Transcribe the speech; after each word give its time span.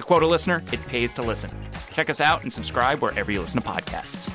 To 0.00 0.06
quote 0.06 0.22
a 0.22 0.26
listener, 0.26 0.62
it 0.72 0.80
pays 0.86 1.12
to 1.12 1.22
listen. 1.22 1.50
Check 1.92 2.08
us 2.08 2.22
out 2.22 2.42
and 2.42 2.50
subscribe 2.50 3.02
wherever 3.02 3.30
you 3.30 3.42
listen 3.42 3.60
to 3.60 3.68
podcasts. 3.68 4.30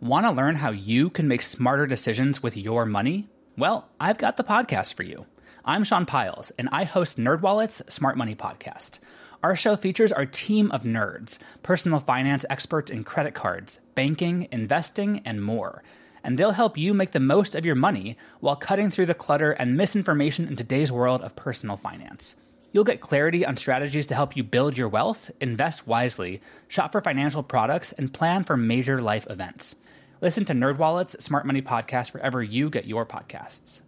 Want 0.00 0.24
to 0.24 0.30
learn 0.30 0.54
how 0.54 0.70
you 0.70 1.10
can 1.10 1.26
make 1.26 1.42
smarter 1.42 1.88
decisions 1.88 2.44
with 2.44 2.56
your 2.56 2.86
money? 2.86 3.28
Well, 3.58 3.88
I've 3.98 4.18
got 4.18 4.36
the 4.36 4.44
podcast 4.44 4.94
for 4.94 5.02
you. 5.02 5.26
I'm 5.64 5.82
Sean 5.82 6.06
Pyles, 6.06 6.52
and 6.52 6.68
I 6.70 6.84
host 6.84 7.18
NerdWallet's 7.18 7.92
Smart 7.92 8.16
Money 8.16 8.36
Podcast. 8.36 9.00
Our 9.42 9.56
show 9.56 9.74
features 9.74 10.12
our 10.12 10.24
team 10.24 10.70
of 10.70 10.84
nerds, 10.84 11.40
personal 11.64 11.98
finance 11.98 12.44
experts 12.48 12.92
in 12.92 13.02
credit 13.02 13.34
cards, 13.34 13.80
banking, 13.96 14.46
investing, 14.52 15.22
and 15.24 15.42
more. 15.42 15.82
And 16.22 16.38
they'll 16.38 16.52
help 16.52 16.78
you 16.78 16.94
make 16.94 17.10
the 17.10 17.18
most 17.18 17.56
of 17.56 17.66
your 17.66 17.74
money 17.74 18.16
while 18.38 18.54
cutting 18.54 18.92
through 18.92 19.06
the 19.06 19.14
clutter 19.14 19.50
and 19.50 19.76
misinformation 19.76 20.46
in 20.46 20.54
today's 20.54 20.92
world 20.92 21.22
of 21.22 21.34
personal 21.34 21.76
finance. 21.76 22.36
You'll 22.72 22.84
get 22.84 23.02
clarity 23.02 23.44
on 23.44 23.56
strategies 23.58 24.06
to 24.06 24.14
help 24.14 24.34
you 24.34 24.42
build 24.42 24.78
your 24.78 24.88
wealth, 24.88 25.30
invest 25.40 25.86
wisely, 25.86 26.40
shop 26.68 26.92
for 26.92 27.02
financial 27.02 27.42
products, 27.42 27.92
and 27.92 28.12
plan 28.12 28.44
for 28.44 28.56
major 28.56 29.02
life 29.02 29.26
events. 29.28 29.76
Listen 30.22 30.46
to 30.46 30.54
NerdWallet's 30.54 31.22
Smart 31.22 31.44
Money 31.44 31.60
Podcast 31.60 32.14
wherever 32.14 32.42
you 32.42 32.70
get 32.70 32.86
your 32.86 33.04
podcasts. 33.04 33.82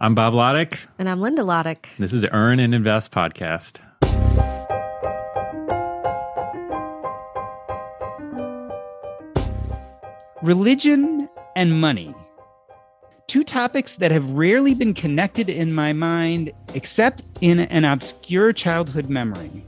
I'm 0.00 0.14
Bob 0.14 0.32
Lotich. 0.32 0.86
And 0.98 1.08
I'm 1.08 1.20
Linda 1.20 1.42
Lotich. 1.42 1.84
This 1.98 2.14
is 2.14 2.24
Earn 2.32 2.60
and 2.60 2.74
Invest 2.74 3.12
Podcast. 3.12 3.78
Religion 10.42 11.28
and 11.54 11.78
money 11.78 12.14
two 13.30 13.44
topics 13.44 13.94
that 13.94 14.10
have 14.10 14.28
rarely 14.30 14.74
been 14.74 14.92
connected 14.92 15.48
in 15.48 15.72
my 15.72 15.92
mind 15.92 16.50
except 16.74 17.22
in 17.40 17.60
an 17.60 17.84
obscure 17.84 18.52
childhood 18.52 19.08
memory. 19.08 19.64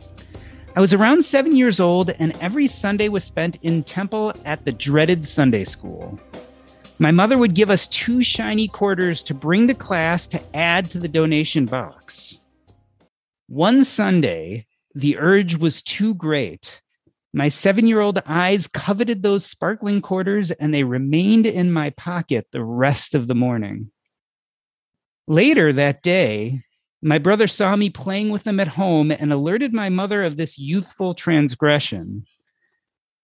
I 0.74 0.80
was 0.80 0.92
around 0.92 1.24
seven 1.24 1.54
years 1.54 1.78
old, 1.78 2.10
and 2.18 2.36
every 2.40 2.66
Sunday 2.66 3.08
was 3.08 3.22
spent 3.22 3.60
in 3.62 3.84
temple 3.84 4.34
at 4.44 4.64
the 4.64 4.72
dreaded 4.72 5.24
Sunday 5.24 5.62
school. 5.62 6.18
My 6.98 7.12
mother 7.12 7.38
would 7.38 7.54
give 7.54 7.70
us 7.70 7.86
two 7.86 8.24
shiny 8.24 8.66
quarters 8.66 9.22
to 9.22 9.32
bring 9.32 9.68
to 9.68 9.74
class 9.74 10.26
to 10.28 10.42
add 10.56 10.90
to 10.90 10.98
the 10.98 11.06
donation 11.06 11.66
box. 11.66 12.40
One 13.46 13.84
Sunday, 13.84 14.66
the 14.96 15.18
urge 15.18 15.54
was 15.56 15.82
too 15.82 16.14
great, 16.14 16.82
my 17.32 17.48
seven 17.48 17.86
year 17.86 18.00
old 18.00 18.20
eyes 18.26 18.66
coveted 18.66 19.22
those 19.22 19.46
sparkling 19.46 20.02
quarters 20.02 20.50
and 20.50 20.72
they 20.72 20.84
remained 20.84 21.46
in 21.46 21.72
my 21.72 21.90
pocket 21.90 22.46
the 22.52 22.64
rest 22.64 23.14
of 23.14 23.26
the 23.26 23.34
morning. 23.34 23.90
Later 25.26 25.72
that 25.72 26.02
day, 26.02 26.62
my 27.00 27.18
brother 27.18 27.46
saw 27.46 27.74
me 27.74 27.90
playing 27.90 28.30
with 28.30 28.44
them 28.44 28.60
at 28.60 28.68
home 28.68 29.10
and 29.10 29.32
alerted 29.32 29.72
my 29.72 29.88
mother 29.88 30.22
of 30.22 30.36
this 30.36 30.58
youthful 30.58 31.14
transgression. 31.14 32.26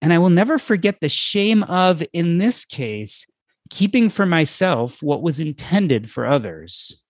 And 0.00 0.12
I 0.12 0.18
will 0.18 0.30
never 0.30 0.58
forget 0.58 1.00
the 1.00 1.08
shame 1.08 1.62
of, 1.64 2.02
in 2.12 2.38
this 2.38 2.64
case, 2.64 3.26
keeping 3.68 4.10
for 4.10 4.26
myself 4.26 5.02
what 5.02 5.22
was 5.22 5.38
intended 5.38 6.10
for 6.10 6.24
others. 6.24 7.02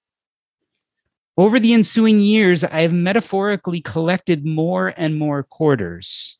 Over 1.37 1.61
the 1.61 1.73
ensuing 1.73 2.19
years, 2.19 2.65
I 2.65 2.81
have 2.81 2.93
metaphorically 2.93 3.81
collected 3.81 4.45
more 4.45 4.93
and 4.97 5.17
more 5.17 5.45
quarters. 5.45 6.38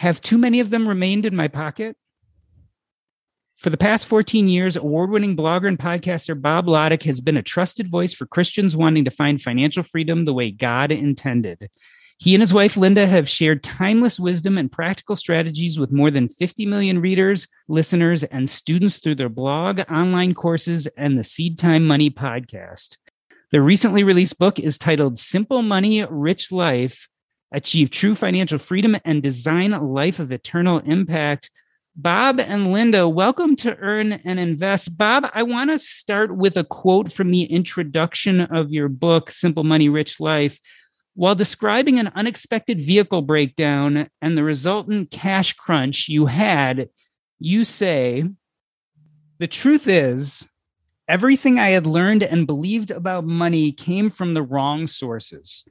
Have 0.00 0.22
too 0.22 0.38
many 0.38 0.60
of 0.60 0.70
them 0.70 0.88
remained 0.88 1.26
in 1.26 1.36
my 1.36 1.46
pocket? 1.46 1.94
For 3.58 3.68
the 3.68 3.76
past 3.76 4.06
14 4.06 4.48
years, 4.48 4.74
award 4.74 5.10
winning 5.10 5.36
blogger 5.36 5.68
and 5.68 5.78
podcaster 5.78 6.40
Bob 6.40 6.64
Lotich 6.64 7.02
has 7.02 7.20
been 7.20 7.36
a 7.36 7.42
trusted 7.42 7.86
voice 7.86 8.14
for 8.14 8.24
Christians 8.24 8.74
wanting 8.74 9.04
to 9.04 9.10
find 9.10 9.42
financial 9.42 9.82
freedom 9.82 10.24
the 10.24 10.32
way 10.32 10.52
God 10.52 10.90
intended. 10.90 11.68
He 12.18 12.34
and 12.34 12.40
his 12.40 12.54
wife 12.54 12.78
Linda 12.78 13.06
have 13.06 13.28
shared 13.28 13.62
timeless 13.62 14.18
wisdom 14.18 14.56
and 14.56 14.72
practical 14.72 15.16
strategies 15.16 15.78
with 15.78 15.92
more 15.92 16.10
than 16.10 16.30
50 16.30 16.64
million 16.64 17.02
readers, 17.02 17.46
listeners, 17.68 18.24
and 18.24 18.48
students 18.48 19.00
through 19.00 19.16
their 19.16 19.28
blog, 19.28 19.80
online 19.90 20.32
courses, 20.32 20.86
and 20.96 21.18
the 21.18 21.24
Seedtime 21.24 21.84
Money 21.84 22.08
podcast. 22.08 22.96
The 23.50 23.60
recently 23.60 24.02
released 24.02 24.38
book 24.38 24.58
is 24.58 24.78
titled 24.78 25.18
Simple 25.18 25.60
Money, 25.60 26.06
Rich 26.08 26.52
Life 26.52 27.06
achieve 27.52 27.90
true 27.90 28.14
financial 28.14 28.58
freedom, 28.58 28.96
and 29.04 29.22
design 29.22 29.72
a 29.72 29.82
life 29.82 30.18
of 30.18 30.32
eternal 30.32 30.78
impact. 30.80 31.50
Bob 31.96 32.38
and 32.38 32.72
Linda, 32.72 33.08
welcome 33.08 33.56
to 33.56 33.76
Earn 33.76 34.12
and 34.12 34.38
Invest. 34.38 34.96
Bob, 34.96 35.28
I 35.34 35.42
want 35.42 35.70
to 35.70 35.78
start 35.78 36.36
with 36.36 36.56
a 36.56 36.64
quote 36.64 37.12
from 37.12 37.30
the 37.30 37.42
introduction 37.42 38.40
of 38.40 38.70
your 38.70 38.88
book, 38.88 39.30
Simple 39.30 39.64
Money, 39.64 39.88
Rich 39.88 40.20
Life. 40.20 40.60
While 41.14 41.34
describing 41.34 41.98
an 41.98 42.12
unexpected 42.14 42.80
vehicle 42.80 43.22
breakdown 43.22 44.08
and 44.22 44.36
the 44.36 44.44
resultant 44.44 45.10
cash 45.10 45.52
crunch 45.54 46.08
you 46.08 46.26
had, 46.26 46.88
you 47.40 47.64
say, 47.64 48.24
The 49.38 49.48
truth 49.48 49.88
is, 49.88 50.48
everything 51.08 51.58
I 51.58 51.70
had 51.70 51.86
learned 51.86 52.22
and 52.22 52.46
believed 52.46 52.92
about 52.92 53.24
money 53.24 53.72
came 53.72 54.10
from 54.10 54.34
the 54.34 54.42
wrong 54.42 54.86
sources. 54.86 55.66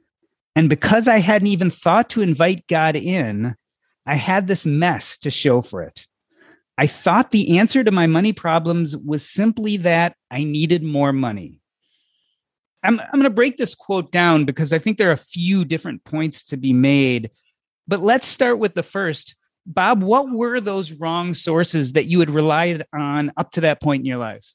And 0.60 0.68
because 0.68 1.08
I 1.08 1.20
hadn't 1.20 1.48
even 1.48 1.70
thought 1.70 2.10
to 2.10 2.20
invite 2.20 2.66
God 2.66 2.94
in, 2.94 3.54
I 4.04 4.16
had 4.16 4.46
this 4.46 4.66
mess 4.66 5.16
to 5.20 5.30
show 5.30 5.62
for 5.62 5.80
it. 5.80 6.06
I 6.76 6.86
thought 6.86 7.30
the 7.30 7.56
answer 7.56 7.82
to 7.82 7.90
my 7.90 8.06
money 8.06 8.34
problems 8.34 8.94
was 8.94 9.26
simply 9.26 9.78
that 9.78 10.16
I 10.30 10.44
needed 10.44 10.82
more 10.82 11.14
money. 11.14 11.62
I'm, 12.82 13.00
I'm 13.00 13.12
going 13.12 13.22
to 13.22 13.30
break 13.30 13.56
this 13.56 13.74
quote 13.74 14.12
down 14.12 14.44
because 14.44 14.74
I 14.74 14.78
think 14.78 14.98
there 14.98 15.08
are 15.08 15.12
a 15.12 15.16
few 15.16 15.64
different 15.64 16.04
points 16.04 16.44
to 16.48 16.58
be 16.58 16.74
made. 16.74 17.30
But 17.88 18.00
let's 18.00 18.28
start 18.28 18.58
with 18.58 18.74
the 18.74 18.82
first. 18.82 19.36
Bob, 19.64 20.02
what 20.02 20.30
were 20.30 20.60
those 20.60 20.92
wrong 20.92 21.32
sources 21.32 21.92
that 21.92 22.04
you 22.04 22.20
had 22.20 22.28
relied 22.28 22.84
on 22.92 23.32
up 23.38 23.50
to 23.52 23.62
that 23.62 23.80
point 23.80 24.00
in 24.00 24.06
your 24.06 24.18
life? 24.18 24.46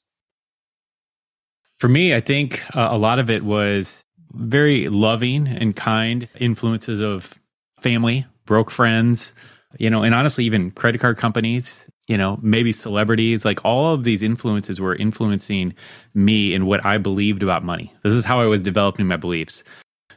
For 1.80 1.88
me, 1.88 2.14
I 2.14 2.20
think 2.20 2.62
uh, 2.76 2.90
a 2.92 2.96
lot 2.96 3.18
of 3.18 3.28
it 3.28 3.42
was 3.42 4.04
very 4.36 4.88
loving 4.88 5.48
and 5.48 5.74
kind 5.74 6.28
influences 6.38 7.00
of 7.00 7.34
family, 7.80 8.26
broke 8.44 8.70
friends, 8.70 9.34
you 9.78 9.90
know, 9.90 10.02
and 10.02 10.14
honestly, 10.14 10.44
even 10.44 10.70
credit 10.70 11.00
card 11.00 11.18
companies, 11.18 11.86
you 12.08 12.16
know, 12.16 12.38
maybe 12.42 12.72
celebrities, 12.72 13.44
like 13.44 13.64
all 13.64 13.92
of 13.92 14.04
these 14.04 14.22
influences 14.22 14.80
were 14.80 14.94
influencing 14.94 15.74
me 16.14 16.54
in 16.54 16.66
what 16.66 16.84
I 16.84 16.98
believed 16.98 17.42
about 17.42 17.64
money. 17.64 17.92
This 18.02 18.14
is 18.14 18.24
how 18.24 18.40
I 18.40 18.46
was 18.46 18.60
developing 18.62 19.06
my 19.06 19.16
beliefs. 19.16 19.64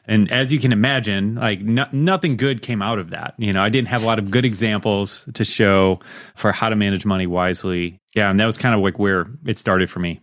And 0.05 0.31
as 0.31 0.51
you 0.51 0.59
can 0.59 0.71
imagine, 0.71 1.35
like 1.35 1.61
no, 1.61 1.85
nothing 1.91 2.35
good 2.35 2.61
came 2.61 2.81
out 2.81 2.97
of 2.97 3.11
that. 3.11 3.35
You 3.37 3.53
know, 3.53 3.61
I 3.61 3.69
didn't 3.69 3.89
have 3.89 4.01
a 4.01 4.05
lot 4.05 4.17
of 4.17 4.31
good 4.31 4.45
examples 4.45 5.27
to 5.35 5.45
show 5.45 5.99
for 6.35 6.51
how 6.51 6.69
to 6.69 6.75
manage 6.75 7.05
money 7.05 7.27
wisely. 7.27 7.99
Yeah. 8.15 8.29
And 8.29 8.39
that 8.39 8.45
was 8.45 8.57
kind 8.57 8.73
of 8.73 8.81
like 8.81 8.97
where 8.97 9.27
it 9.45 9.59
started 9.59 9.89
for 9.89 9.99
me. 9.99 10.19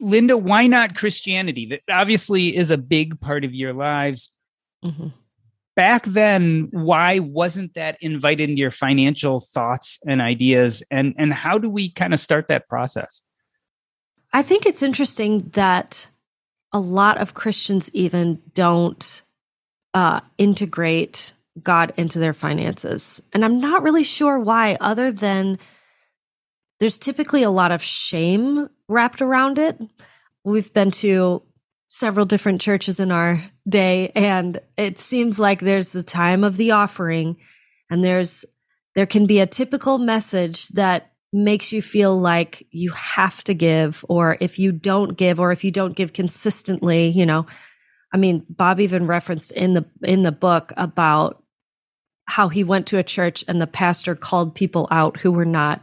Linda, 0.00 0.36
why 0.36 0.66
not 0.66 0.96
Christianity? 0.96 1.66
That 1.66 1.82
obviously 1.90 2.56
is 2.56 2.70
a 2.70 2.78
big 2.78 3.20
part 3.20 3.44
of 3.44 3.54
your 3.54 3.72
lives. 3.72 4.34
Mm-hmm. 4.84 5.08
Back 5.76 6.04
then, 6.04 6.68
why 6.72 7.20
wasn't 7.20 7.74
that 7.74 7.96
invited 8.00 8.50
into 8.50 8.60
your 8.60 8.70
financial 8.70 9.40
thoughts 9.40 9.98
and 10.06 10.20
ideas? 10.20 10.82
And 10.90 11.14
and 11.16 11.32
how 11.32 11.58
do 11.58 11.70
we 11.70 11.90
kind 11.90 12.12
of 12.12 12.20
start 12.20 12.48
that 12.48 12.68
process? 12.68 13.22
I 14.32 14.42
think 14.42 14.66
it's 14.66 14.82
interesting 14.82 15.50
that 15.50 16.08
a 16.72 16.80
lot 16.80 17.18
of 17.18 17.34
Christians 17.34 17.90
even 17.94 18.40
don't 18.54 19.22
uh, 19.94 20.20
integrate 20.38 21.32
God 21.62 21.92
into 21.96 22.18
their 22.18 22.32
finances. 22.32 23.22
And 23.32 23.44
I'm 23.44 23.60
not 23.60 23.82
really 23.82 24.04
sure 24.04 24.38
why, 24.38 24.76
other 24.80 25.10
than 25.10 25.58
there's 26.78 26.98
typically 26.98 27.42
a 27.42 27.50
lot 27.50 27.72
of 27.72 27.82
shame 27.82 28.68
wrapped 28.90 29.22
around 29.22 29.58
it. 29.58 29.80
We've 30.44 30.72
been 30.72 30.90
to 30.92 31.42
several 31.86 32.26
different 32.26 32.60
churches 32.60 33.00
in 33.00 33.10
our 33.10 33.42
day 33.68 34.12
and 34.14 34.60
it 34.76 34.98
seems 34.98 35.38
like 35.38 35.60
there's 35.60 35.90
the 35.90 36.02
time 36.02 36.44
of 36.44 36.56
the 36.56 36.70
offering 36.70 37.36
and 37.90 38.04
there's 38.04 38.44
there 38.94 39.06
can 39.06 39.26
be 39.26 39.40
a 39.40 39.46
typical 39.46 39.98
message 39.98 40.68
that 40.68 41.12
makes 41.32 41.72
you 41.72 41.80
feel 41.80 42.18
like 42.18 42.66
you 42.70 42.90
have 42.92 43.42
to 43.44 43.54
give 43.54 44.04
or 44.08 44.36
if 44.40 44.58
you 44.58 44.72
don't 44.72 45.16
give 45.16 45.38
or 45.38 45.52
if 45.52 45.62
you 45.62 45.70
don't 45.70 45.94
give 45.94 46.12
consistently, 46.12 47.08
you 47.08 47.24
know, 47.24 47.46
I 48.12 48.16
mean, 48.16 48.44
Bob 48.48 48.80
even 48.80 49.06
referenced 49.06 49.52
in 49.52 49.74
the 49.74 49.84
in 50.02 50.22
the 50.24 50.32
book 50.32 50.72
about 50.76 51.42
how 52.26 52.48
he 52.48 52.64
went 52.64 52.88
to 52.88 52.98
a 52.98 53.04
church 53.04 53.44
and 53.46 53.60
the 53.60 53.66
pastor 53.66 54.14
called 54.14 54.54
people 54.54 54.88
out 54.90 55.16
who 55.16 55.32
were 55.32 55.44
not 55.44 55.82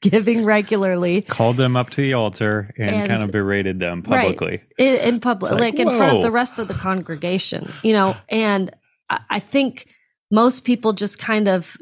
giving 0.00 0.44
regularly. 0.44 1.22
Called 1.22 1.56
them 1.56 1.76
up 1.76 1.90
to 1.90 2.00
the 2.00 2.14
altar 2.14 2.72
and, 2.78 2.90
and 2.90 3.08
kind 3.08 3.22
of 3.22 3.30
berated 3.30 3.78
them 3.78 4.02
publicly. 4.02 4.62
Right, 4.78 5.02
in, 5.02 5.14
in 5.14 5.20
public, 5.20 5.52
like, 5.52 5.60
like 5.60 5.78
in 5.78 5.88
front 5.88 6.16
of 6.16 6.22
the 6.22 6.30
rest 6.30 6.58
of 6.58 6.68
the 6.68 6.74
congregation, 6.74 7.72
you 7.82 7.92
know. 7.92 8.16
And 8.28 8.70
I, 9.08 9.20
I 9.30 9.38
think 9.40 9.94
most 10.30 10.64
people 10.64 10.92
just 10.92 11.18
kind 11.18 11.48
of 11.48 11.76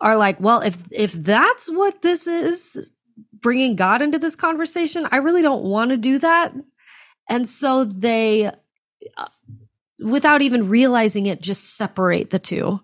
are 0.00 0.16
like, 0.16 0.40
well, 0.40 0.60
if 0.60 0.76
if 0.90 1.12
that's 1.12 1.70
what 1.70 2.02
this 2.02 2.26
is, 2.26 2.76
bringing 3.42 3.76
God 3.76 4.02
into 4.02 4.18
this 4.18 4.36
conversation, 4.36 5.06
I 5.10 5.16
really 5.16 5.42
don't 5.42 5.64
want 5.64 5.90
to 5.90 5.96
do 5.96 6.18
that. 6.18 6.54
And 7.28 7.48
so 7.48 7.84
they, 7.84 8.46
uh, 8.46 9.26
without 9.98 10.42
even 10.42 10.68
realizing 10.68 11.26
it, 11.26 11.42
just 11.42 11.76
separate 11.76 12.30
the 12.30 12.38
two. 12.38 12.80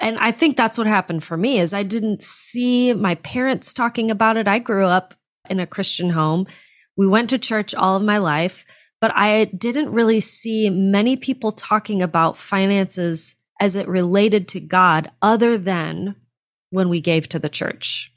And 0.00 0.18
I 0.18 0.32
think 0.32 0.56
that's 0.56 0.78
what 0.78 0.86
happened 0.86 1.22
for 1.22 1.36
me 1.36 1.60
is 1.60 1.74
I 1.74 1.82
didn't 1.82 2.22
see 2.22 2.94
my 2.94 3.16
parents 3.16 3.74
talking 3.74 4.10
about 4.10 4.38
it. 4.38 4.48
I 4.48 4.58
grew 4.58 4.86
up 4.86 5.14
in 5.48 5.60
a 5.60 5.66
Christian 5.66 6.10
home. 6.10 6.46
We 6.96 7.06
went 7.06 7.30
to 7.30 7.38
church 7.38 7.74
all 7.74 7.96
of 7.96 8.02
my 8.02 8.18
life, 8.18 8.64
but 9.00 9.12
I 9.14 9.44
didn't 9.44 9.92
really 9.92 10.20
see 10.20 10.70
many 10.70 11.16
people 11.16 11.52
talking 11.52 12.00
about 12.00 12.38
finances 12.38 13.34
as 13.60 13.76
it 13.76 13.88
related 13.88 14.48
to 14.48 14.60
God 14.60 15.10
other 15.20 15.58
than 15.58 16.16
when 16.70 16.88
we 16.88 17.02
gave 17.02 17.28
to 17.28 17.38
the 17.38 17.50
church. 17.50 18.10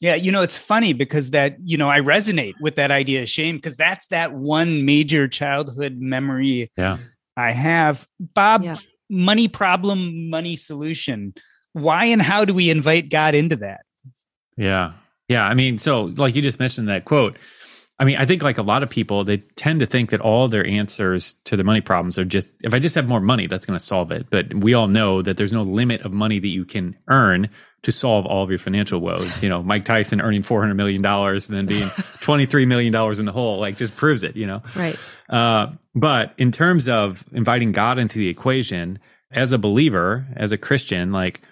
Yeah, 0.00 0.16
you 0.16 0.32
know, 0.32 0.42
it's 0.42 0.58
funny 0.58 0.92
because 0.92 1.30
that, 1.30 1.56
you 1.62 1.78
know, 1.78 1.88
I 1.88 2.00
resonate 2.00 2.54
with 2.60 2.74
that 2.74 2.90
idea 2.90 3.22
of 3.22 3.28
shame 3.28 3.56
because 3.56 3.76
that's 3.76 4.08
that 4.08 4.32
one 4.34 4.84
major 4.84 5.28
childhood 5.28 5.96
memory 5.98 6.70
yeah. 6.76 6.98
I 7.36 7.52
have. 7.52 8.06
Bob, 8.18 8.64
yeah. 8.64 8.76
Money 9.08 9.48
problem, 9.48 10.30
money 10.30 10.56
solution. 10.56 11.34
Why 11.72 12.06
and 12.06 12.22
how 12.22 12.44
do 12.44 12.54
we 12.54 12.70
invite 12.70 13.10
God 13.10 13.34
into 13.34 13.56
that? 13.56 13.82
Yeah. 14.56 14.92
Yeah. 15.28 15.44
I 15.44 15.54
mean, 15.54 15.78
so 15.78 16.04
like 16.16 16.34
you 16.34 16.42
just 16.42 16.58
mentioned 16.58 16.88
that 16.88 17.04
quote, 17.04 17.36
I 17.98 18.04
mean, 18.04 18.16
I 18.16 18.26
think 18.26 18.42
like 18.42 18.58
a 18.58 18.62
lot 18.62 18.82
of 18.82 18.90
people, 18.90 19.22
they 19.22 19.38
tend 19.54 19.80
to 19.80 19.86
think 19.86 20.10
that 20.10 20.20
all 20.20 20.48
their 20.48 20.66
answers 20.66 21.34
to 21.44 21.56
their 21.56 21.64
money 21.64 21.80
problems 21.80 22.18
are 22.18 22.24
just 22.24 22.52
if 22.64 22.74
I 22.74 22.80
just 22.80 22.96
have 22.96 23.06
more 23.06 23.20
money, 23.20 23.46
that's 23.46 23.66
going 23.66 23.78
to 23.78 23.84
solve 23.84 24.10
it. 24.10 24.26
But 24.30 24.52
we 24.52 24.74
all 24.74 24.88
know 24.88 25.22
that 25.22 25.36
there's 25.36 25.52
no 25.52 25.62
limit 25.62 26.00
of 26.02 26.12
money 26.12 26.40
that 26.40 26.48
you 26.48 26.64
can 26.64 26.96
earn 27.06 27.50
to 27.82 27.92
solve 27.92 28.26
all 28.26 28.42
of 28.42 28.50
your 28.50 28.58
financial 28.58 28.98
woes. 28.98 29.42
You 29.42 29.48
know, 29.48 29.62
Mike 29.62 29.84
Tyson 29.84 30.20
earning 30.20 30.42
four 30.42 30.60
hundred 30.60 30.74
million 30.74 31.02
dollars 31.02 31.48
and 31.48 31.56
then 31.56 31.66
being 31.66 31.88
twenty 32.20 32.46
three 32.46 32.66
million 32.66 32.92
dollars 32.92 33.20
in 33.20 33.26
the 33.26 33.32
hole, 33.32 33.60
like 33.60 33.76
just 33.76 33.96
proves 33.96 34.24
it. 34.24 34.34
You 34.34 34.48
know, 34.48 34.62
right? 34.74 34.98
Uh, 35.28 35.72
but 35.94 36.34
in 36.36 36.50
terms 36.50 36.88
of 36.88 37.24
inviting 37.32 37.70
God 37.70 38.00
into 38.00 38.18
the 38.18 38.28
equation, 38.28 38.98
as 39.30 39.52
a 39.52 39.58
believer, 39.58 40.26
as 40.34 40.50
a 40.50 40.58
Christian, 40.58 41.12
like 41.12 41.42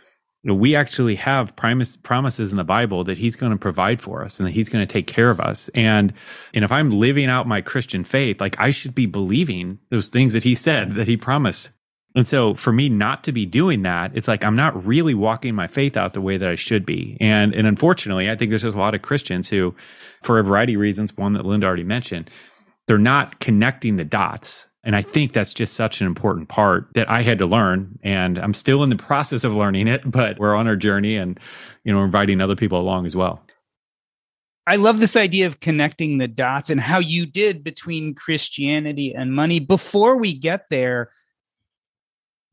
we 0.45 0.75
actually 0.75 1.15
have 1.15 1.55
promise, 1.55 1.97
promises 1.97 2.51
in 2.51 2.57
the 2.57 2.65
Bible 2.65 3.05
that 3.05 3.17
he's 3.17 3.37
going 3.37 3.53
to 3.53 3.59
provide 3.59 4.03
for 4.03 4.25
us 4.25 4.41
and 4.41 4.47
that 4.47 4.53
he's 4.53 4.69
going 4.69 4.83
to 4.83 4.93
take 4.93 5.07
care 5.07 5.31
of 5.31 5.41
us. 5.41 5.71
And, 5.75 6.13
and 6.53 6.65
if 6.65 6.73
I'm 6.73 6.91
living 6.91 7.27
out 7.27 7.47
my 7.47 7.61
Christian 7.61 8.03
faith, 8.03 8.41
like 8.41 8.59
I 8.59 8.71
should 8.71 8.95
be 8.95 9.07
believing 9.07 9.79
those 9.91 10.09
things 10.09 10.33
that 10.33 10.43
he 10.43 10.55
said 10.55 10.93
that 10.93 11.07
he 11.07 11.17
promised. 11.17 11.71
And 12.15 12.27
so 12.27 12.55
for 12.55 12.73
me 12.73 12.89
not 12.89 13.25
to 13.25 13.33
be 13.33 13.47
doing 13.47 13.83
that, 13.83 14.13
it's 14.15 14.29
like 14.29 14.45
I'm 14.45 14.57
not 14.57 14.85
really 14.85 15.15
walking 15.15 15.55
my 15.55 15.67
faith 15.67 15.97
out 15.97 16.13
the 16.13 16.21
way 16.21 16.37
that 16.37 16.49
I 16.49 16.57
should 16.57 16.85
be. 16.85 17.17
And, 17.21 17.55
and 17.55 17.67
unfortunately, 17.67 18.31
I 18.31 18.37
think 18.37 18.51
there's 18.51 18.63
just 18.63 18.77
a 18.77 18.81
lot 18.81 18.95
of 18.95 19.03
Christians 19.03 19.49
who, 19.49 19.75
for 20.23 20.39
a 20.39 20.45
variety 20.45 20.75
of 20.75 20.81
reasons, 20.81 21.17
one 21.17 21.33
that 21.35 21.47
Linda 21.47 21.67
already 21.67 21.85
mentioned, 21.85 22.31
they're 22.87 22.99
not 22.99 23.41
connecting 23.41 23.97
the 23.97 24.05
dots 24.05 24.69
and 24.85 24.97
I 24.97 25.03
think 25.03 25.33
that's 25.33 25.55
just 25.55 25.75
such 25.75 26.01
an 26.01 26.07
important 26.07 26.49
part 26.49 26.89
that 26.95 27.09
I 27.09 27.23
had 27.23 27.39
to 27.39 27.47
learn. 27.47 27.99
And 28.03 28.39
I'm 28.39 28.55
still 28.55 28.83
in 28.83 28.91
the 28.91 28.97
process 28.97 29.45
of 29.45 29.55
learning 29.55 29.87
it, 29.87 30.03
but 30.11 30.39
we're 30.39 30.55
on 30.55 30.67
our 30.67 30.77
journey 30.77 31.17
and, 31.17 31.39
you 31.85 31.93
know, 31.93 32.03
inviting 32.03 32.41
other 32.41 32.57
people 32.57 32.81
along 32.81 33.07
as 33.07 33.15
well. 33.15 33.45
I 34.67 34.77
love 34.77 35.01
this 35.01 35.17
idea 35.17 35.47
of 35.47 35.61
connecting 35.61 36.19
the 36.19 36.29
dots 36.29 36.71
and 36.71 36.81
how 36.81 36.99
you 36.99 37.27
did 37.27 37.65
between 37.65 38.15
Christianity 38.15 39.15
and 39.15 39.35
money. 39.35 39.61
Before 39.61 40.17
we 40.17 40.35
get 40.35 40.69
there, 40.69 41.11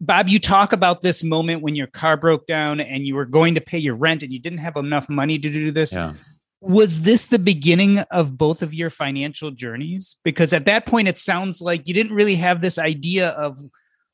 Bob, 0.01 0.27
you 0.27 0.39
talk 0.39 0.71
about 0.71 1.01
this 1.01 1.23
moment 1.23 1.61
when 1.61 1.75
your 1.75 1.87
car 1.87 2.15
broke 2.15 2.47
down 2.47 2.79
and 2.79 3.05
you 3.05 3.15
were 3.15 3.25
going 3.25 3.55
to 3.55 3.61
pay 3.61 3.77
your 3.77 3.95
rent 3.95 4.23
and 4.23 4.31
you 4.31 4.39
didn't 4.39 4.59
have 4.59 4.77
enough 4.77 5.09
money 5.09 5.37
to 5.37 5.49
do 5.49 5.71
this. 5.71 5.93
Yeah 5.93 6.13
was 6.61 7.01
this 7.01 7.25
the 7.25 7.39
beginning 7.39 7.99
of 8.11 8.37
both 8.37 8.61
of 8.61 8.73
your 8.73 8.89
financial 8.89 9.51
journeys? 9.51 10.17
Because 10.23 10.53
at 10.53 10.65
that 10.65 10.85
point, 10.85 11.07
it 11.07 11.17
sounds 11.17 11.61
like 11.61 11.87
you 11.87 11.93
didn't 11.93 12.13
really 12.13 12.35
have 12.35 12.61
this 12.61 12.77
idea 12.77 13.29
of 13.29 13.57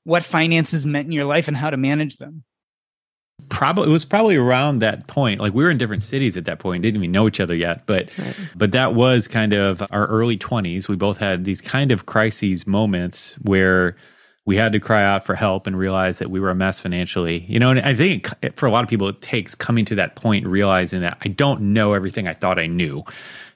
what 0.03 0.23
finances 0.23 0.85
meant 0.85 1.07
in 1.07 1.11
your 1.11 1.25
life 1.25 1.47
and 1.47 1.57
how 1.57 1.69
to 1.69 1.77
manage 1.77 2.17
them. 2.17 2.43
Probably 3.49 3.89
it 3.89 3.91
was 3.91 4.05
probably 4.05 4.37
around 4.37 4.79
that 4.79 5.07
point. 5.07 5.41
Like 5.41 5.53
we 5.53 5.63
were 5.63 5.69
in 5.69 5.77
different 5.77 6.03
cities 6.03 6.37
at 6.37 6.45
that 6.45 6.59
point, 6.59 6.83
didn't 6.83 7.01
even 7.01 7.11
know 7.11 7.27
each 7.27 7.41
other 7.41 7.55
yet. 7.55 7.85
But 7.85 8.09
right. 8.17 8.35
but 8.55 8.71
that 8.71 8.93
was 8.93 9.27
kind 9.27 9.51
of 9.51 9.83
our 9.91 10.07
early 10.07 10.37
twenties. 10.37 10.87
We 10.87 10.95
both 10.95 11.17
had 11.17 11.43
these 11.43 11.61
kind 11.61 11.91
of 11.91 12.05
crises 12.05 12.65
moments 12.65 13.33
where 13.41 13.97
we 14.45 14.55
had 14.55 14.71
to 14.73 14.79
cry 14.79 15.03
out 15.03 15.25
for 15.25 15.33
help 15.33 15.65
and 15.65 15.77
realize 15.77 16.19
that 16.19 16.29
we 16.29 16.39
were 16.39 16.51
a 16.51 16.55
mess 16.55 16.79
financially. 16.79 17.45
You 17.47 17.59
know, 17.59 17.71
and 17.71 17.79
I 17.79 17.95
think 17.95 18.29
for 18.55 18.67
a 18.67 18.71
lot 18.71 18.83
of 18.83 18.89
people, 18.89 19.07
it 19.07 19.21
takes 19.21 19.55
coming 19.55 19.85
to 19.85 19.95
that 19.95 20.15
point, 20.15 20.45
realizing 20.45 21.01
that 21.01 21.17
I 21.21 21.29
don't 21.29 21.73
know 21.73 21.93
everything 21.93 22.27
I 22.27 22.33
thought 22.33 22.59
I 22.59 22.67
knew. 22.67 23.03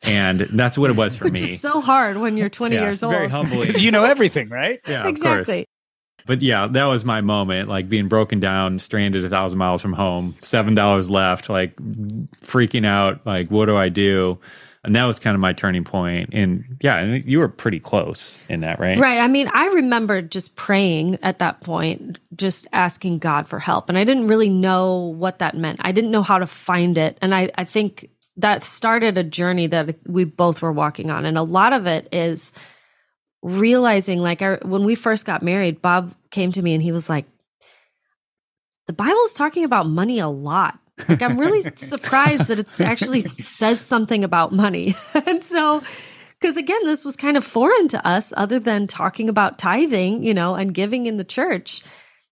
And 0.04 0.40
that's 0.54 0.78
what 0.78 0.90
it 0.90 0.96
was 0.96 1.16
for 1.16 1.26
Which 1.26 1.42
me. 1.42 1.54
Is 1.54 1.62
so 1.62 1.80
hard 1.82 2.18
when 2.18 2.38
you're 2.38 2.50
20 2.50 2.76
yeah, 2.76 2.82
years 2.82 3.04
old. 3.04 3.14
Very 3.14 3.30
humbling. 3.30 3.74
you 3.78 3.92
know 3.92 4.04
everything, 4.04 4.50
right? 4.50 4.80
Yeah, 4.88 5.08
exactly. 5.08 5.68
But 6.26 6.42
yeah, 6.42 6.68
that 6.68 6.86
was 6.86 7.06
my 7.06 7.22
moment, 7.22 7.70
like 7.70 7.90
being 7.90 8.08
broken 8.08 8.40
down, 8.40 8.78
stranded 8.80 9.24
a 9.26 9.30
thousand 9.30 9.58
miles 9.58 9.82
from 9.82 9.94
home, 9.94 10.36
seven 10.40 10.76
dollars 10.76 11.10
left, 11.10 11.50
like 11.50 11.76
freaking 11.76 12.86
out, 12.86 13.26
like 13.26 13.50
what 13.50 13.66
do 13.66 13.78
I 13.78 13.90
do? 13.90 14.40
And 14.84 14.96
that 14.96 15.06
was 15.06 15.20
kind 15.20 15.36
of 15.36 15.42
my 15.42 15.54
turning 15.54 15.84
point. 15.84 16.30
And 16.34 16.78
yeah 16.82 16.98
and 16.98 17.24
you 17.26 17.40
were 17.40 17.50
pretty 17.50 17.80
close 17.80 18.40
in 18.48 18.62
that 18.62 18.80
right? 18.80 18.98
Right. 18.98 19.20
I 19.20 19.28
mean 19.28 19.50
i 19.54 19.68
remember 19.68 20.22
just 20.22 20.56
praying 20.56 21.20
at 21.22 21.40
that 21.40 21.62
point 21.62 22.20
just 22.36 22.68
asking 22.72 23.20
god 23.20 23.48
for 23.48 23.60
help. 23.60 23.90
And 23.90 23.98
i 23.98 24.04
didn't 24.04 24.28
really 24.28 24.50
know 24.50 25.14
what 25.18 25.40
that 25.40 25.56
meant. 25.56 25.80
I 25.84 25.92
didn't 25.92 26.12
know 26.12 26.24
how 26.24 26.40
to 26.40 26.48
find 26.48 26.98
it. 26.98 27.18
And 27.22 27.34
i, 27.36 27.50
I 27.56 27.64
think 27.64 28.10
that 28.38 28.64
started 28.64 29.18
a 29.18 29.24
journey 29.24 29.68
that 29.68 29.96
we 30.08 30.24
both 30.24 30.62
were 30.62 30.72
walking 30.72 31.12
on. 31.12 31.26
And 31.26 31.38
a 31.38 31.44
lot 31.44 31.74
of 31.74 31.88
it 31.88 32.08
is 32.14 32.54
realizing 33.42 34.20
like 34.20 34.42
I, 34.42 34.56
when 34.64 34.84
we 34.84 34.96
first 34.96 35.26
got 35.26 35.42
married 35.42 35.82
bob 35.82 36.14
came 36.30 36.52
to 36.52 36.62
me 36.62 36.74
and 36.74 36.84
he 36.84 36.92
was 36.92 37.08
like 37.08 37.26
the 38.88 38.94
bible 38.94 39.22
is 39.22 39.34
talking 39.34 39.64
about 39.64 39.88
money 39.88 40.20
a 40.20 40.28
lot 40.28 40.79
like 41.08 41.22
I'm 41.22 41.38
really 41.38 41.62
surprised 41.76 42.48
that 42.48 42.60
it 42.60 42.82
actually 42.82 43.22
says 43.22 43.80
something 43.80 44.24
about 44.24 44.52
money. 44.52 44.96
and 45.26 45.44
so 45.44 45.82
because 46.40 46.58
again, 46.58 46.84
this 46.84 47.04
was 47.04 47.16
kind 47.16 47.38
of 47.38 47.44
foreign 47.44 47.88
to 47.90 48.08
us 48.08 48.34
other 48.36 48.60
than 48.60 48.88
talking 48.88 49.30
about 49.30 49.60
tithing, 49.60 50.24
you 50.24 50.34
know, 50.34 50.56
and 50.56 50.74
giving 50.74 51.06
in 51.06 51.18
the 51.18 51.24
church. 51.24 51.84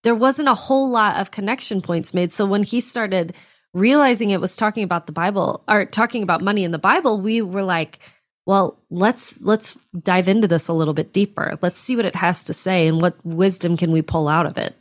There 0.04 0.16
wasn't 0.16 0.48
a 0.48 0.54
whole 0.54 0.90
lot 0.90 1.20
of 1.20 1.32
connection 1.32 1.82
points 1.82 2.14
made. 2.14 2.32
So 2.32 2.46
when 2.46 2.64
he 2.64 2.80
started 2.80 3.34
realizing 3.74 4.30
it 4.30 4.40
was 4.40 4.56
talking 4.56 4.84
about 4.84 5.08
the 5.08 5.12
Bible 5.12 5.64
or 5.68 5.86
talking 5.86 6.24
about 6.24 6.42
money 6.42 6.64
in 6.64 6.72
the 6.72 6.78
Bible, 6.78 7.20
we 7.20 7.42
were 7.42 7.64
like, 7.64 8.00
well, 8.46 8.80
let's 8.90 9.42
let's 9.42 9.78
dive 10.02 10.30
into 10.30 10.48
this 10.48 10.70
a 10.70 10.74
little 10.74 10.94
bit 10.94 11.12
deeper. 11.12 11.60
Let's 11.62 11.82
see 11.82 11.98
what 11.98 12.06
it 12.06 12.16
has 12.16 12.46
to 12.46 12.54
say 12.54 12.88
and 12.88 13.02
what 13.02 13.18
wisdom 13.26 13.76
can 13.76 13.92
we 13.92 14.02
pull 14.02 14.30
out 14.30 14.46
of 14.46 14.58
it. 14.58 14.74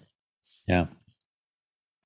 Yeah 0.69 0.87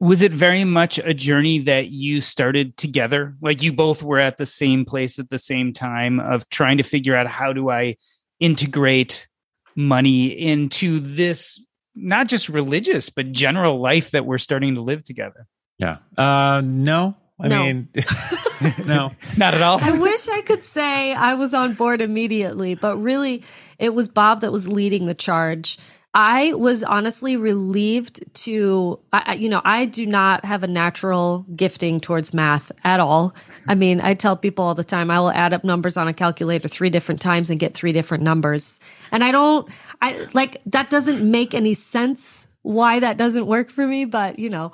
was 0.01 0.23
it 0.23 0.33
very 0.33 0.65
much 0.65 0.99
a 0.99 1.13
journey 1.13 1.59
that 1.61 1.91
you 1.91 2.23
started 2.23 2.77
together? 2.79 3.37
Like 3.43 3.63
you 3.63 3.73
both 3.73 4.03
were 4.03 4.19
at 4.19 4.39
the 4.39 4.47
same 4.47 4.87
place 4.87 5.19
at 5.19 5.29
the 5.29 5.39
same 5.39 5.75
time 5.75 6.19
of 6.19 6.49
trying 6.49 6.79
to 6.79 6.83
figure 6.83 7.15
out 7.15 7.27
how 7.27 7.53
do 7.53 7.71
i 7.71 7.97
integrate 8.41 9.29
money 9.77 10.27
into 10.27 10.99
this 10.99 11.63
not 11.95 12.27
just 12.27 12.49
religious 12.49 13.11
but 13.11 13.31
general 13.33 13.81
life 13.81 14.13
that 14.13 14.25
we're 14.25 14.39
starting 14.39 14.75
to 14.77 14.81
live 14.81 15.05
together? 15.05 15.47
Yeah. 15.79 15.99
Uh 16.17 16.63
no. 16.65 17.17
I 17.39 17.49
no. 17.49 17.63
mean 17.63 17.89
no. 18.87 19.13
Not 19.37 19.55
at 19.55 19.61
all? 19.63 19.79
I 19.83 19.99
wish 19.99 20.29
i 20.29 20.41
could 20.41 20.65
say 20.65 21.13
i 21.13 21.35
was 21.35 21.53
on 21.53 21.75
board 21.75 22.01
immediately 22.01 22.75
but 22.75 22.97
really 22.97 23.45
it 23.79 23.95
was 23.95 24.09
bob 24.09 24.41
that 24.41 24.53
was 24.53 24.67
leading 24.67 25.07
the 25.07 25.15
charge 25.15 25.79
I 26.13 26.55
was 26.55 26.83
honestly 26.83 27.37
relieved 27.37 28.35
to, 28.43 28.99
I, 29.13 29.35
you 29.35 29.49
know, 29.49 29.63
I 29.65 29.85
do 29.85 30.07
not 30.07 30.45
have 30.45 30.65
a 30.65 30.67
natural 30.67 31.47
gifting 31.55 32.01
towards 32.01 32.35
math 32.35 32.73
at 32.83 32.99
all. 32.99 33.33
I 33.69 33.77
mean, 33.77 34.01
I 34.01 34.15
tell 34.15 34.37
people 34.37 34.65
all 34.65 34.75
the 34.75 34.83
time, 34.83 35.11
I 35.11 35.21
will 35.21 35.31
add 35.31 35.53
up 35.53 35.63
numbers 35.63 35.97
on 35.97 36.09
a 36.09 36.15
calculator 36.15 36.67
three 36.67 36.91
different 36.91 37.21
times 37.21 37.49
and 37.49 37.61
get 37.61 37.75
three 37.75 37.93
different 37.93 38.25
numbers. 38.25 38.81
And 39.13 39.23
I 39.23 39.31
don't, 39.31 39.69
I 40.03 40.27
like, 40.35 40.61
that 40.67 40.91
doesn't 40.91 41.29
make 41.29 41.55
any 41.55 41.75
sense 41.75 42.49
why 42.63 42.99
that 42.99 43.17
doesn't 43.17 43.47
work 43.47 43.71
for 43.71 43.87
me, 43.87 44.05
but 44.05 44.39
you 44.39 44.51
know, 44.51 44.73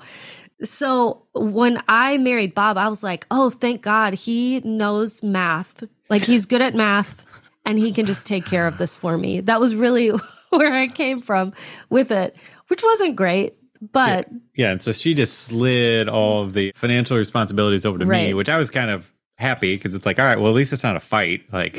so 0.63 1.27
when 1.35 1.83
I 1.87 2.17
married 2.17 2.55
Bob, 2.55 2.79
I 2.79 2.89
was 2.89 3.03
like, 3.03 3.27
oh, 3.31 3.51
thank 3.51 3.83
God 3.83 4.15
he 4.15 4.61
knows 4.61 5.23
math. 5.23 5.85
Like 6.09 6.23
he's 6.23 6.47
good 6.47 6.63
at 6.63 6.75
math 6.75 7.26
and 7.67 7.79
he 7.79 7.93
can 7.93 8.07
just 8.07 8.27
take 8.27 8.47
care 8.47 8.67
of 8.67 8.79
this 8.79 8.97
for 8.97 9.19
me. 9.19 9.41
That 9.41 9.61
was 9.61 9.75
really 9.75 10.09
where 10.51 10.73
I 10.73 10.87
came 10.87 11.21
from 11.21 11.53
with 11.91 12.11
it, 12.11 12.37
which 12.69 12.83
wasn't 12.83 13.17
great, 13.17 13.57
but 13.93 14.29
yeah. 14.31 14.39
yeah. 14.55 14.71
And 14.73 14.83
so 14.83 14.93
she 14.93 15.13
just 15.13 15.41
slid 15.41 16.09
all 16.09 16.43
of 16.43 16.55
the 16.55 16.73
financial 16.75 17.19
responsibilities 17.19 17.85
over 17.85 17.99
to 17.99 18.07
right. 18.07 18.29
me, 18.29 18.35
which 18.35 18.49
I 18.49 18.57
was 18.57 18.71
kind 18.71 18.91
of 18.91 19.13
happy 19.37 19.77
because 19.77 19.95
it's 19.95 20.07
like, 20.07 20.19
all 20.19 20.25
right, 20.25 20.39
well, 20.39 20.49
at 20.49 20.55
least 20.55 20.73
it's 20.73 20.85
not 20.85 20.97
a 20.97 21.01
fight. 21.01 21.43
Like, 21.53 21.77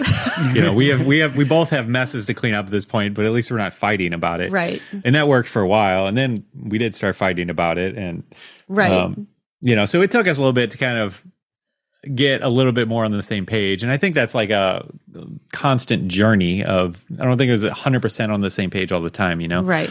you 0.54 0.62
know, 0.62 0.74
we 0.74 0.90
have, 0.90 1.08
we 1.08 1.20
have, 1.20 1.36
we 1.36 1.46
both 1.46 1.72
have 1.72 1.88
messes 1.88 2.26
to 2.26 2.34
clean 2.34 2.54
up 2.54 2.66
at 2.66 2.72
this 2.72 2.86
point, 2.86 3.16
but 3.16 3.26
at 3.26 3.32
least 3.32 3.50
we're 3.50 3.58
not 3.58 3.74
fighting 3.74 4.14
about 4.14 4.42
it. 4.42 4.52
Right. 4.52 4.82
And 5.04 5.16
that 5.16 5.28
worked 5.28 5.50
for 5.50 5.62
a 5.62 5.68
while. 5.68 6.06
And 6.06 6.16
then 6.16 6.46
we 6.54 6.78
did 6.78 6.94
start 6.94 7.16
fighting 7.16 7.50
about 7.50 7.78
it. 7.78 7.98
And, 7.98 8.24
right. 8.68 8.92
Um, 8.92 9.28
you 9.62 9.76
know, 9.76 9.86
so 9.86 10.04
it 10.04 10.12
took 10.12 10.28
us 10.28 10.38
a 10.38 10.40
little 10.40 10.54
bit 10.54 10.70
to 10.72 10.78
kind 10.78 11.00
of 11.00 11.26
get 12.16 12.42
a 12.42 12.50
little 12.50 12.72
bit 12.72 12.88
more 12.88 13.06
on 13.06 13.12
the 13.12 13.24
same 13.24 13.46
page. 13.46 13.84
And 13.84 13.92
I 13.92 13.98
think 13.98 14.16
that's 14.16 14.36
like 14.36 14.50
a 14.50 14.88
constant 15.52 16.08
journey 16.08 16.64
of, 16.64 17.06
I 17.20 17.26
don't 17.26 17.38
think 17.38 17.50
it 17.50 17.54
was 17.54 17.64
100% 17.64 18.34
on 18.34 18.42
the 18.42 18.52
same 18.52 18.70
page 18.70 18.92
all 18.92 19.02
the 19.02 19.10
time, 19.10 19.42
you 19.42 19.48
know? 19.48 19.62
Right. 19.62 19.90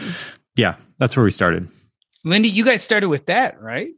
Yeah. 0.55 0.75
That's 0.97 1.15
where 1.15 1.23
we 1.23 1.31
started. 1.31 1.67
Lindy, 2.23 2.49
you 2.49 2.65
guys 2.65 2.81
started 2.81 3.09
with 3.09 3.25
debt, 3.25 3.61
right? 3.61 3.91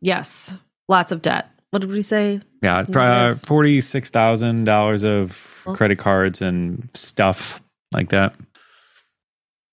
Yes. 0.00 0.54
Lots 0.88 1.12
of 1.12 1.22
debt. 1.22 1.50
What 1.70 1.80
did 1.80 1.90
we 1.90 2.02
say? 2.02 2.40
Yeah. 2.62 2.80
It's 2.80 2.90
probably 2.90 3.32
uh, 3.32 3.34
$46,000 3.36 5.04
of 5.04 5.62
well, 5.66 5.76
credit 5.76 5.98
cards 5.98 6.42
and 6.42 6.88
stuff 6.94 7.60
like 7.92 8.10
that. 8.10 8.34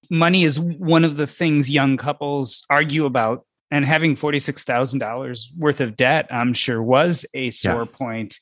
Money 0.09 0.43
is 0.43 0.59
one 0.59 1.05
of 1.05 1.15
the 1.15 1.27
things 1.27 1.69
young 1.69 1.97
couples 1.97 2.65
argue 2.69 3.05
about 3.05 3.45
and 3.71 3.85
having 3.85 4.15
$46,000 4.15 5.57
worth 5.57 5.81
of 5.81 5.95
debt, 5.95 6.27
I'm 6.29 6.53
sure 6.53 6.83
was 6.83 7.25
a 7.33 7.51
sore 7.51 7.85
yes. 7.87 7.97
point. 7.97 8.39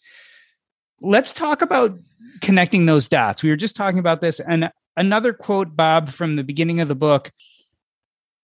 Let's 1.01 1.33
talk 1.33 1.61
about 1.61 1.97
connecting 2.41 2.87
those 2.87 3.07
dots. 3.07 3.43
We 3.43 3.51
were 3.51 3.55
just 3.55 3.75
talking 3.75 3.99
about 3.99 4.21
this. 4.21 4.39
And 4.39 4.71
another 4.97 5.31
quote, 5.31 5.75
Bob, 5.75 6.09
from 6.09 6.35
the 6.35 6.43
beginning 6.43 6.81
of 6.81 6.87
the 6.87 6.95
book 6.95 7.31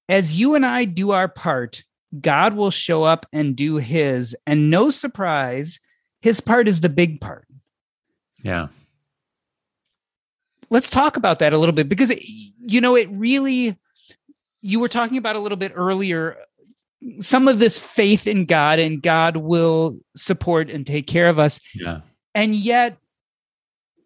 As 0.07 0.35
you 0.35 0.53
and 0.53 0.63
I 0.63 0.85
do 0.85 1.11
our 1.11 1.27
part, 1.27 1.83
God 2.21 2.55
will 2.55 2.71
show 2.71 3.03
up 3.03 3.25
and 3.33 3.55
do 3.55 3.77
his. 3.77 4.35
And 4.45 4.69
no 4.69 4.91
surprise, 4.91 5.79
his 6.21 6.39
part 6.39 6.69
is 6.69 6.81
the 6.81 6.89
big 6.89 7.19
part. 7.19 7.47
Yeah. 8.43 8.67
Let's 10.69 10.91
talk 10.91 11.17
about 11.17 11.39
that 11.39 11.53
a 11.53 11.57
little 11.57 11.73
bit 11.73 11.89
because, 11.89 12.11
it, 12.11 12.21
you 12.23 12.79
know, 12.79 12.95
it 12.95 13.09
really, 13.11 13.77
you 14.61 14.79
were 14.79 14.87
talking 14.87 15.17
about 15.17 15.35
a 15.35 15.39
little 15.39 15.57
bit 15.57 15.73
earlier 15.75 16.37
some 17.19 17.47
of 17.47 17.59
this 17.59 17.77
faith 17.77 18.27
in 18.27 18.45
God 18.45 18.79
and 18.79 19.01
God 19.01 19.37
will 19.37 19.97
support 20.15 20.69
and 20.69 20.85
take 20.85 21.07
care 21.07 21.27
of 21.27 21.39
us. 21.39 21.59
Yeah. 21.73 22.01
And 22.33 22.55
yet 22.55 22.97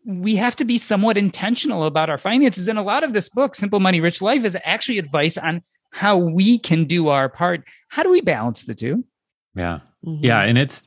we 0.06 0.36
have 0.36 0.56
to 0.58 0.66
be 0.66 0.78
somewhat 0.78 1.18
intentional 1.18 1.86
about 1.86 2.10
our 2.10 2.18
finances. 2.18 2.68
And 2.68 2.80
a 2.80 2.84
lot 2.84 3.04
of 3.04 3.14
this 3.14 3.30
book, 3.30 3.56
Simple 3.56 3.80
Money, 3.80 4.02
Rich 4.02 4.22
Life, 4.22 4.44
is 4.44 4.58
actually 4.64 4.98
advice 4.98 5.38
on 5.38 5.62
how 5.92 6.18
we 6.18 6.58
can 6.60 6.86
do 6.86 7.08
our 7.08 7.30
part. 7.30 7.64
How 7.90 8.04
do 8.04 8.10
we 8.10 8.22
balance 8.22 8.66
the 8.66 8.76
two? 8.76 9.04
Yeah. 9.56 9.80
Mm-hmm. 10.06 10.26
Yeah. 10.26 10.42
And 10.42 10.58
it's, 10.58 10.84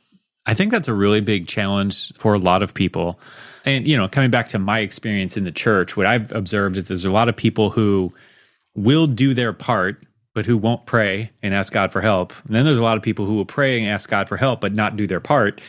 I 0.46 0.54
think 0.54 0.70
that's 0.70 0.88
a 0.88 0.94
really 0.94 1.20
big 1.20 1.46
challenge 1.46 2.12
for 2.18 2.34
a 2.34 2.38
lot 2.38 2.62
of 2.62 2.74
people. 2.74 3.20
And, 3.64 3.86
you 3.86 3.96
know, 3.96 4.08
coming 4.08 4.30
back 4.30 4.48
to 4.48 4.58
my 4.58 4.80
experience 4.80 5.36
in 5.36 5.44
the 5.44 5.52
church, 5.52 5.96
what 5.96 6.06
I've 6.06 6.32
observed 6.32 6.76
is 6.76 6.88
there's 6.88 7.04
a 7.04 7.12
lot 7.12 7.28
of 7.28 7.36
people 7.36 7.70
who 7.70 8.12
will 8.74 9.06
do 9.06 9.34
their 9.34 9.52
part 9.52 10.02
but 10.34 10.46
who 10.46 10.56
won't 10.56 10.86
pray 10.86 11.30
and 11.42 11.54
ask 11.54 11.72
God 11.72 11.92
for 11.92 12.00
help. 12.00 12.32
And 12.46 12.54
then 12.54 12.64
there's 12.64 12.78
a 12.78 12.82
lot 12.82 12.96
of 12.96 13.02
people 13.02 13.26
who 13.26 13.34
will 13.34 13.46
pray 13.46 13.78
and 13.78 13.88
ask 13.88 14.08
God 14.08 14.28
for 14.28 14.36
help, 14.36 14.60
but 14.60 14.72
not 14.72 14.96
do 14.96 15.06
their 15.06 15.20
part. 15.20 15.60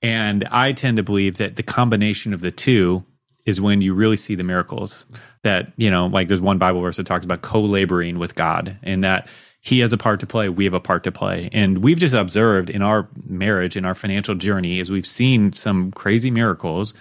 And 0.00 0.46
I 0.50 0.72
tend 0.72 0.96
to 0.96 1.02
believe 1.02 1.38
that 1.38 1.56
the 1.56 1.62
combination 1.62 2.34
of 2.34 2.40
the 2.40 2.50
two 2.50 3.04
is 3.44 3.60
when 3.60 3.82
you 3.82 3.94
really 3.94 4.16
see 4.16 4.34
the 4.34 4.44
miracles. 4.44 5.06
That, 5.42 5.72
you 5.76 5.90
know, 5.90 6.06
like 6.06 6.28
there's 6.28 6.40
one 6.40 6.58
Bible 6.58 6.80
verse 6.80 6.96
that 6.96 7.06
talks 7.06 7.24
about 7.24 7.42
co 7.42 7.60
laboring 7.60 8.18
with 8.18 8.34
God 8.34 8.76
and 8.82 9.02
that 9.02 9.28
he 9.60 9.78
has 9.78 9.92
a 9.92 9.96
part 9.96 10.20
to 10.20 10.26
play, 10.26 10.48
we 10.48 10.64
have 10.64 10.74
a 10.74 10.80
part 10.80 11.04
to 11.04 11.12
play. 11.12 11.48
And 11.52 11.78
we've 11.78 11.98
just 11.98 12.14
observed 12.14 12.68
in 12.68 12.82
our 12.82 13.08
marriage, 13.26 13.76
in 13.76 13.84
our 13.84 13.94
financial 13.94 14.34
journey, 14.34 14.80
as 14.80 14.90
we've 14.90 15.06
seen 15.06 15.52
some 15.52 15.92
crazy 15.92 16.30
miracles, 16.30 16.94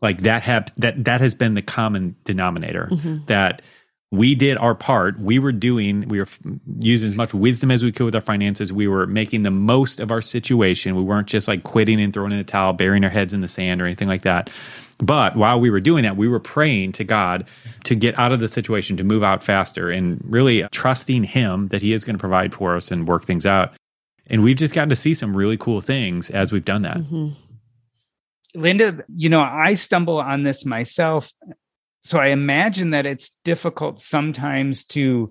like 0.00 0.22
that 0.22 0.42
have 0.42 0.72
that 0.76 1.04
that 1.04 1.20
has 1.20 1.34
been 1.34 1.54
the 1.54 1.62
common 1.62 2.16
denominator. 2.24 2.88
Mm-hmm. 2.90 3.24
That 3.26 3.62
we 4.10 4.34
did 4.34 4.56
our 4.56 4.74
part. 4.74 5.18
We 5.18 5.38
were 5.38 5.52
doing, 5.52 6.08
we 6.08 6.18
were 6.18 6.28
using 6.80 7.08
as 7.08 7.14
much 7.14 7.34
wisdom 7.34 7.70
as 7.70 7.84
we 7.84 7.92
could 7.92 8.04
with 8.04 8.14
our 8.14 8.22
finances. 8.22 8.72
We 8.72 8.88
were 8.88 9.06
making 9.06 9.42
the 9.42 9.50
most 9.50 10.00
of 10.00 10.10
our 10.10 10.22
situation. 10.22 10.96
We 10.96 11.02
weren't 11.02 11.28
just 11.28 11.46
like 11.46 11.62
quitting 11.62 12.00
and 12.00 12.12
throwing 12.12 12.32
in 12.32 12.38
the 12.38 12.44
towel, 12.44 12.72
burying 12.72 13.04
our 13.04 13.10
heads 13.10 13.34
in 13.34 13.42
the 13.42 13.48
sand 13.48 13.82
or 13.82 13.86
anything 13.86 14.08
like 14.08 14.22
that. 14.22 14.48
But 14.98 15.36
while 15.36 15.60
we 15.60 15.70
were 15.70 15.80
doing 15.80 16.04
that, 16.04 16.16
we 16.16 16.26
were 16.26 16.40
praying 16.40 16.92
to 16.92 17.04
God 17.04 17.46
to 17.84 17.94
get 17.94 18.18
out 18.18 18.32
of 18.32 18.40
the 18.40 18.48
situation, 18.48 18.96
to 18.96 19.04
move 19.04 19.22
out 19.22 19.44
faster, 19.44 19.90
and 19.90 20.20
really 20.24 20.62
trusting 20.72 21.24
Him 21.24 21.68
that 21.68 21.82
He 21.82 21.92
is 21.92 22.04
going 22.04 22.16
to 22.16 22.20
provide 22.20 22.54
for 22.54 22.76
us 22.76 22.90
and 22.90 23.06
work 23.06 23.24
things 23.24 23.46
out. 23.46 23.74
And 24.26 24.42
we've 24.42 24.56
just 24.56 24.74
gotten 24.74 24.88
to 24.88 24.96
see 24.96 25.14
some 25.14 25.36
really 25.36 25.56
cool 25.56 25.80
things 25.80 26.30
as 26.30 26.50
we've 26.50 26.64
done 26.64 26.82
that. 26.82 26.96
Mm-hmm. 26.96 27.28
Linda, 28.54 29.04
you 29.14 29.28
know, 29.28 29.40
I 29.40 29.74
stumble 29.74 30.18
on 30.18 30.42
this 30.42 30.64
myself 30.64 31.32
so 32.02 32.18
i 32.18 32.28
imagine 32.28 32.90
that 32.90 33.06
it's 33.06 33.30
difficult 33.44 34.00
sometimes 34.00 34.84
to 34.84 35.30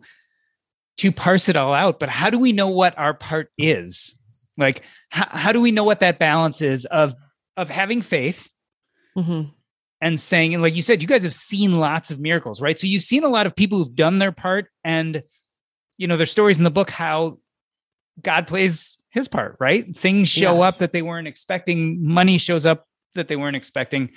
to 0.98 1.12
parse 1.12 1.50
it 1.50 1.56
all 1.56 1.74
out 1.74 2.00
but 2.00 2.10
how 2.10 2.30
do 2.30 2.40
we 2.40 2.52
know 2.52 2.68
what 2.68 2.98
our 2.98 3.14
part 3.14 3.50
is 3.58 4.18
like 4.58 4.84
how, 5.10 5.28
how 5.30 5.52
do 5.52 5.62
we 5.62 5.72
know 5.72 5.84
what 5.84 6.00
that 6.00 6.20
balance 6.20 6.62
is 6.62 6.86
of 6.86 7.16
of 7.56 7.70
having 7.70 8.02
faith 8.02 8.50
mm-hmm. 9.18 9.50
and 10.02 10.20
saying 10.20 10.54
and 10.54 10.64
like 10.64 10.76
you 10.76 10.82
said 10.82 11.02
you 11.02 11.08
guys 11.08 11.24
have 11.24 11.34
seen 11.34 11.80
lots 11.80 12.12
of 12.12 12.20
miracles 12.20 12.62
right 12.62 12.78
so 12.78 12.88
you've 12.88 13.04
seen 13.04 13.24
a 13.24 13.30
lot 13.30 13.46
of 13.46 13.56
people 13.56 13.78
who've 13.78 13.96
done 13.96 14.20
their 14.20 14.32
part 14.32 14.68
and 14.84 15.24
you 15.98 16.08
know 16.08 16.18
there's 16.18 16.32
stories 16.32 16.58
in 16.58 16.64
the 16.64 16.72
book 16.72 16.90
how 16.90 17.38
god 18.22 18.48
plays 18.48 18.98
his 19.10 19.28
part 19.28 19.56
right 19.60 19.96
things 19.96 20.28
show 20.28 20.60
yeah. 20.60 20.68
up 20.68 20.80
that 20.80 20.94
they 20.94 21.02
weren't 21.02 21.28
expecting 21.28 22.04
money 22.04 22.38
shows 22.38 22.66
up 22.66 22.88
that 23.16 23.28
they 23.28 23.36
weren't 23.36 23.56
expecting 23.56 24.10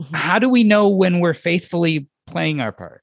Mm-hmm. 0.00 0.14
How 0.14 0.38
do 0.38 0.48
we 0.48 0.64
know 0.64 0.88
when 0.88 1.20
we're 1.20 1.34
faithfully 1.34 2.08
playing 2.26 2.60
our 2.60 2.72
part? 2.72 3.02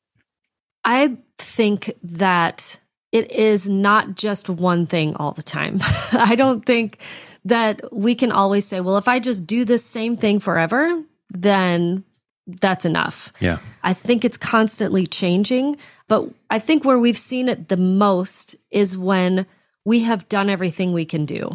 I 0.84 1.18
think 1.38 1.94
that 2.04 2.80
it 3.12 3.32
is 3.32 3.68
not 3.68 4.16
just 4.16 4.50
one 4.50 4.86
thing 4.86 5.16
all 5.16 5.32
the 5.32 5.44
time. 5.44 5.80
I 6.12 6.36
don't 6.36 6.66
think 6.66 7.00
that 7.46 7.82
we 7.92 8.16
can 8.16 8.32
always 8.32 8.66
say, 8.66 8.82
well, 8.82 8.98
if 8.98 9.08
I 9.08 9.20
just 9.20 9.46
do 9.46 9.66
this 9.66 9.84
same 9.84 10.18
thing 10.18 10.40
forever, 10.40 11.04
then 11.30 12.04
that's 12.48 12.86
enough. 12.86 13.32
Yeah. 13.40 13.60
I 13.84 13.94
think 13.94 14.26
it's 14.26 14.38
constantly 14.38 15.06
changing, 15.06 15.78
but 16.08 16.30
I 16.50 16.60
think 16.60 16.84
where 16.84 17.00
we've 17.00 17.18
seen 17.18 17.50
it 17.50 17.70
the 17.70 17.78
most 17.78 18.56
is 18.72 18.98
when 18.98 19.46
we 19.86 20.02
have 20.02 20.30
done 20.30 20.50
everything 20.50 20.94
we 20.94 21.06
can 21.06 21.26
do. 21.26 21.52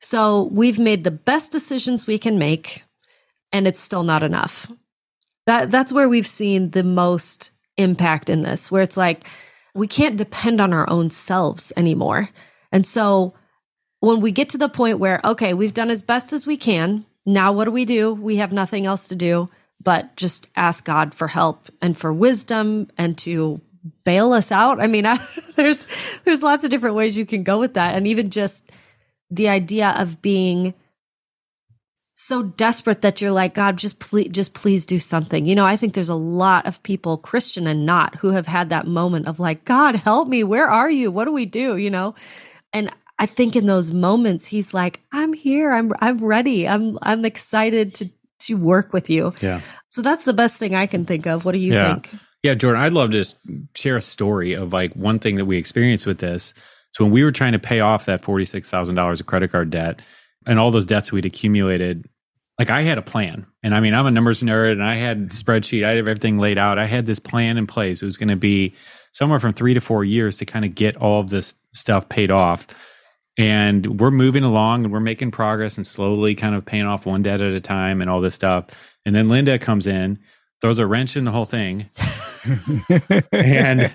So 0.00 0.44
we've 0.44 0.78
made 0.78 1.04
the 1.04 1.10
best 1.10 1.50
decisions 1.52 2.06
we 2.06 2.18
can 2.18 2.38
make 2.38 2.84
and 3.52 3.66
it's 3.66 3.80
still 3.80 4.02
not 4.02 4.22
enough. 4.22 4.70
That 5.46 5.70
that's 5.70 5.92
where 5.92 6.08
we've 6.08 6.26
seen 6.26 6.70
the 6.70 6.82
most 6.82 7.50
impact 7.76 8.28
in 8.30 8.42
this, 8.42 8.70
where 8.70 8.82
it's 8.82 8.96
like 8.96 9.28
we 9.74 9.86
can't 9.86 10.16
depend 10.16 10.60
on 10.60 10.72
our 10.72 10.88
own 10.90 11.10
selves 11.10 11.72
anymore. 11.76 12.28
And 12.72 12.84
so 12.86 13.34
when 14.00 14.20
we 14.20 14.32
get 14.32 14.50
to 14.50 14.58
the 14.58 14.68
point 14.68 14.98
where, 14.98 15.20
okay, 15.24 15.54
we've 15.54 15.74
done 15.74 15.90
as 15.90 16.02
best 16.02 16.32
as 16.32 16.46
we 16.46 16.56
can, 16.56 17.06
now 17.24 17.52
what 17.52 17.64
do 17.64 17.70
we 17.70 17.84
do? 17.84 18.12
We 18.12 18.36
have 18.36 18.52
nothing 18.52 18.86
else 18.86 19.08
to 19.08 19.16
do 19.16 19.48
but 19.82 20.16
just 20.16 20.46
ask 20.56 20.84
God 20.84 21.14
for 21.14 21.28
help 21.28 21.68
and 21.80 21.96
for 21.96 22.12
wisdom 22.12 22.88
and 22.98 23.16
to 23.18 23.60
bail 24.04 24.32
us 24.32 24.50
out. 24.50 24.80
I 24.80 24.86
mean, 24.86 25.06
I, 25.06 25.18
there's 25.56 25.86
there's 26.24 26.42
lots 26.42 26.64
of 26.64 26.70
different 26.70 26.96
ways 26.96 27.16
you 27.16 27.26
can 27.26 27.42
go 27.42 27.58
with 27.58 27.74
that, 27.74 27.94
and 27.94 28.06
even 28.06 28.30
just 28.30 28.70
the 29.30 29.48
idea 29.48 29.94
of 29.96 30.22
being 30.22 30.74
so 32.20 32.42
desperate 32.42 33.02
that 33.02 33.20
you're 33.20 33.30
like, 33.30 33.54
God, 33.54 33.76
just 33.76 34.00
please, 34.00 34.28
just 34.30 34.52
please 34.52 34.84
do 34.84 34.98
something. 34.98 35.46
You 35.46 35.54
know, 35.54 35.64
I 35.64 35.76
think 35.76 35.94
there's 35.94 36.08
a 36.08 36.16
lot 36.16 36.66
of 36.66 36.82
people, 36.82 37.16
Christian 37.16 37.68
and 37.68 37.86
not, 37.86 38.16
who 38.16 38.32
have 38.32 38.48
had 38.48 38.70
that 38.70 38.88
moment 38.88 39.28
of 39.28 39.38
like, 39.38 39.64
God, 39.64 39.94
help 39.94 40.26
me. 40.26 40.42
Where 40.42 40.68
are 40.68 40.90
you? 40.90 41.12
What 41.12 41.26
do 41.26 41.32
we 41.32 41.46
do? 41.46 41.76
You 41.76 41.90
know? 41.90 42.16
And 42.72 42.92
I 43.20 43.26
think 43.26 43.54
in 43.54 43.66
those 43.66 43.92
moments, 43.92 44.46
he's 44.46 44.74
like, 44.74 45.00
I'm 45.12 45.32
here. 45.32 45.72
I'm, 45.72 45.92
I'm 46.00 46.18
ready. 46.18 46.66
I'm, 46.66 46.98
I'm 47.02 47.24
excited 47.24 47.94
to, 47.94 48.10
to 48.40 48.54
work 48.56 48.92
with 48.92 49.08
you. 49.08 49.32
Yeah. 49.40 49.60
So 49.88 50.02
that's 50.02 50.24
the 50.24 50.32
best 50.32 50.56
thing 50.56 50.74
I 50.74 50.88
can 50.88 51.04
think 51.04 51.24
of. 51.28 51.44
What 51.44 51.52
do 51.52 51.60
you 51.60 51.72
yeah. 51.72 51.94
think? 51.94 52.10
Yeah, 52.42 52.54
Jordan, 52.54 52.82
I'd 52.82 52.94
love 52.94 53.12
to 53.12 53.18
just 53.18 53.36
share 53.76 53.96
a 53.96 54.02
story 54.02 54.54
of 54.54 54.72
like 54.72 54.92
one 54.94 55.20
thing 55.20 55.36
that 55.36 55.44
we 55.44 55.56
experienced 55.56 56.04
with 56.04 56.18
this. 56.18 56.52
So 56.90 57.04
when 57.04 57.12
we 57.12 57.22
were 57.22 57.30
trying 57.30 57.52
to 57.52 57.60
pay 57.60 57.78
off 57.78 58.06
that 58.06 58.22
$46,000 58.22 59.20
of 59.20 59.26
credit 59.26 59.52
card 59.52 59.70
debt, 59.70 60.00
and 60.48 60.58
all 60.58 60.70
those 60.70 60.86
debts 60.86 61.12
we'd 61.12 61.26
accumulated, 61.26 62.08
like 62.58 62.70
I 62.70 62.82
had 62.82 62.98
a 62.98 63.02
plan. 63.02 63.46
And 63.62 63.74
I 63.74 63.80
mean, 63.80 63.94
I'm 63.94 64.06
a 64.06 64.10
numbers 64.10 64.42
nerd 64.42 64.72
and 64.72 64.82
I 64.82 64.96
had 64.96 65.30
the 65.30 65.36
spreadsheet, 65.36 65.84
I 65.84 65.90
had 65.90 65.98
everything 65.98 66.38
laid 66.38 66.58
out. 66.58 66.78
I 66.78 66.86
had 66.86 67.06
this 67.06 67.18
plan 67.18 67.58
in 67.58 67.66
place. 67.66 68.02
It 68.02 68.06
was 68.06 68.16
going 68.16 68.30
to 68.30 68.36
be 68.36 68.74
somewhere 69.12 69.38
from 69.38 69.52
three 69.52 69.74
to 69.74 69.80
four 69.80 70.04
years 70.04 70.38
to 70.38 70.46
kind 70.46 70.64
of 70.64 70.74
get 70.74 70.96
all 70.96 71.20
of 71.20 71.28
this 71.28 71.54
stuff 71.72 72.08
paid 72.08 72.30
off. 72.30 72.66
And 73.38 74.00
we're 74.00 74.10
moving 74.10 74.42
along 74.42 74.84
and 74.84 74.92
we're 74.92 74.98
making 74.98 75.30
progress 75.30 75.76
and 75.76 75.86
slowly 75.86 76.34
kind 76.34 76.56
of 76.56 76.64
paying 76.64 76.86
off 76.86 77.06
one 77.06 77.22
debt 77.22 77.40
at 77.40 77.52
a 77.52 77.60
time 77.60 78.00
and 78.00 78.10
all 78.10 78.20
this 78.20 78.34
stuff. 78.34 78.66
And 79.06 79.14
then 79.14 79.28
Linda 79.28 79.58
comes 79.58 79.86
in 79.86 80.18
throws 80.60 80.78
a 80.78 80.86
wrench 80.86 81.16
in 81.16 81.24
the 81.24 81.30
whole 81.30 81.44
thing. 81.44 81.88
and 83.32 83.92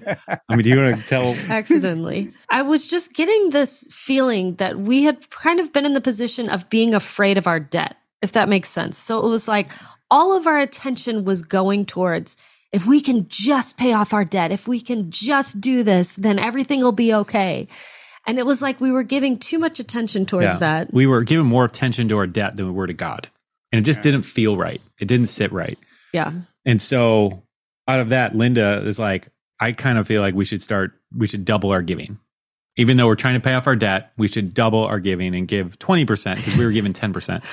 I 0.50 0.56
mean, 0.56 0.64
do 0.64 0.70
you 0.70 0.78
want 0.78 1.00
to 1.02 1.08
tell? 1.08 1.36
accidentally. 1.50 2.32
I 2.50 2.62
was 2.62 2.88
just 2.88 3.14
getting 3.14 3.50
this 3.50 3.88
feeling 3.92 4.56
that 4.56 4.80
we 4.80 5.04
had 5.04 5.30
kind 5.30 5.60
of 5.60 5.74
been 5.74 5.86
in 5.86 5.94
the 5.94 6.02
position 6.02 6.50
of 6.50 6.70
being 6.70 6.94
afraid 6.94 7.38
of 7.38 7.48
our 7.48 7.60
debt, 7.60 7.98
if 8.22 8.32
that 8.34 8.50
makes 8.50 8.70
sense. 8.70 8.98
So 8.98 9.26
it 9.26 9.30
was 9.30 9.48
like 9.48 9.70
all 10.12 10.36
of 10.38 10.48
our 10.48 10.60
attention 10.60 11.26
was 11.26 11.42
going 11.42 11.86
towards 11.86 12.38
if 12.72 12.86
we 12.88 13.02
can 13.02 13.28
just 13.28 13.78
pay 13.78 13.94
off 13.94 14.14
our 14.14 14.26
debt, 14.26 14.52
if 14.52 14.68
we 14.68 14.80
can 14.80 15.12
just 15.12 15.62
do 15.62 15.84
this, 15.84 16.16
then 16.16 16.40
everything 16.40 16.82
will 16.82 16.92
be 16.92 17.14
okay. 17.14 17.68
And 18.26 18.40
it 18.40 18.46
was 18.46 18.62
like 18.62 18.80
we 18.82 18.92
were 18.92 19.04
giving 19.04 19.38
too 19.38 19.60
much 19.60 19.80
attention 19.80 20.26
towards 20.26 20.46
Yeah. 20.54 20.58
that. 20.60 20.94
We 20.94 21.06
were 21.06 21.24
giving 21.24 21.46
more 21.46 21.66
attention 21.66 22.08
to 22.10 22.18
our 22.18 22.26
debt 22.28 22.56
than 22.56 22.66
we 22.66 22.72
were 22.72 22.88
to 22.88 22.94
God. 22.94 23.28
And 23.72 23.80
it 23.82 23.86
just 23.86 24.02
didn't 24.02 24.22
feel 24.24 24.56
right. 24.58 24.82
It 25.00 25.08
didn't 25.08 25.28
sit 25.28 25.52
right. 25.52 25.78
Yeah. 26.14 26.32
And 26.66 26.82
so 26.82 27.44
out 27.88 28.00
of 28.00 28.10
that, 28.10 28.36
Linda 28.36 28.82
is 28.86 29.00
like, 29.00 29.30
I 29.60 29.72
kind 29.72 29.98
of 29.98 30.08
feel 30.08 30.22
like 30.22 30.36
we 30.36 30.46
should 30.46 30.62
start, 30.62 30.94
we 31.16 31.28
should 31.28 31.46
double 31.46 31.72
our 31.72 31.82
giving. 31.82 32.20
Even 32.76 32.98
though 32.98 33.06
we're 33.06 33.16
trying 33.16 33.36
to 33.36 33.40
pay 33.40 33.54
off 33.54 33.68
our 33.68 33.76
debt, 33.76 34.12
we 34.18 34.28
should 34.28 34.54
double 34.54 34.84
our 34.86 35.00
giving 35.00 35.36
and 35.36 35.48
give 35.48 35.78
20% 35.78 36.36
because 36.36 36.58
we 36.58 36.66
were 36.66 36.72
giving 36.72 36.92
10%. 36.92 37.44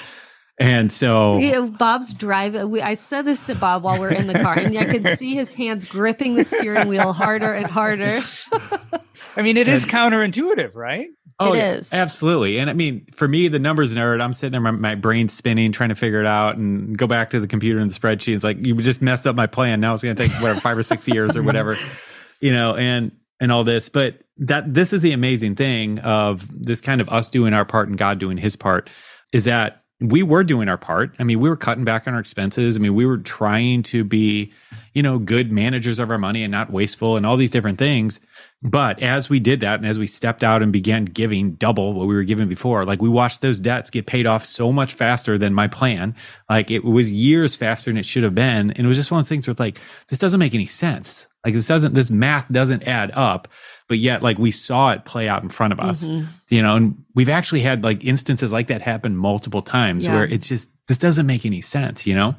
And 0.59 0.93
so, 0.93 1.38
Yeah, 1.38 1.61
Bob's 1.61 2.12
driving. 2.12 2.71
We, 2.71 2.83
I 2.83 2.95
said 2.95 3.23
this 3.23 3.47
to 3.47 3.55
Bob 3.55 3.83
while 3.83 3.99
we're 3.99 4.12
in 4.12 4.26
the 4.26 4.38
car, 4.38 4.59
and 4.59 4.76
I 4.76 4.85
could 4.85 5.07
see 5.19 5.35
his 5.35 5.55
hands 5.55 5.87
gripping 5.87 6.35
the 6.35 6.45
steering 6.45 6.87
wheel 6.87 7.14
harder 7.14 7.52
and 7.52 7.67
harder. 7.67 8.21
I 9.37 9.43
mean, 9.43 9.57
it 9.57 9.69
is 9.69 9.87
counterintuitive, 9.87 10.75
right? 10.76 11.09
Oh, 11.41 11.55
It 11.55 11.65
is. 11.79 11.93
absolutely. 11.93 12.59
And 12.59 12.71
I 12.71 12.75
mean, 12.75 13.07
for 13.15 13.27
me, 13.27 13.49
the 13.49 13.59
numbers 13.59 13.95
nerd, 13.95 14.21
I'm 14.23 14.33
sitting 14.33 14.53
there, 14.53 14.61
my, 14.61 14.71
my 14.71 14.95
brain's 14.95 15.33
spinning, 15.33 15.73
trying 15.73 15.89
to 15.89 15.95
figure 15.95 16.21
it 16.21 16.27
out 16.27 16.57
and 16.57 16.97
go 16.97 17.07
back 17.07 17.31
to 17.31 17.41
the 17.41 17.47
computer 17.49 17.81
and 17.81 17.91
the 17.91 17.99
spreadsheet. 17.99 18.35
It's 18.35 18.45
like, 18.45 18.65
you 18.65 18.75
just 18.77 19.03
messed 19.03 19.27
up 19.27 19.35
my 19.35 19.47
plan. 19.47 19.81
Now 19.81 19.95
it's 19.95 20.03
going 20.03 20.15
to 20.15 20.29
take 20.29 20.33
whatever, 20.41 20.61
five 20.61 20.79
or 20.79 20.83
six 20.83 21.09
years 21.09 21.37
or 21.37 21.43
whatever, 21.43 21.77
you 22.41 22.53
know, 22.53 22.77
and, 22.77 23.13
and 23.41 23.51
all 23.51 23.65
this. 23.65 23.89
But 23.89 24.21
that, 24.37 24.73
this 24.73 24.93
is 24.93 25.03
the 25.03 25.13
amazing 25.13 25.57
thing 25.57 25.99
of 26.01 26.47
this 26.53 26.81
kind 26.81 27.01
of 27.01 27.09
us 27.09 27.29
doing 27.29 27.55
our 27.55 27.65
part 27.65 27.89
and 27.89 27.99
God 27.99 28.19
doing 28.19 28.37
his 28.37 28.55
part 28.57 28.91
is 29.33 29.45
that 29.45 29.83
we 30.01 30.23
were 30.23 30.45
doing 30.45 30.69
our 30.69 30.79
part. 30.79 31.15
I 31.19 31.25
mean, 31.25 31.41
we 31.41 31.49
were 31.49 31.57
cutting 31.57 31.85
back 31.85 32.09
on 32.09 32.15
our 32.15 32.21
expenses. 32.21 32.77
I 32.77 32.81
mean, 32.81 32.95
we 32.95 33.05
were 33.05 33.19
trying 33.19 33.83
to 33.85 34.03
be, 34.03 34.53
you 34.93 35.03
know, 35.03 35.19
good 35.19 35.53
managers 35.53 35.99
of 35.99 36.11
our 36.11 36.19
money 36.19 36.43
and 36.43 36.51
not 36.51 36.71
wasteful 36.71 37.17
and 37.17 37.25
all 37.25 37.37
these 37.37 37.51
different 37.51 37.79
things. 37.79 38.21
But 38.63 39.03
as 39.03 39.31
we 39.31 39.41
did 39.41 39.61
that 39.61 39.79
and 39.79 39.87
as 39.87 39.99
we 39.99 40.07
stepped 40.07 40.45
out 40.45 40.63
and 40.63 40.73
began 40.73 41.05
giving 41.05 41.53
double 41.53 41.95
what 41.95 42.09
we 42.09 42.15
were 42.15 42.25
giving 42.25 42.49
before, 42.49 42.85
like 42.85 43.01
we 43.01 43.09
watched 43.09 43.41
those 43.41 43.59
debts 43.59 43.89
get 43.89 44.07
paid 44.07 44.27
off 44.27 44.45
so 44.45 44.73
much 44.73 44.95
faster 44.95 45.39
than 45.39 45.55
my 45.55 45.69
plan. 45.69 46.15
Like 46.49 46.71
it 46.71 46.85
was 46.85 47.13
years 47.13 47.57
faster 47.57 47.91
than 47.91 47.97
it 47.99 48.05
should 48.05 48.23
have 48.23 48.35
been. 48.35 48.71
And 48.73 48.79
it 48.79 48.87
was 48.87 48.97
just 48.99 49.11
one 49.11 49.19
of 49.19 49.25
those 49.25 49.29
things 49.31 49.47
where 49.47 49.53
it's 49.53 49.61
like, 49.61 49.79
this 50.09 50.19
doesn't 50.19 50.41
make 50.41 50.55
any 50.55 50.67
sense. 50.67 51.27
Like 51.45 51.55
this 51.55 51.67
doesn't, 51.69 51.95
this 51.95 52.11
math 52.11 52.51
doesn't 52.53 52.87
add 52.87 53.13
up. 53.13 53.49
But 53.89 53.99
yet, 53.99 54.23
like 54.23 54.39
we 54.39 54.51
saw 54.51 54.91
it 54.91 55.05
play 55.05 55.29
out 55.29 55.43
in 55.43 55.49
front 55.49 55.73
of 55.73 55.81
us, 55.81 56.07
mm-hmm. 56.07 56.27
you 56.51 56.63
know, 56.63 56.77
and 56.77 57.03
we've 57.15 57.29
actually 57.29 57.63
had 57.63 57.83
like 57.83 58.05
instances 58.05 58.53
like 58.53 58.69
that 58.69 58.83
happen 58.83 59.17
multiple 59.17 59.63
times 59.63 60.05
Yeah. 60.05 60.15
where 60.15 60.25
it's 60.25 60.49
just, 60.49 60.71
this 60.87 60.99
doesn't 60.99 61.27
make 61.27 61.47
any 61.47 61.61
sense, 61.61 62.07
you 62.07 62.15
know? 62.15 62.35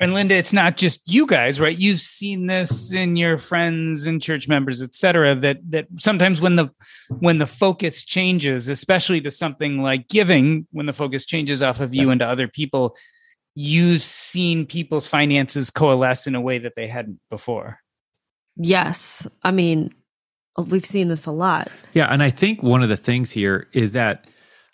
And 0.00 0.12
Linda, 0.12 0.34
it's 0.34 0.52
not 0.52 0.76
just 0.76 1.00
you 1.10 1.24
guys, 1.24 1.60
right? 1.60 1.78
You've 1.78 2.00
seen 2.00 2.48
this 2.48 2.92
in 2.92 3.16
your 3.16 3.38
friends 3.38 4.06
and 4.06 4.20
church 4.20 4.48
members, 4.48 4.82
et 4.82 4.94
cetera, 4.94 5.36
that 5.36 5.58
that 5.70 5.86
sometimes 5.98 6.40
when 6.40 6.56
the 6.56 6.70
when 7.20 7.38
the 7.38 7.46
focus 7.46 8.02
changes, 8.02 8.68
especially 8.68 9.20
to 9.20 9.30
something 9.30 9.82
like 9.82 10.08
giving, 10.08 10.66
when 10.72 10.86
the 10.86 10.92
focus 10.92 11.24
changes 11.24 11.62
off 11.62 11.80
of 11.80 11.94
you 11.94 12.10
into 12.10 12.26
other 12.26 12.48
people, 12.48 12.96
you've 13.54 14.02
seen 14.02 14.66
people's 14.66 15.06
finances 15.06 15.70
coalesce 15.70 16.26
in 16.26 16.34
a 16.34 16.40
way 16.40 16.58
that 16.58 16.74
they 16.74 16.88
hadn't 16.88 17.20
before. 17.30 17.78
Yes. 18.56 19.26
I 19.42 19.50
mean, 19.50 19.94
we've 20.58 20.86
seen 20.86 21.08
this 21.08 21.26
a 21.26 21.32
lot. 21.32 21.68
Yeah. 21.92 22.06
And 22.06 22.22
I 22.22 22.30
think 22.30 22.62
one 22.62 22.82
of 22.82 22.88
the 22.88 22.96
things 22.96 23.30
here 23.30 23.68
is 23.72 23.92
that 23.92 24.26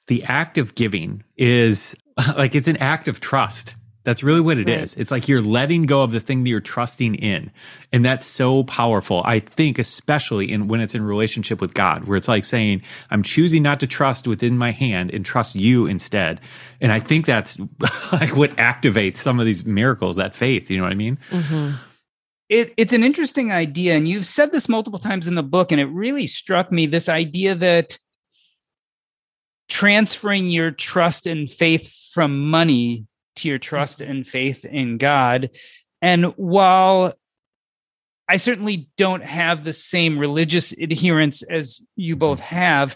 the 0.07 0.25
act 0.25 0.59
of 0.59 0.75
giving 0.75 1.23
is 1.37 1.95
like 2.37 2.55
it's 2.55 2.69
an 2.69 2.79
act 2.79 3.09
of 3.09 3.21
trust. 3.21 3.77
That's 4.03 4.23
really 4.23 4.41
what 4.41 4.57
it 4.57 4.69
is. 4.69 4.97
Right. 4.97 5.01
It's 5.03 5.11
like 5.11 5.29
you're 5.29 5.43
letting 5.43 5.83
go 5.83 6.03
of 6.03 6.13
the 6.13 6.21
thing 6.21 6.43
that 6.43 6.49
you're 6.49 6.61
trusting 6.61 7.17
in. 7.17 7.51
And 7.93 8.03
that's 8.03 8.27
so 8.27 8.65
powerful. 8.65 9.23
I 9.27 9.41
think, 9.41 9.79
especially 9.79 10.51
in 10.51 10.69
when 10.69 10.81
it's 10.81 10.95
in 10.95 11.03
relationship 11.03 11.61
with 11.61 11.75
God, 11.75 12.05
where 12.05 12.17
it's 12.17 12.29
like 12.29 12.47
saying, 12.47 12.83
I'm 13.11 13.23
choosing 13.23 13.63
not 13.63 13.79
to 13.81 13.87
trust 13.87 14.27
within 14.27 14.57
my 14.57 14.71
hand 14.71 15.11
and 15.13 15.25
trust 15.25 15.55
you 15.55 15.87
instead. 15.87 16.41
And 16.81 16.93
I 16.93 17.01
think 17.01 17.27
that's 17.27 17.59
like 18.13 18.37
what 18.37 18.57
activates 18.57 19.17
some 19.17 19.39
of 19.39 19.45
these 19.45 19.67
miracles, 19.67 20.17
that 20.17 20.35
faith. 20.35 20.71
You 20.71 20.79
know 20.79 20.85
what 20.85 20.93
I 20.93 20.97
mean? 20.97 21.19
Mm-hmm. 21.31 21.77
it, 22.49 22.73
it's 22.79 22.95
an 22.95 23.05
interesting 23.05 23.53
idea 23.53 23.97
and 23.97 24.09
you've 24.09 24.27
said 24.27 24.51
this 24.51 24.69
multiple 24.69 24.99
times 24.99 25.29
in 25.29 25.35
the 25.35 25.43
book 25.43 25.73
and 25.73 25.81
it 25.81 25.87
really 25.87 26.27
struck 26.27 26.73
me 26.73 26.87
this 26.87 27.09
idea 27.09 27.55
that 27.55 27.99
transferring 29.69 30.51
your 30.51 30.71
trust 30.71 31.27
and 31.27 31.51
faith 31.51 31.95
from 32.13 32.51
money 32.51 33.07
to 33.37 33.49
your 33.49 33.59
trust 33.59 34.01
and 34.01 34.27
faith 34.27 34.65
in 34.65 34.99
god 34.99 35.51
and 36.03 36.25
while 36.37 37.15
i 38.29 38.37
certainly 38.37 38.89
don't 38.97 39.25
have 39.25 39.65
the 39.65 39.73
same 39.73 40.19
religious 40.19 40.73
adherence 40.73 41.43
as 41.43 41.81
you 41.97 42.17
both 42.17 42.41
mm-hmm. 42.41 42.55
have 42.55 42.91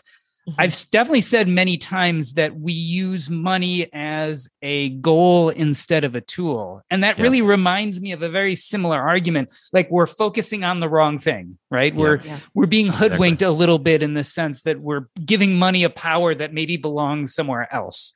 mm-hmm. 0.48 0.60
I've 0.60 0.90
definitely 0.90 1.22
said 1.22 1.48
many 1.48 1.78
times 1.78 2.34
that 2.34 2.58
we 2.58 2.72
use 2.72 3.30
money 3.30 3.88
as 3.94 4.46
a 4.60 4.90
goal 4.90 5.48
instead 5.48 6.04
of 6.04 6.14
a 6.14 6.20
tool. 6.20 6.82
And 6.90 7.02
that 7.02 7.16
Yeah. 7.16 7.22
really 7.22 7.40
reminds 7.40 7.98
me 7.98 8.12
of 8.12 8.22
a 8.22 8.28
very 8.28 8.54
similar 8.54 9.00
argument. 9.00 9.54
Like 9.72 9.90
we're 9.90 10.06
focusing 10.06 10.62
on 10.62 10.80
the 10.80 10.88
wrong 10.88 11.18
thing, 11.18 11.58
right? 11.70 11.94
We're 11.94 12.20
Yeah. 12.22 12.40
we're 12.52 12.66
being 12.66 12.88
hoodwinked 12.88 13.40
a 13.40 13.50
little 13.50 13.78
bit 13.78 14.02
in 14.02 14.12
the 14.12 14.24
sense 14.24 14.62
that 14.62 14.80
we're 14.80 15.06
giving 15.24 15.58
money 15.58 15.82
a 15.82 15.90
power 15.90 16.34
that 16.34 16.52
maybe 16.52 16.76
belongs 16.76 17.34
somewhere 17.34 17.66
else. 17.72 18.12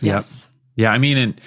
Yes. 0.00 0.47
Yeah, 0.78 0.92
I 0.92 0.98
mean, 0.98 1.18
and 1.18 1.40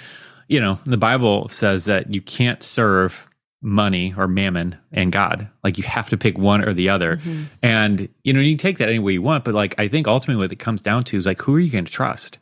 you 0.46 0.60
know, 0.60 0.78
the 0.84 0.98
Bible 0.98 1.48
says 1.48 1.86
that 1.86 2.12
you 2.12 2.20
can't 2.20 2.62
serve 2.62 3.26
money 3.62 4.12
or 4.14 4.28
mammon 4.28 4.76
and 4.92 5.10
God. 5.10 5.48
Like 5.64 5.78
you 5.78 5.84
have 5.84 6.10
to 6.10 6.18
pick 6.18 6.36
one 6.36 6.62
or 6.62 6.74
the 6.74 6.90
other. 6.90 7.16
Mm-hmm. 7.16 7.44
And 7.62 8.08
you 8.24 8.34
know, 8.34 8.40
you 8.40 8.52
can 8.52 8.58
take 8.58 8.78
that 8.78 8.90
any 8.90 8.98
way 8.98 9.14
you 9.14 9.22
want, 9.22 9.44
but 9.44 9.54
like 9.54 9.74
I 9.78 9.88
think 9.88 10.06
ultimately 10.06 10.42
what 10.42 10.52
it 10.52 10.56
comes 10.56 10.82
down 10.82 11.04
to 11.04 11.16
is 11.16 11.24
like 11.24 11.40
who 11.40 11.56
are 11.56 11.60
you 11.60 11.72
going 11.72 11.86
to 11.86 11.92
trust? 11.92 12.38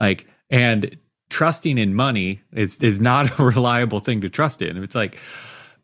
Like 0.00 0.26
and 0.48 0.96
trusting 1.28 1.76
in 1.76 1.94
money 1.94 2.40
is 2.52 2.78
is 2.78 2.98
not 2.98 3.38
a 3.38 3.44
reliable 3.44 4.00
thing 4.00 4.22
to 4.22 4.30
trust 4.30 4.62
in. 4.62 4.82
It's 4.82 4.94
like 4.94 5.18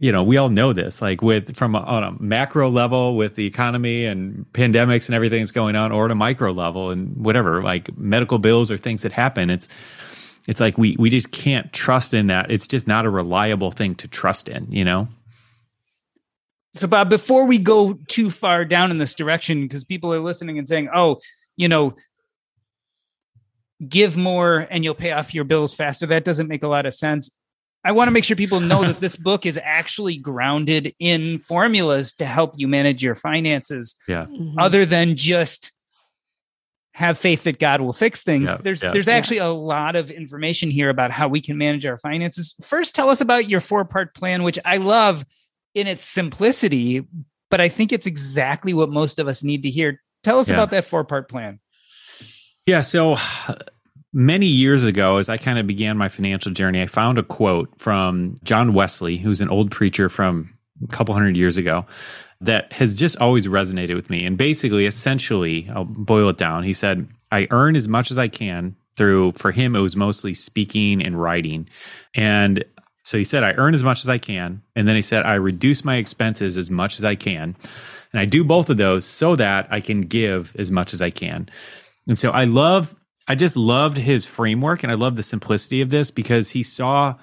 you 0.00 0.12
know, 0.12 0.22
we 0.22 0.36
all 0.36 0.48
know 0.48 0.72
this, 0.72 1.02
like 1.02 1.22
with 1.22 1.56
from 1.56 1.74
a, 1.74 1.80
on 1.80 2.04
a 2.04 2.12
macro 2.22 2.70
level 2.70 3.16
with 3.16 3.34
the 3.34 3.46
economy 3.46 4.06
and 4.06 4.46
pandemics 4.52 5.06
and 5.06 5.14
everything 5.14 5.40
that's 5.40 5.50
going 5.50 5.74
on, 5.74 5.90
or 5.90 6.04
at 6.04 6.12
a 6.12 6.14
micro 6.14 6.52
level 6.52 6.90
and 6.90 7.16
whatever, 7.16 7.62
like 7.62 7.96
medical 7.98 8.38
bills 8.38 8.70
or 8.70 8.78
things 8.78 9.02
that 9.02 9.10
happen. 9.10 9.50
It's 9.50 9.66
it's 10.48 10.60
like 10.60 10.76
we 10.78 10.96
we 10.98 11.10
just 11.10 11.30
can't 11.30 11.72
trust 11.72 12.14
in 12.14 12.26
that. 12.28 12.50
It's 12.50 12.66
just 12.66 12.88
not 12.88 13.04
a 13.04 13.10
reliable 13.10 13.70
thing 13.70 13.94
to 13.96 14.08
trust 14.08 14.48
in, 14.48 14.66
you 14.72 14.84
know? 14.84 15.06
So, 16.74 16.86
Bob, 16.86 17.08
before 17.10 17.44
we 17.44 17.58
go 17.58 17.98
too 18.08 18.30
far 18.30 18.64
down 18.64 18.90
in 18.90 18.98
this 18.98 19.14
direction, 19.14 19.62
because 19.62 19.84
people 19.84 20.12
are 20.12 20.20
listening 20.20 20.58
and 20.58 20.68
saying, 20.68 20.88
oh, 20.94 21.18
you 21.56 21.68
know, 21.68 21.94
give 23.86 24.16
more 24.16 24.66
and 24.70 24.84
you'll 24.84 24.94
pay 24.94 25.12
off 25.12 25.34
your 25.34 25.44
bills 25.44 25.74
faster. 25.74 26.06
That 26.06 26.24
doesn't 26.24 26.48
make 26.48 26.62
a 26.62 26.68
lot 26.68 26.86
of 26.86 26.94
sense. 26.94 27.30
I 27.84 27.92
want 27.92 28.08
to 28.08 28.12
make 28.12 28.24
sure 28.24 28.36
people 28.36 28.60
know 28.60 28.82
that 28.84 29.00
this 29.00 29.16
book 29.16 29.46
is 29.46 29.58
actually 29.62 30.16
grounded 30.16 30.94
in 30.98 31.38
formulas 31.38 32.12
to 32.14 32.26
help 32.26 32.54
you 32.56 32.68
manage 32.68 33.02
your 33.02 33.14
finances, 33.14 33.96
Yeah. 34.08 34.24
Mhm. 34.24 34.54
other 34.58 34.84
than 34.84 35.14
just 35.14 35.72
have 36.98 37.16
faith 37.16 37.44
that 37.44 37.60
God 37.60 37.80
will 37.80 37.92
fix 37.92 38.24
things. 38.24 38.48
Yeah, 38.48 38.56
there's 38.60 38.82
yeah. 38.82 38.90
there's 38.92 39.06
Yeah. 39.06 39.14
actually 39.14 39.38
a 39.38 39.46
lot 39.50 39.94
of 39.94 40.10
information 40.10 40.68
here 40.68 40.90
about 40.90 41.12
how 41.12 41.28
we 41.28 41.40
can 41.40 41.56
manage 41.56 41.86
our 41.86 41.96
finances. 41.96 42.54
First, 42.64 42.96
tell 42.96 43.08
us 43.08 43.20
about 43.20 43.48
your 43.48 43.60
four 43.60 43.84
part 43.84 44.14
plan, 44.16 44.42
which 44.42 44.58
I 44.64 44.78
love 44.78 45.24
in 45.76 45.86
its 45.86 46.04
simplicity, 46.04 47.06
but 47.50 47.60
I 47.60 47.68
think 47.68 47.92
it's 47.92 48.06
exactly 48.08 48.74
what 48.74 48.90
most 48.90 49.20
of 49.20 49.28
us 49.28 49.44
need 49.44 49.62
to 49.62 49.70
hear. 49.70 50.02
Tell 50.24 50.40
us 50.40 50.48
Yeah. 50.48 50.54
about 50.54 50.70
that 50.70 50.86
four 50.86 51.04
part 51.04 51.28
plan. 51.28 51.60
Yeah. 52.66 52.80
So 52.80 53.14
many 54.12 54.46
years 54.46 54.82
ago, 54.82 55.18
as 55.18 55.28
I 55.28 55.36
kind 55.36 55.60
of 55.60 55.68
began 55.68 55.96
my 55.96 56.08
financial 56.08 56.50
journey, 56.50 56.82
I 56.82 56.86
found 56.86 57.16
a 57.16 57.22
quote 57.22 57.68
from 57.78 58.34
John 58.42 58.72
Wesley, 58.72 59.18
who's 59.18 59.40
an 59.40 59.50
old 59.50 59.70
preacher 59.70 60.08
from 60.08 60.52
a 60.82 60.88
couple 60.88 61.14
hundred 61.14 61.36
years 61.36 61.58
ago, 61.58 61.86
that 62.40 62.72
has 62.72 62.94
just 62.94 63.16
always 63.18 63.46
resonated 63.46 63.96
with 63.96 64.10
me. 64.10 64.24
And 64.24 64.36
basically, 64.36 64.86
essentially, 64.86 65.68
I'll 65.74 65.84
boil 65.84 66.28
it 66.28 66.38
down. 66.38 66.62
He 66.62 66.72
said, 66.72 67.08
I 67.32 67.48
earn 67.50 67.76
as 67.76 67.88
much 67.88 68.10
as 68.10 68.18
I 68.18 68.28
can 68.28 68.76
through, 68.96 69.32
for 69.32 69.50
him, 69.50 69.74
it 69.76 69.80
was 69.80 69.96
mostly 69.96 70.34
speaking 70.34 71.04
and 71.04 71.20
writing. 71.20 71.68
And 72.14 72.64
so 73.04 73.16
he 73.16 73.24
said, 73.24 73.42
I 73.42 73.52
earn 73.52 73.74
as 73.74 73.82
much 73.82 74.00
as 74.00 74.08
I 74.08 74.18
can. 74.18 74.62
And 74.76 74.86
then 74.86 74.96
he 74.96 75.02
said, 75.02 75.24
I 75.24 75.34
reduce 75.34 75.84
my 75.84 75.96
expenses 75.96 76.56
as 76.56 76.70
much 76.70 76.98
as 76.98 77.04
I 77.04 77.14
can. 77.14 77.56
And 78.12 78.20
I 78.20 78.24
do 78.24 78.44
both 78.44 78.70
of 78.70 78.76
those 78.76 79.04
so 79.06 79.36
that 79.36 79.68
I 79.70 79.80
can 79.80 80.02
give 80.02 80.54
as 80.58 80.70
much 80.70 80.94
as 80.94 81.02
I 81.02 81.10
can. 81.10 81.48
And 82.06 82.18
so 82.18 82.30
I 82.30 82.44
love, 82.44 82.94
I 83.26 83.34
just 83.34 83.56
loved 83.56 83.98
his 83.98 84.26
framework 84.26 84.82
and 84.82 84.92
I 84.92 84.94
love 84.94 85.14
the 85.14 85.22
simplicity 85.22 85.80
of 85.80 85.90
this 85.90 86.10
because 86.10 86.50
he 86.50 86.62
saw 86.62 87.14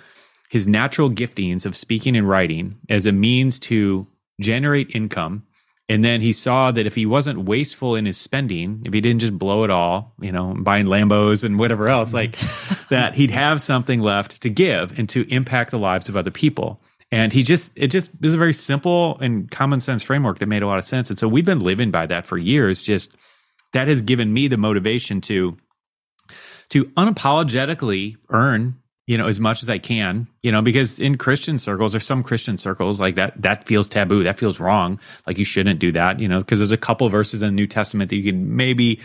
his 0.50 0.68
natural 0.68 1.10
giftings 1.10 1.66
of 1.66 1.76
speaking 1.76 2.16
and 2.16 2.28
writing 2.28 2.80
as 2.90 3.06
a 3.06 3.12
means 3.12 3.60
to 3.60 4.08
generate 4.40 4.96
income. 4.96 5.46
And 5.88 6.04
then 6.04 6.20
he 6.20 6.34
saw 6.34 6.72
that 6.72 6.88
if 6.88 6.96
he 6.96 7.06
wasn't 7.06 7.46
wasteful 7.46 7.96
in 7.96 8.06
his 8.06 8.18
spending, 8.18 8.82
if 8.86 8.94
he 8.94 9.02
didn't 9.02 9.22
just 9.22 9.38
blow 9.38 9.64
it 9.64 9.70
all, 9.70 10.16
you 10.20 10.32
know, 10.32 10.56
buying 10.58 10.88
Lambos 10.88 11.44
and 11.44 11.60
whatever 11.60 11.88
else, 11.88 12.14
like 12.14 12.32
mm-hmm. 12.32 12.86
that 12.90 13.14
he'd 13.14 13.32
have 13.32 13.62
something 13.62 14.02
left 14.02 14.42
to 14.42 14.50
give 14.50 14.98
and 14.98 15.08
to 15.10 15.32
impact 15.32 15.72
the 15.72 15.78
lives 15.78 16.10
of 16.10 16.18
other 16.18 16.32
people. 16.32 16.82
And 17.12 17.32
he 17.32 17.44
just, 17.44 17.72
it 17.76 17.88
just 17.88 18.10
is 18.24 18.34
a 18.34 18.38
very 18.38 18.54
simple 18.54 19.20
and 19.20 19.50
common 19.52 19.80
sense 19.80 20.02
framework 20.02 20.40
that 20.40 20.48
made 20.48 20.64
a 20.64 20.68
lot 20.68 20.80
of 20.80 20.86
sense. 20.86 21.12
And 21.12 21.20
so 21.20 21.28
we've 21.28 21.46
been 21.46 21.60
living 21.60 21.92
by 21.92 22.08
that 22.08 22.26
for 22.26 22.38
years. 22.38 22.82
Just 22.82 23.16
that 23.74 23.88
has 23.88 24.02
given 24.02 24.34
me 24.34 24.48
the 24.48 24.58
motivation 24.58 25.22
to, 25.22 25.56
to 26.70 26.86
unapologetically 26.86 28.16
earn 28.30 28.76
you 29.08 29.18
know 29.18 29.28
as 29.28 29.40
much 29.40 29.62
as 29.64 29.70
i 29.70 29.78
can 29.78 30.28
you 30.42 30.52
know 30.52 30.62
because 30.62 31.00
in 31.00 31.18
christian 31.18 31.58
circles 31.58 31.94
there's 31.94 32.06
some 32.06 32.24
christian 32.24 32.58
circles 32.58 33.00
like 33.00 33.16
that 33.16 33.40
that 33.42 33.64
feels 33.66 33.88
taboo 33.88 34.24
that 34.24 34.38
feels 34.38 34.60
wrong 34.60 35.00
like 35.28 35.38
you 35.38 35.46
shouldn't 35.46 35.80
do 35.80 35.92
that 35.92 36.20
you 36.20 36.28
know 36.28 36.40
because 36.40 36.60
there's 36.60 36.72
a 36.72 36.78
couple 36.78 37.08
verses 37.10 37.42
in 37.42 37.48
the 37.48 37.52
new 37.52 37.68
testament 37.68 38.10
that 38.10 38.16
you 38.16 38.32
can 38.32 38.56
maybe 38.56 39.00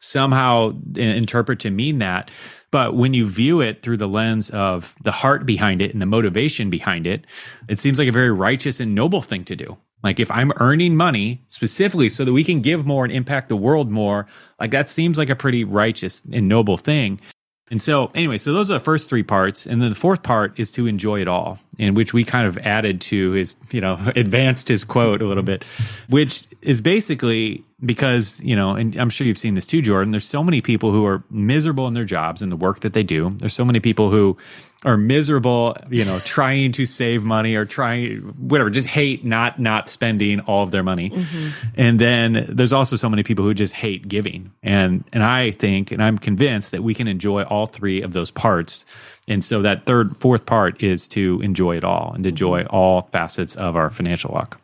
somehow 0.00 0.70
uh, 0.70 1.00
interpret 1.00 1.60
to 1.60 1.70
mean 1.70 1.98
that 1.98 2.30
but 2.70 2.94
when 2.94 3.14
you 3.14 3.26
view 3.26 3.60
it 3.60 3.82
through 3.82 3.96
the 3.96 4.08
lens 4.08 4.50
of 4.50 4.94
the 5.02 5.12
heart 5.12 5.46
behind 5.46 5.80
it 5.80 5.92
and 5.92 6.02
the 6.02 6.06
motivation 6.06 6.68
behind 6.68 7.06
it 7.06 7.24
it 7.68 7.78
seems 7.78 7.98
like 7.98 8.08
a 8.08 8.12
very 8.12 8.30
righteous 8.30 8.80
and 8.80 8.94
noble 8.94 9.22
thing 9.22 9.44
to 9.44 9.56
do. 9.56 9.76
Like 10.02 10.20
if 10.20 10.30
i'm 10.30 10.52
earning 10.56 10.94
money 10.94 11.42
specifically 11.48 12.10
so 12.10 12.24
that 12.24 12.32
we 12.32 12.44
can 12.44 12.60
give 12.60 12.84
more 12.84 13.04
and 13.04 13.12
impact 13.12 13.48
the 13.48 13.56
world 13.56 13.90
more 13.90 14.26
like 14.60 14.70
that 14.70 14.90
seems 14.90 15.16
like 15.18 15.30
a 15.30 15.34
pretty 15.34 15.64
righteous 15.64 16.22
and 16.30 16.48
noble 16.48 16.76
thing 16.76 17.20
and 17.68 17.82
so, 17.82 18.12
anyway, 18.14 18.38
so 18.38 18.52
those 18.52 18.70
are 18.70 18.74
the 18.74 18.80
first 18.80 19.08
three 19.08 19.24
parts. 19.24 19.66
And 19.66 19.82
then 19.82 19.90
the 19.90 19.96
fourth 19.96 20.22
part 20.22 20.58
is 20.58 20.70
to 20.72 20.86
enjoy 20.86 21.20
it 21.20 21.26
all, 21.26 21.58
in 21.78 21.94
which 21.94 22.14
we 22.14 22.22
kind 22.22 22.46
of 22.46 22.58
added 22.58 23.00
to 23.02 23.32
his, 23.32 23.56
you 23.72 23.80
know, 23.80 23.98
advanced 24.16 24.68
his 24.68 24.84
quote 24.84 25.20
a 25.20 25.26
little 25.26 25.42
bit, 25.42 25.64
which 26.08 26.44
is 26.62 26.80
basically 26.80 27.64
because, 27.84 28.40
you 28.42 28.54
know, 28.54 28.76
and 28.76 28.94
I'm 28.94 29.10
sure 29.10 29.26
you've 29.26 29.36
seen 29.36 29.54
this 29.54 29.66
too, 29.66 29.82
Jordan. 29.82 30.12
There's 30.12 30.24
so 30.24 30.44
many 30.44 30.60
people 30.60 30.92
who 30.92 31.04
are 31.06 31.24
miserable 31.28 31.88
in 31.88 31.94
their 31.94 32.04
jobs 32.04 32.40
and 32.40 32.52
the 32.52 32.56
work 32.56 32.80
that 32.80 32.92
they 32.92 33.02
do. 33.02 33.30
There's 33.38 33.54
so 33.54 33.64
many 33.64 33.80
people 33.80 34.10
who 34.10 34.36
are 34.86 34.96
miserable, 34.96 35.76
you 35.90 36.04
know, 36.04 36.18
trying 36.24 36.72
to 36.72 36.86
save 36.86 37.24
money 37.24 37.54
or 37.56 37.66
trying 37.66 38.18
whatever, 38.38 38.70
just 38.70 38.88
hate 38.88 39.24
not 39.24 39.58
not 39.58 39.88
spending 39.88 40.40
all 40.40 40.62
of 40.62 40.70
their 40.70 40.82
money. 40.82 41.10
Mm-hmm. 41.10 41.68
And 41.74 41.98
then 41.98 42.46
there's 42.48 42.72
also 42.72 42.96
so 42.96 43.10
many 43.10 43.22
people 43.22 43.44
who 43.44 43.52
just 43.52 43.74
hate 43.74 44.08
giving. 44.08 44.52
And 44.62 45.04
and 45.12 45.22
I 45.22 45.50
think 45.50 45.90
and 45.90 46.02
I'm 46.02 46.16
convinced 46.16 46.70
that 46.70 46.82
we 46.82 46.94
can 46.94 47.08
enjoy 47.08 47.42
all 47.42 47.66
three 47.66 48.00
of 48.00 48.12
those 48.12 48.30
parts. 48.30 48.86
And 49.28 49.44
so 49.44 49.60
that 49.62 49.84
third 49.84 50.16
fourth 50.16 50.46
part 50.46 50.82
is 50.82 51.08
to 51.08 51.40
enjoy 51.42 51.76
it 51.76 51.84
all 51.84 52.12
and 52.14 52.22
to 52.24 52.30
enjoy 52.30 52.62
mm-hmm. 52.62 52.74
all 52.74 53.02
facets 53.02 53.56
of 53.56 53.76
our 53.76 53.90
financial 53.90 54.32
luck. 54.32 54.60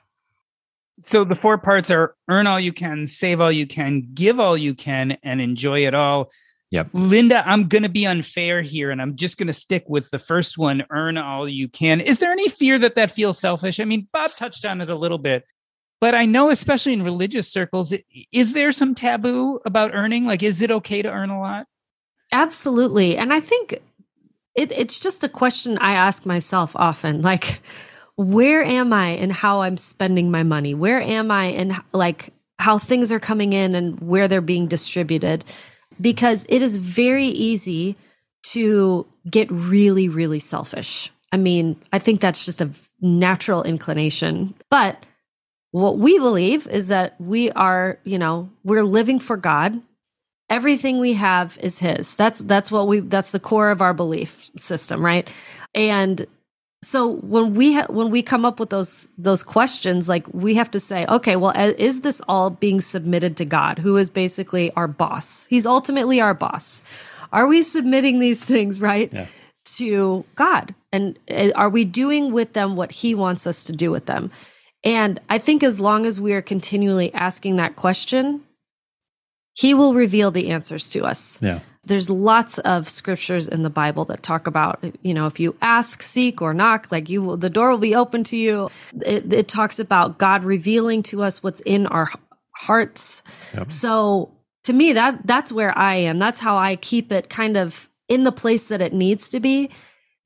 So 1.04 1.24
the 1.24 1.34
four 1.34 1.58
parts 1.58 1.90
are 1.90 2.14
earn 2.28 2.46
all 2.46 2.60
you 2.60 2.72
can, 2.72 3.08
save 3.08 3.40
all 3.40 3.50
you 3.50 3.66
can, 3.66 4.08
give 4.14 4.38
all 4.38 4.56
you 4.56 4.74
can 4.74 5.18
and 5.24 5.40
enjoy 5.40 5.84
it 5.84 5.94
all. 5.94 6.30
Yep. 6.72 6.88
Linda, 6.94 7.42
I'm 7.46 7.68
going 7.68 7.82
to 7.82 7.90
be 7.90 8.06
unfair 8.06 8.62
here 8.62 8.90
and 8.90 9.02
I'm 9.02 9.14
just 9.14 9.36
going 9.36 9.46
to 9.46 9.52
stick 9.52 9.84
with 9.88 10.10
the 10.10 10.18
first 10.18 10.56
one 10.56 10.82
earn 10.90 11.18
all 11.18 11.46
you 11.46 11.68
can. 11.68 12.00
Is 12.00 12.18
there 12.18 12.32
any 12.32 12.48
fear 12.48 12.78
that 12.78 12.94
that 12.94 13.10
feels 13.10 13.38
selfish? 13.38 13.78
I 13.78 13.84
mean, 13.84 14.08
Bob 14.10 14.30
touched 14.36 14.64
on 14.64 14.80
it 14.80 14.88
a 14.88 14.94
little 14.94 15.18
bit, 15.18 15.44
but 16.00 16.14
I 16.14 16.24
know, 16.24 16.48
especially 16.48 16.94
in 16.94 17.02
religious 17.02 17.46
circles, 17.46 17.92
is 18.32 18.54
there 18.54 18.72
some 18.72 18.94
taboo 18.94 19.60
about 19.66 19.94
earning? 19.94 20.24
Like, 20.24 20.42
is 20.42 20.62
it 20.62 20.70
okay 20.70 21.02
to 21.02 21.10
earn 21.10 21.28
a 21.28 21.38
lot? 21.38 21.66
Absolutely. 22.32 23.18
And 23.18 23.34
I 23.34 23.40
think 23.40 23.78
it, 24.54 24.72
it's 24.72 24.98
just 24.98 25.22
a 25.24 25.28
question 25.28 25.76
I 25.76 25.92
ask 25.92 26.24
myself 26.24 26.74
often. 26.74 27.20
Like, 27.20 27.60
where 28.16 28.64
am 28.64 28.94
I 28.94 29.08
and 29.08 29.30
how 29.30 29.60
I'm 29.60 29.76
spending 29.76 30.30
my 30.30 30.42
money? 30.42 30.72
Where 30.72 31.02
am 31.02 31.30
I 31.30 31.44
and 31.48 31.74
like 31.92 32.32
how 32.58 32.78
things 32.78 33.12
are 33.12 33.20
coming 33.20 33.52
in 33.52 33.74
and 33.74 34.00
where 34.00 34.26
they're 34.26 34.40
being 34.40 34.68
distributed? 34.68 35.44
Because 36.02 36.44
it 36.48 36.60
is 36.60 36.76
very 36.76 37.26
easy 37.26 37.96
to 38.42 39.06
get 39.30 39.50
really, 39.50 40.08
really 40.08 40.40
selfish. 40.40 41.10
I 41.32 41.36
mean, 41.36 41.80
I 41.92 41.98
think 41.98 42.20
that's 42.20 42.44
just 42.44 42.60
a 42.60 42.70
natural 43.00 43.62
inclination. 43.62 44.54
But 44.68 45.02
what 45.70 45.98
we 45.98 46.18
believe 46.18 46.68
is 46.68 46.88
that 46.88 47.18
we 47.20 47.50
are, 47.52 47.98
you 48.04 48.18
know, 48.18 48.50
we're 48.64 48.84
living 48.84 49.18
for 49.18 49.36
God. 49.36 49.80
Everything 50.50 50.98
we 50.98 51.14
have 51.14 51.56
is 51.62 51.78
his. 51.78 52.14
That's 52.14 52.40
that's 52.40 52.70
what 52.70 52.86
we 52.86 53.00
that's 53.00 53.30
the 53.30 53.40
core 53.40 53.70
of 53.70 53.80
our 53.80 53.94
belief 53.94 54.50
system, 54.58 55.02
right? 55.02 55.30
And 55.74 56.26
so 56.82 57.08
when 57.08 57.54
we 57.54 57.74
ha- 57.74 57.86
when 57.88 58.10
we 58.10 58.22
come 58.22 58.44
up 58.44 58.58
with 58.58 58.70
those 58.70 59.08
those 59.16 59.42
questions 59.42 60.08
like 60.08 60.26
we 60.34 60.54
have 60.54 60.70
to 60.70 60.80
say 60.80 61.06
okay 61.06 61.36
well 61.36 61.52
is 61.56 62.00
this 62.00 62.20
all 62.28 62.50
being 62.50 62.80
submitted 62.80 63.36
to 63.36 63.44
god 63.44 63.78
who 63.78 63.96
is 63.96 64.10
basically 64.10 64.72
our 64.72 64.88
boss? 64.88 65.46
He's 65.46 65.66
ultimately 65.66 66.20
our 66.20 66.34
boss. 66.34 66.82
Are 67.32 67.46
we 67.46 67.62
submitting 67.62 68.18
these 68.18 68.44
things 68.44 68.80
right 68.80 69.10
yeah. 69.12 69.26
to 69.76 70.24
god? 70.34 70.74
And 70.92 71.18
are 71.54 71.70
we 71.70 71.84
doing 71.84 72.32
with 72.32 72.52
them 72.52 72.76
what 72.76 72.92
he 72.92 73.14
wants 73.14 73.46
us 73.46 73.64
to 73.64 73.72
do 73.72 73.90
with 73.90 74.06
them? 74.06 74.30
And 74.84 75.20
i 75.30 75.38
think 75.38 75.62
as 75.62 75.80
long 75.80 76.06
as 76.06 76.20
we 76.20 76.32
are 76.32 76.42
continually 76.42 77.14
asking 77.14 77.56
that 77.56 77.76
question 77.76 78.42
he 79.54 79.74
will 79.74 79.94
reveal 79.94 80.30
the 80.30 80.50
answers 80.50 80.90
to 80.90 81.04
us. 81.04 81.38
Yeah 81.40 81.60
there's 81.84 82.08
lots 82.08 82.58
of 82.58 82.88
scriptures 82.88 83.48
in 83.48 83.62
the 83.62 83.70
Bible 83.70 84.04
that 84.06 84.22
talk 84.22 84.46
about, 84.46 84.84
you 85.02 85.14
know, 85.14 85.26
if 85.26 85.40
you 85.40 85.56
ask, 85.60 86.02
seek, 86.02 86.40
or 86.40 86.54
knock, 86.54 86.88
like 86.90 87.10
you 87.10 87.22
will, 87.22 87.36
the 87.36 87.50
door 87.50 87.70
will 87.70 87.78
be 87.78 87.94
open 87.94 88.22
to 88.24 88.36
you. 88.36 88.70
It, 89.04 89.32
it 89.32 89.48
talks 89.48 89.78
about 89.78 90.18
God 90.18 90.44
revealing 90.44 91.02
to 91.04 91.22
us 91.22 91.42
what's 91.42 91.60
in 91.60 91.86
our 91.88 92.10
hearts. 92.54 93.22
Yep. 93.54 93.72
So 93.72 94.30
to 94.64 94.72
me, 94.72 94.92
that 94.92 95.26
that's 95.26 95.50
where 95.50 95.76
I 95.76 95.96
am. 95.96 96.18
That's 96.18 96.38
how 96.38 96.56
I 96.56 96.76
keep 96.76 97.10
it 97.10 97.28
kind 97.28 97.56
of 97.56 97.88
in 98.08 98.24
the 98.24 98.32
place 98.32 98.68
that 98.68 98.80
it 98.80 98.92
needs 98.92 99.28
to 99.30 99.40
be. 99.40 99.70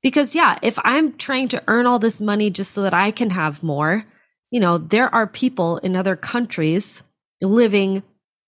Because 0.03 0.35
yeah, 0.35 0.59
if 0.61 0.77
I'm 0.83 1.13
trying 1.13 1.47
to 1.49 1.63
earn 1.67 1.87
all 1.87 1.97
this 1.97 2.21
money 2.21 2.51
just 2.51 2.71
so 2.71 2.83
that 2.83 2.93
I 2.93 3.09
can 3.09 3.31
have 3.31 3.63
more, 3.63 4.05
you 4.51 4.59
know, 4.59 4.77
there 4.77 5.13
are 5.13 5.25
people 5.25 5.77
in 5.77 5.95
other 5.95 6.15
countries 6.15 7.03
living 7.41 8.03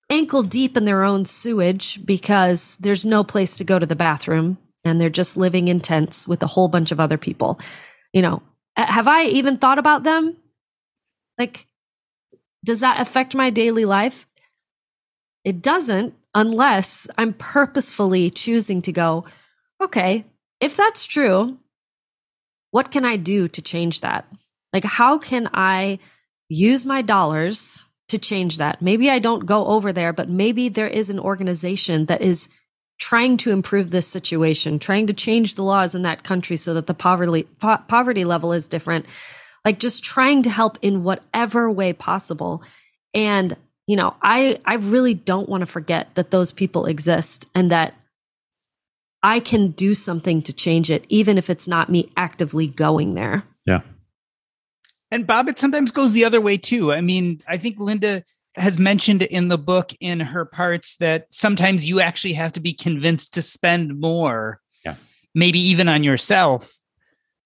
ankle 0.09 0.43
deep 0.43 0.75
in 0.75 0.85
their 0.85 1.03
own 1.03 1.25
sewage 1.25 2.03
because 2.05 2.75
there's 2.79 3.05
no 3.05 3.23
place 3.23 3.57
to 3.57 3.63
go 3.63 3.77
to 3.77 3.85
the 3.85 3.95
bathroom 3.95 4.57
and 4.83 4.99
they're 4.99 5.09
just 5.09 5.37
living 5.37 5.67
in 5.67 5.79
tents 5.79 6.27
with 6.27 6.41
a 6.41 6.47
whole 6.47 6.67
bunch 6.67 6.91
of 6.91 6.99
other 6.99 7.17
people. 7.17 7.59
You 8.13 8.21
know, 8.21 8.41
have 8.75 9.07
I 9.07 9.25
even 9.25 9.57
thought 9.57 9.77
about 9.77 10.03
them? 10.03 10.35
Like, 11.37 11.67
does 12.63 12.79
that 12.81 12.99
affect 12.99 13.35
my 13.35 13.49
daily 13.49 13.85
life? 13.85 14.27
It 15.43 15.61
doesn't 15.61 16.15
unless 16.33 17.07
I'm 17.17 17.33
purposefully 17.33 18.29
choosing 18.29 18.81
to 18.83 18.91
go, 18.91 19.25
okay, 19.81 20.25
if 20.59 20.75
that's 20.75 21.05
true, 21.05 21.57
what 22.71 22.91
can 22.91 23.05
I 23.05 23.17
do 23.17 23.47
to 23.47 23.61
change 23.61 24.01
that? 24.01 24.25
Like, 24.73 24.83
how 24.83 25.17
can 25.17 25.49
I 25.53 25.99
use 26.49 26.85
my 26.85 27.01
dollars 27.01 27.83
to 28.09 28.17
change 28.17 28.57
that. 28.57 28.81
Maybe 28.81 29.09
I 29.09 29.19
don't 29.19 29.45
go 29.45 29.65
over 29.65 29.93
there, 29.93 30.13
but 30.13 30.29
maybe 30.29 30.69
there 30.69 30.87
is 30.87 31.09
an 31.09 31.19
organization 31.19 32.05
that 32.05 32.21
is 32.21 32.49
trying 32.99 33.37
to 33.37 33.51
improve 33.51 33.89
this 33.89 34.07
situation, 34.07 34.77
trying 34.77 35.07
to 35.07 35.13
change 35.13 35.55
the 35.55 35.63
laws 35.63 35.95
in 35.95 36.01
that 36.03 36.23
country 36.23 36.57
so 36.57 36.73
that 36.73 36.85
the 36.85 36.93
poverty 36.93 37.43
po- 37.59 37.81
poverty 37.87 38.25
level 38.25 38.51
is 38.51 38.67
different. 38.67 39.05
Like 39.63 39.79
just 39.79 40.03
trying 40.03 40.43
to 40.43 40.49
help 40.49 40.77
in 40.81 41.03
whatever 41.03 41.71
way 41.71 41.93
possible. 41.93 42.63
And 43.13 43.55
you 43.87 43.95
know, 43.95 44.15
I 44.21 44.59
I 44.65 44.75
really 44.75 45.13
don't 45.13 45.49
want 45.49 45.61
to 45.61 45.65
forget 45.65 46.13
that 46.15 46.29
those 46.29 46.51
people 46.51 46.85
exist 46.85 47.47
and 47.55 47.71
that 47.71 47.95
I 49.23 49.39
can 49.39 49.71
do 49.71 49.95
something 49.95 50.41
to 50.43 50.53
change 50.53 50.91
it 50.91 51.05
even 51.09 51.37
if 51.37 51.49
it's 51.49 51.67
not 51.67 51.89
me 51.89 52.11
actively 52.15 52.67
going 52.67 53.15
there. 53.15 53.43
Yeah. 53.65 53.81
And 55.11 55.25
Bob, 55.25 55.47
it 55.47 55.59
sometimes 55.59 55.91
goes 55.91 56.13
the 56.13 56.25
other 56.25 56.41
way 56.41 56.57
too. 56.57 56.93
I 56.93 57.01
mean, 57.01 57.41
I 57.47 57.57
think 57.57 57.79
Linda 57.79 58.23
has 58.55 58.77
mentioned 58.77 59.21
in 59.21 59.47
the 59.47 59.57
book 59.57 59.91
in 59.99 60.19
her 60.19 60.45
parts 60.45 60.95
that 60.97 61.27
sometimes 61.31 61.87
you 61.87 61.99
actually 61.99 62.33
have 62.33 62.51
to 62.53 62.59
be 62.59 62.73
convinced 62.73 63.33
to 63.35 63.41
spend 63.41 63.99
more, 63.99 64.59
yeah. 64.85 64.95
maybe 65.33 65.59
even 65.59 65.87
on 65.87 66.03
yourself. 66.03 66.71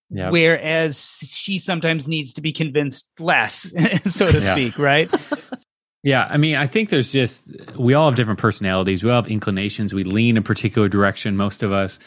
Yeah. 0.10 0.30
Whereas 0.30 1.20
she 1.26 1.58
sometimes 1.58 2.08
needs 2.08 2.34
to 2.34 2.42
be 2.42 2.52
convinced 2.52 3.10
less, 3.20 3.74
so 4.06 4.32
to 4.32 4.40
yeah. 4.40 4.54
speak, 4.54 4.80
right? 4.80 5.10
Yeah, 6.04 6.28
I 6.30 6.36
mean, 6.36 6.56
I 6.56 6.68
think 6.68 6.90
there's 6.90 7.14
just 7.14 7.50
we 7.78 7.94
all 7.94 8.10
have 8.10 8.16
different 8.16 8.40
personalities. 8.40 9.04
We 9.04 9.10
all 9.10 9.16
have 9.16 9.32
inclinations. 9.32 9.94
We 9.94 10.04
lean 10.04 10.36
a 10.36 10.42
particular 10.42 10.90
direction, 10.90 11.38
most 11.38 11.64
of 11.64 11.72
us. 11.72 11.98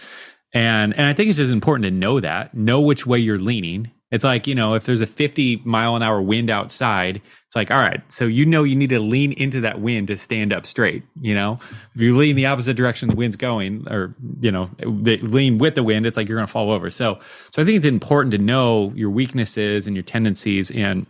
And 0.52 0.92
and 0.92 1.06
I 1.06 1.14
think 1.14 1.30
it's 1.30 1.38
just 1.38 1.50
important 1.50 1.84
to 1.84 1.90
know 1.90 2.20
that, 2.20 2.54
know 2.54 2.82
which 2.82 3.06
way 3.06 3.18
you're 3.18 3.38
leaning 3.38 3.90
It's 4.12 4.22
like, 4.22 4.46
you 4.46 4.54
know, 4.54 4.74
if 4.74 4.84
there's 4.84 5.00
a 5.00 5.06
50 5.06 5.62
mile 5.64 5.96
an 5.96 6.02
hour 6.02 6.22
wind 6.22 6.48
outside, 6.48 7.20
it's 7.46 7.56
like, 7.56 7.72
all 7.72 7.80
right, 7.80 8.00
so 8.10 8.24
you 8.24 8.46
know 8.46 8.62
you 8.62 8.76
need 8.76 8.90
to 8.90 9.00
lean 9.00 9.32
into 9.32 9.60
that 9.62 9.80
wind 9.80 10.08
to 10.08 10.16
stand 10.16 10.52
up 10.52 10.64
straight. 10.64 11.02
You 11.20 11.34
know, 11.34 11.58
if 11.94 12.00
you 12.00 12.16
lean 12.16 12.36
the 12.36 12.46
opposite 12.46 12.76
direction 12.76 13.08
the 13.08 13.16
wind's 13.16 13.34
going, 13.34 13.86
or, 13.90 14.14
you 14.40 14.52
know, 14.52 14.70
lean 14.84 15.58
with 15.58 15.74
the 15.74 15.82
wind, 15.82 16.06
it's 16.06 16.16
like 16.16 16.28
you're 16.28 16.38
going 16.38 16.46
to 16.46 16.52
fall 16.52 16.70
over. 16.70 16.88
So, 16.88 17.18
so 17.50 17.60
I 17.60 17.64
think 17.64 17.78
it's 17.78 17.86
important 17.86 18.30
to 18.32 18.38
know 18.38 18.92
your 18.94 19.10
weaknesses 19.10 19.88
and 19.88 19.96
your 19.96 20.04
tendencies. 20.04 20.70
And, 20.70 21.06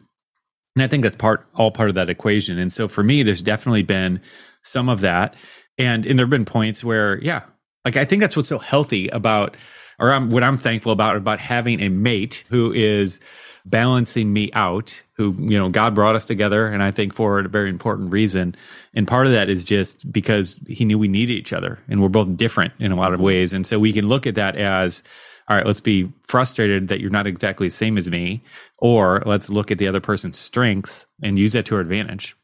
and 0.74 0.82
I 0.82 0.88
think 0.88 1.02
that's 1.02 1.16
part, 1.16 1.46
all 1.54 1.70
part 1.70 1.90
of 1.90 1.94
that 1.96 2.08
equation. 2.08 2.58
And 2.58 2.72
so 2.72 2.88
for 2.88 3.02
me, 3.02 3.22
there's 3.22 3.42
definitely 3.42 3.82
been 3.82 4.22
some 4.62 4.88
of 4.88 5.02
that. 5.02 5.34
And, 5.76 6.06
and 6.06 6.18
there 6.18 6.24
have 6.24 6.30
been 6.30 6.46
points 6.46 6.82
where, 6.82 7.22
yeah, 7.22 7.42
like 7.84 7.98
I 7.98 8.06
think 8.06 8.20
that's 8.20 8.36
what's 8.36 8.48
so 8.48 8.58
healthy 8.58 9.08
about, 9.08 9.54
or 9.98 10.12
I'm, 10.12 10.30
what 10.30 10.42
I'm 10.42 10.58
thankful 10.58 10.92
about 10.92 11.16
about 11.16 11.40
having 11.40 11.80
a 11.80 11.88
mate 11.88 12.44
who 12.48 12.72
is 12.72 13.20
balancing 13.64 14.32
me 14.32 14.50
out 14.52 15.02
who 15.14 15.34
you 15.40 15.58
know 15.58 15.68
god 15.68 15.92
brought 15.92 16.14
us 16.14 16.24
together 16.24 16.68
and 16.68 16.84
i 16.84 16.92
think 16.92 17.12
for 17.12 17.40
a 17.40 17.48
very 17.48 17.68
important 17.68 18.12
reason. 18.12 18.54
And 18.94 19.06
part 19.06 19.26
of 19.26 19.32
that 19.32 19.50
is 19.50 19.64
just 19.64 20.10
because 20.10 20.58
he 20.68 20.84
knew 20.84 20.98
we 20.98 21.08
needed 21.08 21.34
each 21.34 21.52
other 21.52 21.78
and 21.88 22.00
we're 22.00 22.08
both 22.08 22.36
different 22.36 22.72
in 22.78 22.92
a 22.92 22.96
lot 22.96 23.12
of 23.12 23.18
mm-hmm. 23.18 23.26
ways. 23.26 23.52
And 23.52 23.66
so 23.66 23.78
we 23.78 23.92
can 23.92 24.08
look 24.08 24.26
at 24.26 24.36
that 24.36 24.56
as 24.56 25.02
all 25.48 25.56
right 25.56 25.66
let's 25.66 25.80
be 25.80 26.12
frustrated 26.26 26.88
that 26.88 27.00
you're 27.00 27.10
not 27.10 27.26
exactly 27.26 27.68
the 27.68 27.74
same 27.74 27.98
as 27.98 28.10
me 28.10 28.42
or 28.78 29.22
let's 29.26 29.48
look 29.48 29.70
at 29.70 29.78
the 29.78 29.86
other 29.86 30.00
person's 30.00 30.38
strengths 30.38 31.06
and 31.22 31.38
use 31.38 31.52
that 31.52 31.66
to 31.66 31.76
our 31.76 31.80
advantage 31.80 32.36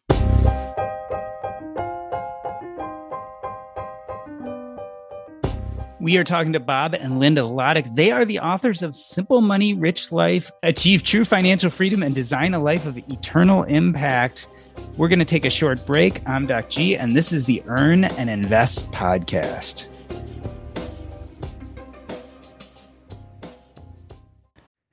We 6.03 6.17
are 6.17 6.25
talking 6.25 6.53
to 6.55 6.59
Bob 6.59 6.95
and 6.95 7.21
Linda 7.21 7.43
Lotich. 7.43 7.95
They 7.95 8.11
are 8.11 8.25
the 8.25 8.41
authors 8.41 8.83
of 8.83 8.93
Simple 8.93 9.41
Money, 9.41 9.73
Rich 9.73 10.11
Life, 10.11 10.51
Achieve 10.65 11.05
True 11.05 11.25
Financial 11.25 11.71
Freedom, 11.71 12.03
and 12.03 12.12
Design 12.12 12.55
a 12.55 12.59
Life 12.59 12.87
of 12.87 12.99
Eternal 13.09 13.62
Impact. 13.62 14.49
We're 14.97 15.07
going 15.07 15.21
to 15.21 15.25
take 15.25 15.45
a 15.45 15.51
short 15.51 15.87
break. 15.87 16.29
I'm 16.29 16.49
Doc 16.49 16.71
G, 16.71 16.97
and 16.97 17.12
this 17.12 17.33
is 17.33 17.45
the 17.45 17.62
Earn 17.67 18.03
and 18.03 18.29
Invest 18.29 18.91
podcast. 18.91 19.87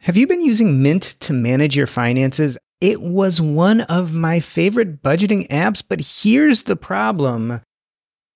Have 0.02 0.16
you 0.16 0.28
been 0.28 0.46
using 0.46 0.84
Mint 0.84 1.16
to 1.22 1.34
manage 1.34 1.76
your 1.76 1.88
finances? 1.88 2.56
It 2.82 3.02
was 3.02 3.42
one 3.42 3.82
of 3.82 4.14
my 4.14 4.40
favorite 4.40 5.02
budgeting 5.02 5.48
apps, 5.48 5.82
but 5.88 6.02
here's 6.02 6.64
the 6.64 6.76
problem. 6.76 7.62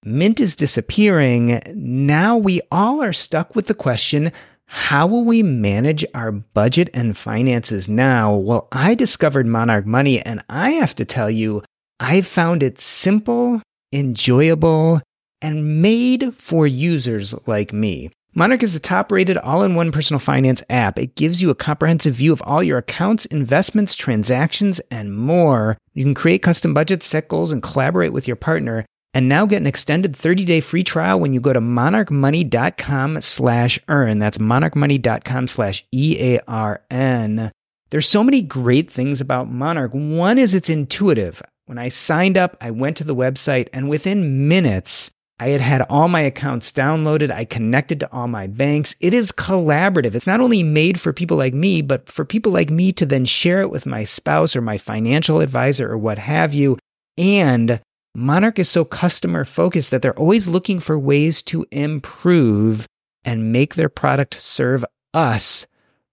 Mint 0.06 0.42
is 0.42 0.56
disappearing. 0.56 1.62
Now 1.74 2.38
we 2.38 2.60
all 2.72 3.02
are 3.02 3.14
stuck 3.14 3.56
with 3.56 3.68
the 3.68 3.74
question 3.74 4.32
how 4.66 5.06
will 5.06 5.24
we 5.24 5.44
manage 5.44 6.04
our 6.16 6.32
budget 6.32 6.90
and 6.96 7.16
finances 7.16 7.88
now? 7.88 8.34
Well, 8.34 8.68
I 8.72 8.96
discovered 8.96 9.46
Monarch 9.46 9.86
Money, 9.86 10.20
and 10.20 10.44
I 10.50 10.72
have 10.72 10.96
to 10.96 11.06
tell 11.06 11.30
you, 11.30 11.62
I 12.00 12.22
found 12.22 12.64
it 12.64 12.82
simple, 12.82 13.62
enjoyable, 13.94 15.00
and 15.44 15.82
made 15.84 16.34
for 16.34 16.66
users 16.66 17.36
like 17.46 17.72
me. 17.72 18.10
Monarch 18.34 18.64
is 18.64 18.74
the 18.74 18.80
top 18.80 19.12
rated 19.12 19.38
all 19.38 19.62
in 19.62 19.76
one 19.76 19.92
personal 19.92 20.20
finance 20.20 20.64
app. 20.72 20.98
It 20.98 21.16
gives 21.16 21.40
you 21.40 21.52
a 21.52 21.56
comprehensive 21.56 22.16
view 22.16 22.34
of 22.34 22.42
all 22.42 22.64
your 22.64 22.80
accounts, 22.80 23.26
investments, 23.26 23.94
transactions, 23.94 24.80
and 24.90 25.16
more. 25.16 25.78
You 25.94 26.04
can 26.04 26.16
create 26.16 26.42
custom 26.42 26.74
budgets, 26.74 27.06
set 27.06 27.28
goals, 27.28 27.52
and 27.52 27.62
collaborate 27.62 28.12
with 28.12 28.28
your 28.28 28.38
partner 28.38 28.86
and 29.14 29.30
now 29.30 29.46
get 29.46 29.62
an 29.62 29.68
extended 29.68 30.14
30-day 30.14 30.62
free 30.62 30.84
trial 30.84 31.20
when 31.20 31.34
you 31.34 31.40
go 31.40 31.54
to 31.54 31.62
monarchmoney.com 31.62 33.22
slash 33.22 33.80
earn. 33.88 34.20
That's 34.20 34.38
monarchmoney.com 34.38 35.48
slash 35.48 35.86
E-A-R-N. 35.92 37.52
There's 37.90 38.10
so 38.10 38.24
many 38.24 38.42
great 38.42 38.90
things 38.90 39.22
about 39.22 39.52
Monarch. 39.52 39.92
One 39.94 40.40
is 40.40 40.56
it's 40.56 40.70
intuitive. 40.70 41.44
When 41.66 41.78
I 41.78 41.90
signed 41.90 42.38
up, 42.38 42.58
I 42.60 42.72
went 42.72 42.98
to 42.98 43.04
the 43.04 43.16
website 43.16 43.70
and 43.72 43.88
within 43.88 44.48
minutes, 44.48 45.12
I 45.40 45.50
had 45.50 45.62
had 45.62 45.82
all 45.90 46.08
my 46.08 46.22
accounts 46.22 46.72
downloaded. 46.72 47.30
I 47.30 47.46
connected 47.46 48.00
to 48.00 48.12
all 48.12 48.28
my 48.28 48.48
banks. 48.48 48.96
It 49.00 49.14
is 49.14 49.32
collaborative. 49.32 50.16
It's 50.16 50.26
not 50.26 50.40
only 50.40 50.64
made 50.64 51.00
for 51.00 51.14
people 51.14 51.38
like 51.38 51.54
me, 51.54 51.82
but 51.82 52.10
for 52.10 52.26
people 52.26 52.52
like 52.52 52.70
me 52.70 52.92
to 52.94 53.06
then 53.06 53.26
share 53.26 53.62
it 53.62 53.70
with 53.70 53.86
my 53.86 54.04
spouse 54.06 54.56
or 54.56 54.62
my 54.62 54.78
financial 54.78 55.40
advisor 55.40 55.92
or 55.92 55.98
what 55.98 56.18
have 56.18 56.54
you. 56.54 56.78
And 57.18 57.80
Monarch 58.16 58.60
is 58.60 58.70
so 58.70 58.86
customer 58.86 59.44
focused 59.44 59.90
that 59.90 60.04
they're 60.04 60.20
always 60.20 60.48
looking 60.48 60.80
for 60.80 61.00
ways 61.00 61.42
to 61.42 61.66
improve 61.72 62.86
and 63.26 63.52
make 63.52 63.74
their 63.74 63.90
product 63.90 64.40
serve 64.40 64.86
us 65.16 65.66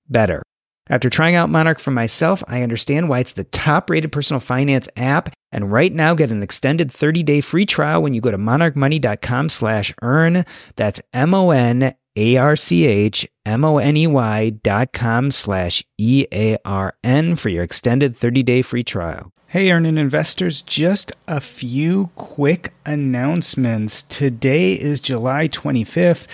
better. 0.09 0.43
After 0.89 1.11
trying 1.11 1.35
out 1.35 1.51
Monarch 1.51 1.79
for 1.79 1.91
myself, 1.91 2.43
I 2.49 2.63
understand 2.63 3.11
why 3.11 3.21
it's 3.21 3.35
the 3.35 3.45
top 3.45 3.91
rated 3.91 4.13
personal 4.13 4.41
finance 4.41 4.89
app. 4.97 5.29
And 5.53 5.71
right 5.71 5.93
now, 5.93 6.15
get 6.15 6.31
an 6.31 6.43
extended 6.43 6.91
30 6.91 7.23
day 7.23 7.41
free 7.43 7.67
trial 7.67 8.03
when 8.03 8.15
you 8.15 8.23
go 8.23 8.31
to 8.31 8.39
monarchmoney.com 8.39 9.51
slash 9.51 9.93
earn. 10.01 10.45
That's 10.77 11.03
M 11.13 11.35
O 11.35 11.51
N 11.51 11.95
A 12.17 12.37
R 12.37 12.57
C 12.57 12.87
H 12.87 13.27
M 13.47 13.65
O 13.65 13.79
N 13.79 13.97
E 13.97 14.07
Y 14.07 14.51
dot 14.51 14.93
com 14.93 15.31
slash 15.31 15.85
E 15.99 16.27
A 16.33 16.59
R 16.65 16.95
N 17.05 17.37
for 17.37 17.49
your 17.49 17.63
extended 17.63 18.17
30 18.17 18.43
day 18.43 18.63
free 18.63 18.85
trial. 18.85 19.33
Hey, 19.47 19.73
earning 19.73 19.99
investors, 19.99 20.63
just 20.63 21.11
a 21.27 21.41
few 21.41 22.11
quick 22.15 22.73
announcements. 22.87 24.05
Today 24.05 24.75
is 24.75 25.01
July 25.01 25.49
25th. 25.49 26.29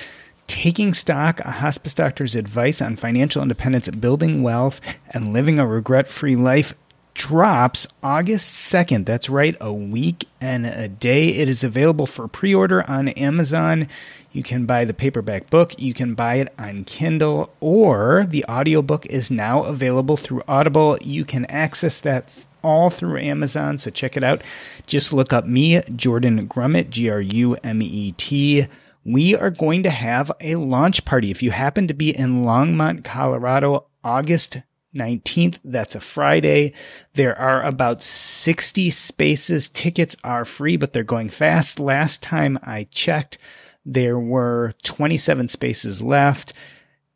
Taking 0.47 0.93
Stock, 0.93 1.41
a 1.41 1.51
hospice 1.51 1.95
doctor's 1.95 2.37
advice 2.37 2.83
on 2.83 2.95
financial 2.95 3.43
independence, 3.43 3.89
building 3.89 4.43
wealth, 4.43 4.81
and 5.11 5.33
living 5.33 5.59
a 5.59 5.67
regret 5.67 6.09
free 6.09 6.37
life 6.37 6.75
drops 7.17 7.87
August 8.03 8.73
2nd. 8.73 9.07
That's 9.07 9.31
right, 9.31 9.57
a 9.59 9.73
week 9.73 10.27
and 10.39 10.67
a 10.67 10.87
day. 10.87 11.29
It 11.29 11.49
is 11.49 11.65
available 11.65 12.07
for 12.07 12.29
pre 12.29 12.55
order 12.55 12.89
on 12.89 13.09
Amazon. 13.09 13.89
You 14.33 14.43
can 14.43 14.67
buy 14.67 14.85
the 14.85 14.93
paperback 14.93 15.49
book, 15.49 15.81
you 15.81 15.95
can 15.95 16.15
buy 16.15 16.35
it 16.35 16.53
on 16.59 16.85
Kindle, 16.85 17.51
or 17.59 18.25
the 18.29 18.45
audiobook 18.45 19.07
is 19.07 19.31
now 19.31 19.63
available 19.63 20.19
through 20.19 20.43
Audible. 20.47 20.99
You 21.01 21.25
can 21.25 21.47
access 21.47 22.01
that 22.01 22.45
all 22.63 22.91
through 22.91 23.19
Amazon, 23.19 23.79
so 23.79 23.91
check 23.91 24.15
it 24.17 24.23
out. 24.23 24.43
Just 24.87 25.13
look 25.13 25.33
up 25.33 25.47
me, 25.47 25.81
Jordan 25.97 26.47
Grumet, 26.47 26.91
G 26.91 27.09
R 27.09 27.21
U 27.21 27.57
M 27.65 27.81
E 27.81 28.13
T. 28.13 28.67
We 29.05 29.35
are 29.35 29.51
going 29.51 29.83
to 29.85 29.91
have 29.91 30.31
a 30.41 30.57
launch 30.57 31.05
party. 31.07 31.31
If 31.31 31.43
you 31.43 31.53
happen 31.53 31.87
to 31.87 31.95
be 31.95 32.11
in 32.11 32.43
Longmont, 32.43 33.05
Colorado, 33.05 33.87
August 34.05 34.59
19th, 34.97 35.61
that's 35.65 35.95
a 35.95 36.01
Friday. 36.01 36.73
There 37.15 37.39
are 37.39 37.63
about 37.63 38.03
60 38.03 38.91
spaces. 38.91 39.69
Tickets 39.69 40.17
are 40.25 40.45
free, 40.45 40.77
but 40.77 40.93
they're 40.93 41.05
going 41.05 41.29
fast. 41.29 41.79
Last 41.79 42.23
time 42.23 42.59
I 42.63 42.89
checked, 42.91 43.39
there 43.85 44.19
were 44.19 44.75
27 44.83 45.49
spaces 45.49 46.03
left. 46.03 46.53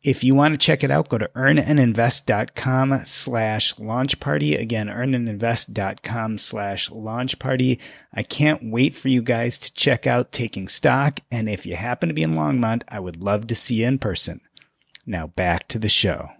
If 0.03 0.23
you 0.23 0.33
want 0.33 0.53
to 0.53 0.57
check 0.57 0.83
it 0.83 0.89
out, 0.89 1.09
go 1.09 1.19
to 1.19 1.29
earnandinvest.com 1.35 3.01
slash 3.05 3.77
launch 3.77 4.19
party. 4.19 4.55
Again, 4.55 4.87
earnandinvest.com 4.87 6.39
slash 6.39 6.89
launch 6.89 7.37
party. 7.37 7.79
I 8.11 8.23
can't 8.23 8.71
wait 8.71 8.95
for 8.95 9.09
you 9.09 9.21
guys 9.21 9.59
to 9.59 9.73
check 9.73 10.07
out 10.07 10.31
Taking 10.31 10.67
Stock. 10.67 11.19
And 11.29 11.47
if 11.47 11.67
you 11.67 11.75
happen 11.75 12.09
to 12.09 12.15
be 12.15 12.23
in 12.23 12.33
Longmont, 12.33 12.81
I 12.87 12.99
would 12.99 13.21
love 13.21 13.45
to 13.47 13.55
see 13.55 13.75
you 13.75 13.87
in 13.87 13.99
person. 13.99 14.41
Now 15.05 15.27
back 15.27 15.67
to 15.67 15.77
the 15.77 15.89
show. 15.89 16.31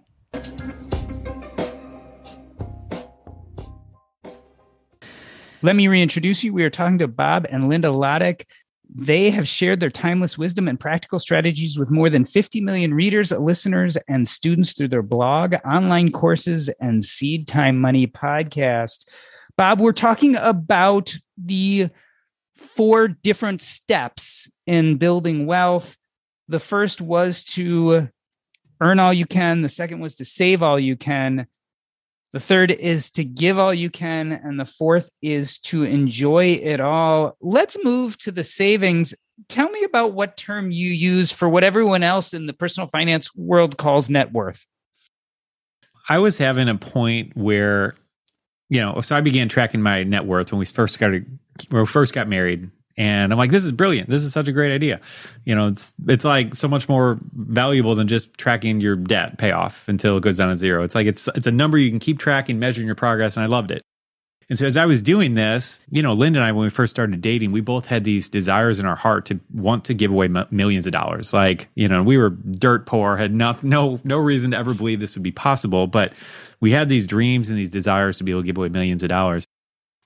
Let 5.64 5.76
me 5.76 5.86
reintroduce 5.86 6.42
you. 6.42 6.52
We 6.52 6.64
are 6.64 6.70
talking 6.70 6.98
to 6.98 7.06
Bob 7.06 7.46
and 7.48 7.68
Linda 7.68 7.86
Lotich. 7.86 8.44
They 8.92 9.30
have 9.30 9.46
shared 9.46 9.78
their 9.78 9.90
timeless 9.90 10.36
wisdom 10.36 10.66
and 10.66 10.78
practical 10.78 11.20
strategies 11.20 11.78
with 11.78 11.88
more 11.88 12.10
than 12.10 12.24
50 12.24 12.60
million 12.62 12.92
readers, 12.92 13.30
listeners, 13.30 13.96
and 14.08 14.28
students 14.28 14.72
through 14.72 14.88
their 14.88 15.02
blog, 15.02 15.54
online 15.64 16.10
courses, 16.10 16.68
and 16.80 17.02
Seedtime 17.04 17.76
Money 17.76 18.08
podcast. 18.08 19.08
Bob, 19.56 19.80
we're 19.80 19.92
talking 19.92 20.34
about 20.34 21.16
the 21.38 21.90
four 22.56 23.06
different 23.06 23.62
steps 23.62 24.50
in 24.66 24.96
building 24.96 25.46
wealth. 25.46 25.96
The 26.48 26.60
first 26.60 27.00
was 27.00 27.44
to 27.44 28.08
earn 28.80 28.98
all 28.98 29.12
you 29.12 29.26
can, 29.26 29.62
the 29.62 29.68
second 29.68 30.00
was 30.00 30.16
to 30.16 30.24
save 30.24 30.60
all 30.60 30.80
you 30.80 30.96
can. 30.96 31.46
The 32.32 32.40
third 32.40 32.70
is 32.70 33.10
to 33.12 33.24
give 33.24 33.58
all 33.58 33.74
you 33.74 33.90
can. 33.90 34.32
And 34.32 34.58
the 34.58 34.64
fourth 34.64 35.10
is 35.20 35.58
to 35.58 35.84
enjoy 35.84 36.60
it 36.62 36.80
all. 36.80 37.36
Let's 37.40 37.82
move 37.84 38.16
to 38.18 38.32
the 38.32 38.44
savings. 38.44 39.14
Tell 39.48 39.68
me 39.70 39.84
about 39.84 40.14
what 40.14 40.36
term 40.36 40.70
you 40.70 40.90
use 40.90 41.30
for 41.30 41.48
what 41.48 41.64
everyone 41.64 42.02
else 42.02 42.32
in 42.32 42.46
the 42.46 42.52
personal 42.52 42.86
finance 42.86 43.34
world 43.34 43.76
calls 43.76 44.08
net 44.08 44.32
worth. 44.32 44.66
I 46.08 46.18
was 46.18 46.38
having 46.38 46.68
a 46.68 46.74
point 46.74 47.36
where, 47.36 47.94
you 48.68 48.80
know, 48.80 49.00
so 49.02 49.14
I 49.14 49.20
began 49.20 49.48
tracking 49.48 49.82
my 49.82 50.04
net 50.04 50.24
worth 50.24 50.52
when 50.52 50.58
we 50.58 50.66
first 50.66 50.98
got 50.98 51.10
when 51.10 51.38
we 51.70 51.86
first 51.86 52.14
got 52.14 52.28
married 52.28 52.70
And 52.96 53.32
I'm 53.32 53.38
like, 53.38 53.50
this 53.50 53.64
is 53.64 53.72
brilliant. 53.72 54.08
This 54.08 54.22
is 54.22 54.32
such 54.32 54.48
a 54.48 54.52
great 54.52 54.72
idea. 54.72 55.00
You 55.44 55.54
know, 55.54 55.68
it's 55.68 55.94
it's 56.08 56.24
like 56.24 56.54
so 56.54 56.68
much 56.68 56.88
more 56.88 57.18
valuable 57.34 57.94
than 57.94 58.08
just 58.08 58.36
tracking 58.38 58.80
your 58.80 58.96
debt 58.96 59.38
payoff 59.38 59.88
until 59.88 60.16
it 60.16 60.22
goes 60.22 60.38
down 60.38 60.50
to 60.50 60.56
zero. 60.56 60.84
It's 60.84 60.94
like 60.94 61.06
it's 61.06 61.28
it's 61.34 61.46
a 61.46 61.52
number 61.52 61.78
you 61.78 61.90
can 61.90 62.00
keep 62.00 62.18
tracking, 62.18 62.58
measuring 62.58 62.86
your 62.86 62.94
progress, 62.94 63.36
and 63.36 63.44
I 63.44 63.46
loved 63.46 63.70
it. 63.70 63.82
And 64.52 64.58
so 64.58 64.66
as 64.66 64.76
I 64.76 64.84
was 64.84 65.00
doing 65.00 65.32
this, 65.32 65.80
you 65.90 66.02
know, 66.02 66.12
Linda 66.12 66.38
and 66.38 66.44
I, 66.44 66.52
when 66.52 66.64
we 66.64 66.68
first 66.68 66.90
started 66.90 67.20
dating, 67.22 67.52
we 67.52 67.62
both 67.62 67.86
had 67.86 68.04
these 68.04 68.28
desires 68.28 68.78
in 68.78 68.84
our 68.84 68.96
heart 68.96 69.24
to 69.26 69.40
want 69.54 69.86
to 69.86 69.94
give 69.94 70.10
away 70.10 70.26
m- 70.26 70.46
millions 70.50 70.86
of 70.86 70.92
dollars. 70.92 71.32
Like, 71.32 71.68
you 71.74 71.88
know, 71.88 72.02
we 72.02 72.18
were 72.18 72.28
dirt 72.28 72.84
poor, 72.84 73.16
had 73.16 73.32
no, 73.32 73.56
no, 73.62 73.98
no 74.04 74.18
reason 74.18 74.50
to 74.50 74.58
ever 74.58 74.74
believe 74.74 75.00
this 75.00 75.16
would 75.16 75.22
be 75.22 75.32
possible, 75.32 75.86
but 75.86 76.12
we 76.60 76.70
had 76.70 76.90
these 76.90 77.06
dreams 77.06 77.48
and 77.48 77.58
these 77.58 77.70
desires 77.70 78.18
to 78.18 78.24
be 78.24 78.30
able 78.32 78.42
to 78.42 78.46
give 78.46 78.58
away 78.58 78.68
millions 78.68 79.02
of 79.02 79.08
dollars. 79.08 79.46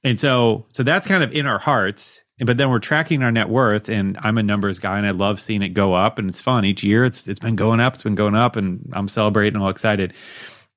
And 0.04 0.16
so, 0.16 0.66
so 0.72 0.84
that's 0.84 1.08
kind 1.08 1.24
of 1.24 1.32
in 1.32 1.46
our 1.46 1.58
hearts. 1.58 2.22
But 2.38 2.58
then 2.58 2.68
we're 2.68 2.80
tracking 2.80 3.22
our 3.22 3.32
net 3.32 3.48
worth, 3.48 3.88
and 3.88 4.18
I'm 4.20 4.36
a 4.36 4.42
numbers 4.42 4.78
guy, 4.78 4.98
and 4.98 5.06
I 5.06 5.10
love 5.10 5.40
seeing 5.40 5.62
it 5.62 5.70
go 5.70 5.94
up, 5.94 6.18
and 6.18 6.28
it's 6.28 6.40
fun 6.40 6.66
each 6.66 6.84
year. 6.84 7.04
It's 7.04 7.26
it's 7.28 7.40
been 7.40 7.56
going 7.56 7.80
up, 7.80 7.94
it's 7.94 8.02
been 8.02 8.14
going 8.14 8.34
up, 8.34 8.56
and 8.56 8.90
I'm 8.92 9.08
celebrating, 9.08 9.60
all 9.60 9.70
excited. 9.70 10.12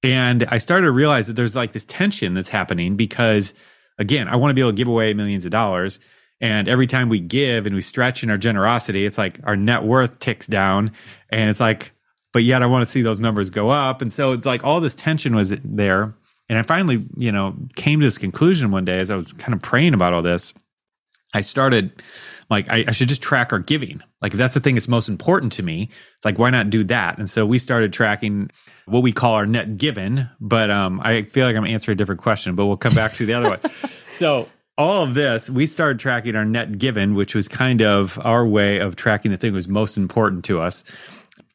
And 0.02 0.45
I 0.45 0.58
started 0.58 0.86
to 0.86 0.91
realize 0.91 1.28
that 1.28 1.34
there's 1.34 1.58
like 1.58 1.74
this 1.74 1.86
tension 1.86 2.34
that's 2.34 2.48
happening 2.48 2.95
because, 2.95 3.54
again, 3.98 4.30
I 4.30 4.38
want 4.38 4.52
to 4.52 4.54
be 4.54 4.62
able 4.62 4.72
to 4.72 4.78
give 4.78 4.88
away 4.88 5.13
millions 5.13 5.43
of 5.43 5.52
dollars. 5.52 6.00
And 6.41 6.69
every 6.69 6.88
time 6.88 7.10
we 7.10 7.19
give 7.19 7.65
and 7.65 7.76
we 7.76 7.82
stretch 7.82 8.24
in 8.24 8.30
our 8.30 8.38
generosity, 8.38 9.06
it's 9.06 9.17
like 9.17 9.41
our 9.43 9.58
net 9.58 9.84
worth 9.84 10.19
ticks 10.19 10.48
down. 10.48 10.91
And 11.34 11.50
it's 11.50 11.60
like, 11.60 11.91
but 12.32 12.43
yet 12.43 12.63
I 12.63 12.67
want 12.67 12.86
to 12.86 12.91
see 12.91 13.02
those 13.02 13.19
numbers 13.19 13.50
go 13.50 13.69
up. 13.69 14.02
And 14.02 14.13
so 14.13 14.32
it's 14.32 14.45
like 14.45 14.63
all 14.63 14.80
this 14.80 14.95
tension 14.95 15.36
was 15.36 15.50
there. 15.65 16.13
And 16.48 16.58
I 16.58 16.63
finally, 16.63 17.06
you 17.17 17.34
know, 17.34 17.56
came 17.76 18.00
to 18.00 18.06
this 18.06 18.17
conclusion 18.17 18.72
one 18.72 18.86
day 18.86 19.00
as 19.00 19.12
I 19.12 19.17
was 19.17 19.34
kind 19.34 19.54
of 19.54 19.62
praying 19.62 19.93
about 19.93 20.13
all 20.13 20.22
this. 20.22 20.54
I 21.33 21.41
started 21.41 22.01
like 22.49 22.69
I, 22.69 22.85
I, 22.87 22.91
should 22.91 23.09
just 23.09 23.21
track 23.21 23.53
our 23.53 23.59
giving. 23.59 24.01
Like 24.21 24.33
if 24.33 24.37
that's 24.37 24.55
the 24.55 24.59
thing 24.59 24.75
that's 24.75 24.87
most 24.87 25.07
important 25.07 25.53
to 25.53 25.63
me, 25.63 25.89
it's 26.15 26.25
like 26.25 26.39
why 26.39 26.49
not 26.49 26.69
do 26.69 26.83
that? 26.85 27.17
And 27.17 27.29
so 27.29 27.45
we 27.45 27.59
started 27.59 27.93
tracking 27.93 28.49
what 28.85 29.03
we 29.03 29.11
call 29.11 29.35
our 29.35 29.45
net 29.45 29.77
given. 29.77 30.29
But 30.39 30.71
um, 30.71 30.99
I 31.03 31.23
feel 31.23 31.45
like 31.45 31.55
I'm 31.55 31.65
answering 31.65 31.93
a 31.93 31.97
different 31.97 32.21
question, 32.21 32.55
but 32.55 32.65
we'll 32.65 32.77
come 32.77 32.95
back 32.95 33.13
to 33.13 33.25
the 33.25 33.33
other 33.33 33.49
one. 33.49 33.59
So 34.11 34.49
all 34.75 35.03
of 35.03 35.13
this, 35.13 35.51
we 35.51 35.67
started 35.67 35.99
tracking 35.99 36.35
our 36.35 36.43
net 36.43 36.77
given, 36.77 37.13
which 37.13 37.35
was 37.35 37.47
kind 37.47 37.81
of 37.81 38.19
our 38.25 38.45
way 38.45 38.79
of 38.79 38.95
tracking 38.95 39.29
the 39.29 39.37
thing 39.37 39.53
that 39.53 39.55
was 39.55 39.67
most 39.67 39.97
important 39.97 40.43
to 40.45 40.59
us. 40.59 40.83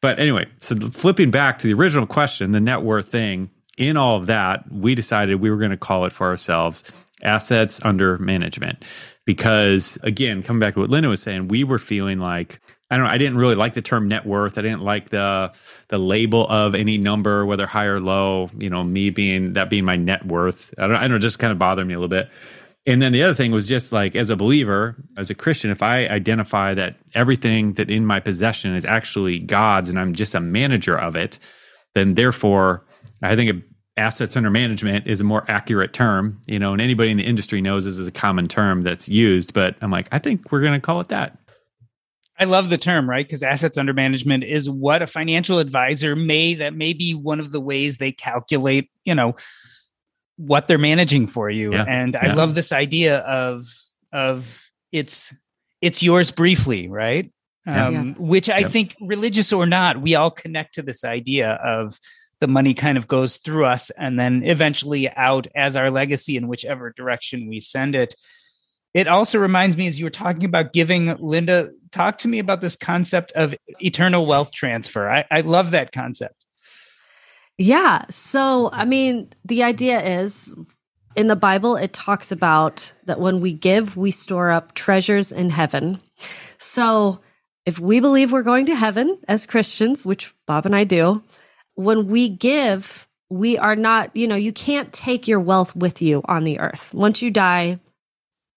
But 0.00 0.20
anyway, 0.20 0.46
so 0.58 0.76
flipping 0.76 1.30
back 1.30 1.58
to 1.58 1.66
the 1.66 1.74
original 1.74 2.06
question, 2.06 2.52
the 2.52 2.60
net 2.60 2.82
worth 2.82 3.08
thing, 3.08 3.50
in 3.76 3.96
all 3.96 4.16
of 4.16 4.26
that, 4.26 4.70
we 4.70 4.94
decided 4.94 5.40
we 5.40 5.50
were 5.50 5.56
going 5.56 5.72
to 5.72 5.76
call 5.76 6.04
it 6.04 6.12
for 6.12 6.28
ourselves 6.28 6.84
assets 7.22 7.80
under 7.82 8.18
management 8.18 8.84
because 9.24 9.98
again, 10.02 10.42
coming 10.42 10.60
back 10.60 10.74
to 10.74 10.80
what 10.80 10.90
Linda 10.90 11.08
was 11.08 11.22
saying, 11.22 11.48
we 11.48 11.64
were 11.64 11.78
feeling 11.78 12.18
like 12.18 12.60
I 12.90 12.96
don't 12.96 13.06
know, 13.06 13.12
I 13.12 13.18
didn't 13.18 13.38
really 13.38 13.54
like 13.54 13.74
the 13.74 13.82
term 13.82 14.08
net 14.08 14.26
worth. 14.26 14.58
I 14.58 14.62
didn't 14.62 14.82
like 14.82 15.08
the 15.10 15.52
the 15.88 15.98
label 15.98 16.46
of 16.48 16.74
any 16.74 16.98
number, 16.98 17.44
whether 17.46 17.66
high 17.66 17.86
or 17.86 17.98
low, 17.98 18.50
you 18.58 18.70
know, 18.70 18.84
me 18.84 19.10
being 19.10 19.54
that 19.54 19.70
being 19.70 19.84
my 19.84 19.96
net 19.96 20.26
worth. 20.26 20.72
I 20.78 20.86
don't 20.86 20.96
I 20.96 21.02
don't 21.02 21.12
know, 21.12 21.18
just 21.18 21.38
kind 21.38 21.52
of 21.52 21.58
bothered 21.58 21.86
me 21.86 21.94
a 21.94 21.98
little 21.98 22.08
bit. 22.08 22.30
And 22.86 23.00
then 23.00 23.12
the 23.12 23.22
other 23.22 23.34
thing 23.34 23.50
was 23.50 23.66
just 23.66 23.92
like 23.92 24.14
as 24.14 24.28
a 24.28 24.36
believer, 24.36 24.96
as 25.16 25.30
a 25.30 25.34
Christian, 25.34 25.70
if 25.70 25.82
I 25.82 26.06
identify 26.06 26.74
that 26.74 26.96
everything 27.14 27.72
that 27.74 27.90
in 27.90 28.04
my 28.04 28.20
possession 28.20 28.74
is 28.74 28.84
actually 28.84 29.38
God's 29.38 29.88
and 29.88 29.98
I'm 29.98 30.14
just 30.14 30.34
a 30.34 30.40
manager 30.40 30.96
of 30.96 31.16
it, 31.16 31.38
then 31.94 32.14
therefore 32.14 32.84
I 33.22 33.36
think 33.36 33.64
assets 33.96 34.36
under 34.36 34.50
management 34.50 35.06
is 35.06 35.20
a 35.20 35.24
more 35.24 35.44
accurate 35.48 35.92
term, 35.92 36.40
you 36.46 36.58
know, 36.58 36.72
and 36.72 36.82
anybody 36.82 37.10
in 37.10 37.16
the 37.16 37.24
industry 37.24 37.60
knows 37.60 37.84
this 37.84 37.96
is 37.96 38.06
a 38.06 38.12
common 38.12 38.48
term 38.48 38.82
that's 38.82 39.08
used, 39.08 39.54
but 39.54 39.76
I'm 39.80 39.90
like, 39.90 40.08
I 40.10 40.18
think 40.18 40.50
we're 40.50 40.60
going 40.60 40.72
to 40.72 40.84
call 40.84 41.00
it 41.00 41.08
that. 41.08 41.38
I 42.38 42.44
love 42.44 42.68
the 42.68 42.78
term, 42.78 43.08
right? 43.08 43.24
Because 43.24 43.44
assets 43.44 43.78
under 43.78 43.92
management 43.92 44.42
is 44.42 44.68
what 44.68 45.02
a 45.02 45.06
financial 45.06 45.60
advisor 45.60 46.16
may 46.16 46.54
that 46.54 46.74
may 46.74 46.92
be 46.92 47.14
one 47.14 47.38
of 47.38 47.52
the 47.52 47.60
ways 47.60 47.98
they 47.98 48.10
calculate, 48.10 48.90
you 49.04 49.14
know, 49.14 49.36
what 50.36 50.66
they're 50.66 50.78
managing 50.78 51.28
for 51.28 51.48
you. 51.48 51.72
Yeah. 51.72 51.84
And 51.86 52.14
yeah. 52.14 52.30
I 52.30 52.34
love 52.34 52.56
this 52.56 52.72
idea 52.72 53.18
of 53.18 53.64
of 54.12 54.68
it's 54.90 55.32
it's 55.80 56.02
yours 56.02 56.32
briefly, 56.32 56.88
right? 56.88 57.30
Um, 57.66 57.94
yeah. 57.94 58.02
which 58.18 58.50
I 58.50 58.58
yep. 58.58 58.70
think 58.72 58.96
religious 59.00 59.52
or 59.52 59.64
not, 59.64 60.00
we 60.02 60.14
all 60.14 60.30
connect 60.30 60.74
to 60.74 60.82
this 60.82 61.04
idea 61.04 61.52
of 61.52 61.98
the 62.40 62.48
money 62.48 62.74
kind 62.74 62.98
of 62.98 63.08
goes 63.08 63.36
through 63.38 63.64
us 63.66 63.90
and 63.90 64.18
then 64.18 64.42
eventually 64.44 65.08
out 65.10 65.46
as 65.54 65.76
our 65.76 65.90
legacy 65.90 66.36
in 66.36 66.48
whichever 66.48 66.90
direction 66.90 67.48
we 67.48 67.60
send 67.60 67.94
it. 67.94 68.14
It 68.92 69.08
also 69.08 69.38
reminds 69.38 69.76
me, 69.76 69.88
as 69.88 69.98
you 69.98 70.06
were 70.06 70.10
talking 70.10 70.44
about 70.44 70.72
giving, 70.72 71.16
Linda, 71.16 71.70
talk 71.90 72.18
to 72.18 72.28
me 72.28 72.38
about 72.38 72.60
this 72.60 72.76
concept 72.76 73.32
of 73.32 73.54
eternal 73.80 74.24
wealth 74.24 74.52
transfer. 74.52 75.10
I, 75.10 75.24
I 75.30 75.40
love 75.40 75.72
that 75.72 75.90
concept. 75.90 76.44
Yeah. 77.58 78.04
So, 78.10 78.70
I 78.72 78.84
mean, 78.84 79.30
the 79.44 79.64
idea 79.64 80.22
is 80.22 80.52
in 81.16 81.26
the 81.28 81.36
Bible, 81.36 81.76
it 81.76 81.92
talks 81.92 82.32
about 82.32 82.92
that 83.04 83.20
when 83.20 83.40
we 83.40 83.52
give, 83.52 83.96
we 83.96 84.10
store 84.10 84.50
up 84.50 84.74
treasures 84.74 85.32
in 85.32 85.50
heaven. 85.50 86.00
So, 86.58 87.20
if 87.66 87.78
we 87.78 88.00
believe 88.00 88.30
we're 88.30 88.42
going 88.42 88.66
to 88.66 88.74
heaven 88.74 89.18
as 89.26 89.46
Christians, 89.46 90.04
which 90.04 90.34
Bob 90.46 90.66
and 90.66 90.76
I 90.76 90.84
do, 90.84 91.22
when 91.74 92.06
we 92.08 92.28
give, 92.28 93.08
we 93.30 93.58
are 93.58 93.76
not, 93.76 94.14
you 94.16 94.26
know, 94.26 94.36
you 94.36 94.52
can't 94.52 94.92
take 94.92 95.28
your 95.28 95.40
wealth 95.40 95.74
with 95.74 96.02
you 96.02 96.22
on 96.26 96.44
the 96.44 96.60
earth. 96.60 96.92
Once 96.94 97.22
you 97.22 97.30
die, 97.30 97.80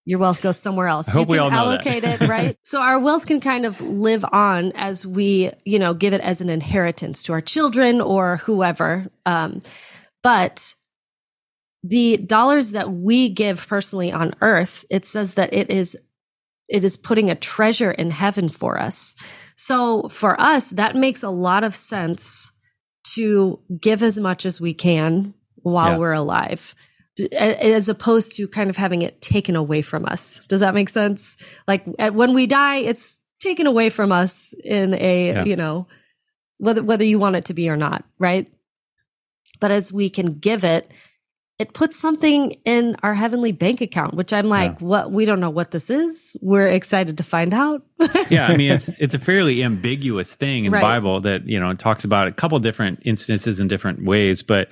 your 0.06 0.20
wealth 0.20 0.42
goes 0.42 0.58
somewhere 0.58 0.88
else. 0.88 1.10
I 1.10 1.12
hope 1.12 1.28
you 1.28 1.34
we 1.34 1.38
all 1.38 1.52
know 1.52 1.58
allocate 1.58 2.04
that. 2.04 2.22
it, 2.22 2.28
right? 2.30 2.58
so 2.64 2.82
our 2.82 3.00
wealth 3.00 3.26
can 3.26 3.42
kind 3.42 3.66
of 3.66 3.82
live 3.82 4.24
on 4.32 4.72
as 4.76 5.06
we, 5.06 5.52
you 5.66 5.80
know, 5.80 5.94
give 5.94 6.14
it 6.14 6.22
as 6.22 6.40
an 6.40 6.50
inheritance 6.50 7.24
to 7.24 7.34
our 7.34 7.42
children 7.42 8.00
or 8.00 8.38
whoever. 8.38 9.08
Um, 9.26 9.62
but 10.24 10.76
the 11.84 12.18
dollars 12.18 12.72
that 12.72 12.92
we 12.92 13.30
give 13.30 13.68
personally 13.68 14.12
on 14.12 14.34
earth, 14.42 14.86
it 14.90 15.06
says 15.06 15.34
that 15.36 15.54
it 15.54 15.70
is 15.70 15.98
it 16.70 16.84
is 16.84 16.98
putting 16.98 17.30
a 17.30 17.36
treasure 17.36 17.92
in 17.92 18.12
heaven 18.12 18.50
for 18.50 18.78
us. 18.80 19.16
So 19.56 20.10
for 20.10 20.40
us, 20.40 20.70
that 20.72 20.96
makes 20.96 21.24
a 21.24 21.30
lot 21.30 21.64
of 21.64 21.76
sense 21.76 22.52
to 23.18 23.60
give 23.80 24.02
as 24.02 24.18
much 24.18 24.46
as 24.46 24.62
we 24.62 24.74
can 24.74 25.34
while 25.56 25.92
yeah. 25.92 25.98
we're 25.98 26.14
alive 26.14 26.74
as 27.34 27.90
opposed 27.90 28.36
to 28.36 28.48
kind 28.48 28.70
of 28.70 28.78
having 28.78 29.02
it 29.02 29.22
taken 29.22 29.56
away 29.56 29.82
from 29.82 30.06
us. 30.06 30.40
Does 30.48 30.60
that 30.60 30.74
make 30.74 30.90
sense? 30.90 31.38
Like 31.68 31.86
when 31.98 32.34
we 32.34 32.48
die, 32.48 32.78
it's 32.78 33.20
taken 33.40 33.68
away 33.68 33.90
from 33.90 34.12
us 34.12 34.54
in 34.64 34.94
a, 34.94 35.28
yeah. 35.28 35.46
you 35.46 35.56
know, 35.56 35.88
whether 36.58 36.84
whether 36.84 37.04
you 37.04 37.20
want 37.20 37.36
it 37.36 37.46
to 37.46 37.54
be 37.54 37.70
or 37.70 37.78
not, 37.78 38.04
right? 38.20 38.48
But 39.60 39.72
as 39.72 39.92
we 39.92 40.10
can 40.10 40.32
give 40.32 40.64
it, 40.64 40.92
it 41.60 41.74
puts 41.74 41.98
something 41.98 42.52
in 42.66 42.96
our 43.02 43.16
heavenly 43.16 43.52
bank 43.52 43.82
account, 43.82 44.14
which 44.14 44.32
I'm 44.32 44.48
like, 44.48 44.74
yeah. 44.80 44.88
what? 44.88 45.12
We 45.12 45.26
don't 45.26 45.40
know 45.40 45.50
what 45.50 45.72
this 45.72 45.90
is. 45.90 46.36
We're 46.40 46.68
excited 46.68 47.18
to 47.18 47.24
find 47.24 47.54
out. 47.54 47.84
yeah, 48.30 48.48
I 48.48 48.56
mean, 48.56 48.72
it's 48.72 48.90
it's 49.00 49.16
a 49.16 49.20
fairly 49.20 49.64
ambiguous 49.64 50.36
thing 50.36 50.66
in 50.66 50.72
right. 50.72 50.80
the 50.80 50.84
Bible 50.84 51.22
that 51.22 51.48
you 51.48 51.60
know 51.60 51.74
talks 51.74 52.04
about 52.04 52.28
a 52.28 52.32
couple 52.32 52.60
different 52.60 53.00
instances 53.06 53.60
in 53.60 53.68
different 53.68 54.04
ways, 54.04 54.44
but 54.44 54.72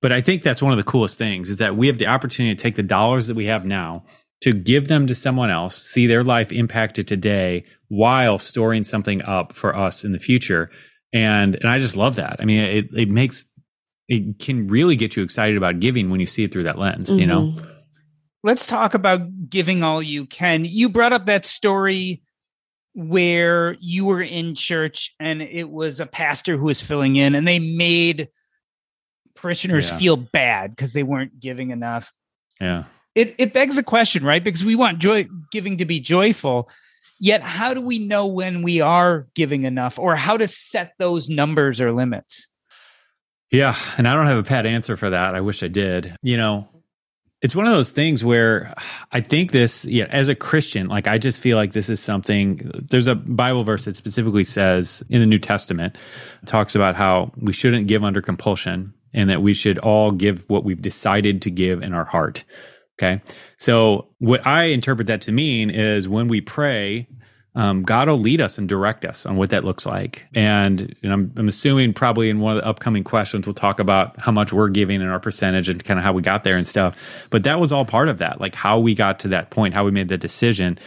but 0.00 0.12
I 0.12 0.20
think 0.20 0.42
that's 0.42 0.62
one 0.62 0.72
of 0.72 0.78
the 0.78 0.84
coolest 0.84 1.18
things 1.18 1.50
is 1.50 1.56
that 1.58 1.76
we 1.76 1.88
have 1.88 1.98
the 1.98 2.06
opportunity 2.06 2.54
to 2.54 2.62
take 2.62 2.76
the 2.76 2.82
dollars 2.82 3.26
that 3.26 3.34
we 3.34 3.46
have 3.46 3.64
now 3.64 4.04
to 4.42 4.52
give 4.52 4.88
them 4.88 5.06
to 5.06 5.14
someone 5.14 5.50
else, 5.50 5.76
see 5.76 6.06
their 6.08 6.24
life 6.24 6.50
impacted 6.52 7.06
today 7.06 7.64
while 7.88 8.38
storing 8.38 8.82
something 8.82 9.22
up 9.22 9.52
for 9.52 9.76
us 9.76 10.04
in 10.04 10.12
the 10.12 10.18
future. 10.18 10.70
And 11.12 11.56
and 11.56 11.66
I 11.66 11.80
just 11.80 11.96
love 11.96 12.14
that. 12.16 12.36
I 12.38 12.44
mean, 12.44 12.60
it 12.60 12.86
it 12.94 13.08
makes 13.08 13.44
it 14.08 14.38
can 14.38 14.68
really 14.68 14.96
get 14.96 15.16
you 15.16 15.22
excited 15.22 15.56
about 15.56 15.80
giving 15.80 16.10
when 16.10 16.20
you 16.20 16.26
see 16.26 16.44
it 16.44 16.52
through 16.52 16.64
that 16.64 16.78
lens, 16.78 17.10
mm-hmm. 17.10 17.20
you 17.20 17.26
know? 17.26 17.40
Mm-hmm. 17.42 17.66
Let's 18.44 18.66
talk 18.66 18.94
about 18.94 19.48
giving 19.48 19.82
all 19.82 20.02
you 20.02 20.26
can. 20.26 20.64
You 20.64 20.88
brought 20.88 21.12
up 21.12 21.26
that 21.26 21.44
story 21.44 22.22
where 22.94 23.76
you 23.80 24.04
were 24.04 24.22
in 24.22 24.54
church 24.54 25.14
and 25.18 25.40
it 25.40 25.70
was 25.70 26.00
a 26.00 26.06
pastor 26.06 26.56
who 26.56 26.66
was 26.66 26.82
filling 26.82 27.16
in 27.16 27.34
and 27.34 27.46
they 27.46 27.58
made 27.58 28.28
parishioners 29.34 29.90
yeah. 29.90 29.98
feel 29.98 30.16
bad 30.16 30.70
because 30.70 30.92
they 30.92 31.02
weren't 31.02 31.40
giving 31.40 31.70
enough. 31.70 32.12
Yeah. 32.60 32.84
It 33.14 33.34
it 33.38 33.52
begs 33.52 33.76
a 33.76 33.82
question, 33.82 34.24
right? 34.24 34.42
Because 34.42 34.64
we 34.64 34.76
want 34.76 34.98
joy 34.98 35.28
giving 35.50 35.78
to 35.78 35.84
be 35.84 36.00
joyful. 36.00 36.70
Yet 37.20 37.42
how 37.42 37.74
do 37.74 37.80
we 37.80 37.98
know 37.98 38.26
when 38.26 38.62
we 38.62 38.80
are 38.80 39.28
giving 39.34 39.64
enough 39.64 39.98
or 39.98 40.16
how 40.16 40.36
to 40.36 40.48
set 40.48 40.94
those 40.98 41.28
numbers 41.28 41.80
or 41.80 41.92
limits? 41.92 42.48
Yeah. 43.52 43.76
And 43.98 44.08
I 44.08 44.14
don't 44.14 44.26
have 44.26 44.38
a 44.38 44.42
pat 44.42 44.66
answer 44.66 44.96
for 44.96 45.10
that. 45.10 45.34
I 45.34 45.40
wish 45.40 45.62
I 45.62 45.68
did. 45.68 46.16
You 46.22 46.38
know, 46.38 46.68
it's 47.42 47.54
one 47.54 47.66
of 47.66 47.72
those 47.72 47.90
things 47.90 48.24
where 48.24 48.72
I 49.10 49.20
think 49.20 49.50
this, 49.50 49.84
yeah, 49.84 50.06
as 50.10 50.28
a 50.28 50.34
Christian, 50.34 50.86
like 50.86 51.06
I 51.06 51.18
just 51.18 51.40
feel 51.40 51.56
like 51.56 51.72
this 51.72 51.88
is 51.88 52.00
something. 52.00 52.70
There's 52.90 53.08
a 53.08 53.14
Bible 53.16 53.64
verse 53.64 53.84
that 53.84 53.96
specifically 53.96 54.44
says 54.44 55.02
in 55.10 55.20
the 55.20 55.26
New 55.26 55.38
Testament, 55.38 55.98
talks 56.46 56.74
about 56.74 56.96
how 56.96 57.32
we 57.36 57.52
shouldn't 57.52 57.88
give 57.88 58.04
under 58.04 58.22
compulsion 58.22 58.94
and 59.12 59.28
that 59.28 59.42
we 59.42 59.52
should 59.52 59.78
all 59.78 60.12
give 60.12 60.44
what 60.48 60.64
we've 60.64 60.80
decided 60.80 61.42
to 61.42 61.50
give 61.50 61.82
in 61.82 61.92
our 61.92 62.04
heart. 62.04 62.44
Okay. 62.98 63.20
So, 63.58 64.08
what 64.18 64.46
I 64.46 64.64
interpret 64.64 65.08
that 65.08 65.22
to 65.22 65.32
mean 65.32 65.70
is 65.70 66.08
when 66.08 66.28
we 66.28 66.40
pray, 66.40 67.08
um, 67.54 67.82
God 67.82 68.08
will 68.08 68.18
lead 68.18 68.40
us 68.40 68.56
and 68.56 68.66
direct 68.68 69.04
us 69.04 69.26
on 69.26 69.36
what 69.36 69.50
that 69.50 69.64
looks 69.64 69.84
like. 69.84 70.26
And, 70.34 70.94
and 71.02 71.12
I'm, 71.12 71.32
I'm, 71.36 71.48
assuming 71.48 71.92
probably 71.92 72.30
in 72.30 72.40
one 72.40 72.56
of 72.56 72.62
the 72.62 72.66
upcoming 72.66 73.04
questions, 73.04 73.46
we'll 73.46 73.52
talk 73.52 73.78
about 73.78 74.20
how 74.22 74.32
much 74.32 74.54
we're 74.54 74.70
giving 74.70 75.02
and 75.02 75.10
our 75.10 75.20
percentage 75.20 75.68
and 75.68 75.82
kind 75.84 75.98
of 75.98 76.04
how 76.04 76.14
we 76.14 76.22
got 76.22 76.44
there 76.44 76.56
and 76.56 76.66
stuff. 76.66 76.96
But 77.28 77.44
that 77.44 77.60
was 77.60 77.70
all 77.70 77.84
part 77.84 78.08
of 78.08 78.18
that, 78.18 78.40
like 78.40 78.54
how 78.54 78.78
we 78.78 78.94
got 78.94 79.20
to 79.20 79.28
that 79.28 79.50
point, 79.50 79.74
how 79.74 79.84
we 79.84 79.90
made 79.90 80.08
the 80.08 80.16
decision. 80.16 80.78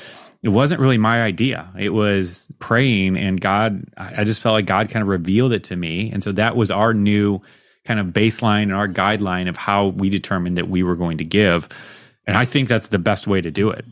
It 0.42 0.50
wasn't 0.50 0.82
really 0.82 0.98
my 0.98 1.22
idea. 1.22 1.72
It 1.78 1.90
was 1.90 2.48
praying, 2.60 3.18
and 3.18 3.40
God, 3.40 3.86
I 3.98 4.24
just 4.24 4.42
felt 4.42 4.54
like 4.54 4.66
God 4.66 4.90
kind 4.90 5.02
of 5.02 5.08
revealed 5.08 5.54
it 5.54 5.64
to 5.66 5.76
me. 5.76 6.12
And 6.12 6.24
so 6.24 6.32
that 6.34 6.56
was 6.56 6.72
our 6.72 6.94
new 6.94 7.42
kind 7.84 8.00
of 8.00 8.08
baseline 8.08 8.64
and 8.64 8.74
our 8.74 8.88
guideline 8.88 9.48
of 9.48 9.58
how 9.58 9.88
we 9.88 10.10
determined 10.10 10.58
that 10.58 10.68
we 10.68 10.84
were 10.84 10.96
going 10.96 11.20
to 11.20 11.26
give. 11.26 11.70
And 12.28 12.36
I 12.36 12.46
think 12.46 12.70
that's 12.70 12.90
the 12.90 13.00
best 13.00 13.28
way 13.28 13.42
to 13.42 13.52
do 13.52 13.70
it. 13.70 13.86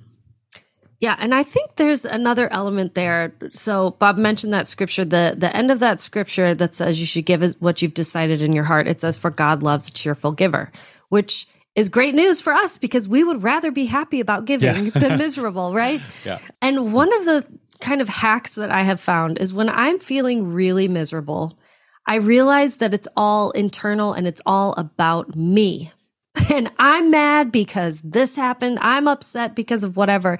Yeah, 1.04 1.18
and 1.20 1.36
I 1.36 1.43
think 1.43 1.76
there's 1.76 2.06
another 2.06 2.47
element 2.54 2.95
there. 2.95 3.34
So 3.51 3.91
Bob 3.99 4.18
mentioned 4.18 4.54
that 4.54 4.68
scripture, 4.68 5.04
the 5.04 5.36
the 5.38 5.54
end 5.54 5.70
of 5.70 5.80
that 5.80 5.99
scripture 5.99 6.56
that 6.56 6.76
says 6.76 6.97
you 6.97 7.06
should 7.06 7.26
give 7.26 7.43
is 7.43 7.60
what 7.60 7.82
you've 7.82 7.93
decided 7.93 8.41
in 8.41 8.54
your 8.54 8.64
heart. 8.64 8.88
It 8.88 9.01
says, 9.01 9.18
"For 9.18 9.30
God 9.30 9.64
loves 9.64 9.89
a 9.89 9.91
cheerful 9.91 10.32
giver," 10.32 10.72
which 11.10 11.45
is 11.76 11.89
great 11.89 12.16
news 12.16 12.39
for 12.39 12.54
us 12.54 12.78
because 12.78 13.10
we 13.10 13.22
would 13.22 13.43
rather 13.43 13.70
be 13.70 13.86
happy 13.86 14.22
about 14.22 14.45
giving 14.45 14.86
yeah. 14.86 14.91
than 14.95 15.18
miserable, 15.18 15.74
right? 15.74 15.99
Yeah. 16.24 16.39
And 16.62 16.93
one 16.93 17.14
of 17.18 17.26
the 17.26 17.45
kind 17.82 17.99
of 17.99 18.08
hacks 18.08 18.56
that 18.56 18.72
I 18.72 18.84
have 18.84 19.01
found 19.01 19.39
is 19.39 19.51
when 19.51 19.68
I'm 19.68 19.99
feeling 19.99 20.54
really 20.54 20.88
miserable, 20.88 21.60
I 22.08 22.16
realize 22.16 22.78
that 22.78 22.93
it's 22.93 23.10
all 23.18 23.51
internal 23.51 24.14
and 24.14 24.26
it's 24.26 24.41
all 24.45 24.74
about 24.78 25.36
me. 25.36 25.91
And 26.51 26.70
I'm 26.78 27.12
mad 27.12 27.51
because 27.51 28.01
this 28.01 28.36
happened. 28.36 28.80
I'm 28.82 29.08
upset 29.08 29.56
because 29.56 29.84
of 29.84 29.95
whatever. 29.95 30.39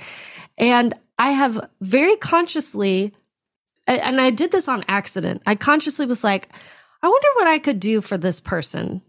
And 0.58 0.94
I 1.18 1.32
have 1.32 1.70
very 1.82 2.16
consciously, 2.18 3.14
and 3.88 4.20
I 4.20 4.30
did 4.30 4.52
this 4.52 4.68
on 4.68 4.84
accident. 4.88 5.42
I 5.46 5.56
consciously 5.56 6.06
was 6.06 6.24
like, 6.24 6.50
I 7.02 7.08
wonder 7.08 7.28
what 7.36 7.48
I 7.48 7.60
could 7.60 7.80
do 7.80 8.02
for 8.02 8.18
this 8.18 8.40
person. 8.40 9.02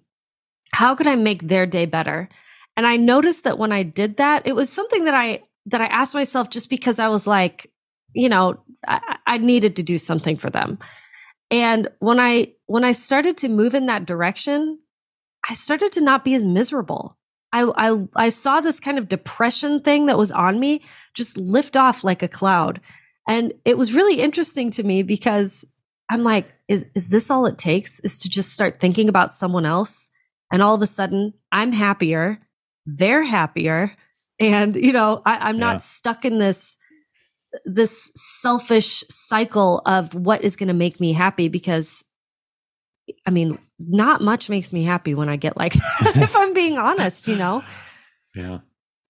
How 0.72 0.94
could 0.94 1.06
I 1.06 1.14
make 1.14 1.42
their 1.42 1.66
day 1.66 1.86
better? 1.86 2.28
And 2.76 2.86
I 2.86 2.96
noticed 2.96 3.44
that 3.44 3.58
when 3.58 3.72
I 3.72 3.84
did 3.84 4.16
that, 4.16 4.46
it 4.46 4.56
was 4.56 4.70
something 4.70 5.04
that 5.04 5.14
I, 5.14 5.42
that 5.66 5.80
I 5.80 5.86
asked 5.86 6.14
myself 6.14 6.50
just 6.50 6.68
because 6.68 6.98
I 6.98 7.08
was 7.08 7.26
like, 7.26 7.70
you 8.12 8.28
know, 8.28 8.60
I, 8.86 9.16
I 9.26 9.38
needed 9.38 9.76
to 9.76 9.82
do 9.82 9.98
something 9.98 10.36
for 10.36 10.50
them. 10.50 10.78
And 11.50 11.88
when 12.00 12.18
I, 12.18 12.54
when 12.66 12.84
I 12.84 12.92
started 12.92 13.38
to 13.38 13.48
move 13.48 13.74
in 13.74 13.86
that 13.86 14.06
direction, 14.06 14.80
I 15.48 15.54
started 15.54 15.92
to 15.92 16.00
not 16.00 16.24
be 16.24 16.34
as 16.34 16.44
miserable. 16.44 17.16
I, 17.54 17.70
I, 17.76 18.08
I 18.16 18.28
saw 18.30 18.60
this 18.60 18.80
kind 18.80 18.98
of 18.98 19.08
depression 19.08 19.78
thing 19.80 20.06
that 20.06 20.18
was 20.18 20.32
on 20.32 20.58
me 20.58 20.82
just 21.14 21.36
lift 21.36 21.76
off 21.76 22.02
like 22.02 22.24
a 22.24 22.28
cloud. 22.28 22.80
And 23.28 23.54
it 23.64 23.78
was 23.78 23.94
really 23.94 24.20
interesting 24.20 24.72
to 24.72 24.82
me 24.82 25.04
because 25.04 25.64
I'm 26.10 26.24
like, 26.24 26.52
is, 26.66 26.84
is 26.96 27.10
this 27.10 27.30
all 27.30 27.46
it 27.46 27.56
takes 27.56 28.00
is 28.00 28.18
to 28.20 28.28
just 28.28 28.52
start 28.52 28.80
thinking 28.80 29.08
about 29.08 29.34
someone 29.34 29.64
else? 29.64 30.10
And 30.50 30.62
all 30.62 30.74
of 30.74 30.82
a 30.82 30.86
sudden 30.88 31.32
I'm 31.52 31.70
happier. 31.70 32.40
They're 32.86 33.22
happier. 33.22 33.94
And, 34.40 34.74
you 34.74 34.92
know, 34.92 35.22
I, 35.24 35.48
am 35.48 35.58
not 35.60 35.80
stuck 35.80 36.24
in 36.24 36.40
this, 36.40 36.76
this 37.64 38.10
selfish 38.16 39.04
cycle 39.08 39.80
of 39.86 40.12
what 40.12 40.42
is 40.42 40.56
going 40.56 40.68
to 40.68 40.74
make 40.74 40.98
me 40.98 41.12
happy 41.12 41.48
because 41.48 42.04
I 43.26 43.30
mean, 43.30 43.58
not 43.78 44.20
much 44.20 44.48
makes 44.48 44.72
me 44.72 44.84
happy 44.84 45.14
when 45.14 45.28
I 45.28 45.36
get 45.36 45.56
like 45.56 45.72
that, 46.00 46.16
if 46.16 46.36
I'm 46.36 46.54
being 46.54 46.78
honest, 46.78 47.28
you 47.28 47.36
know? 47.36 47.64
Yeah. 48.34 48.58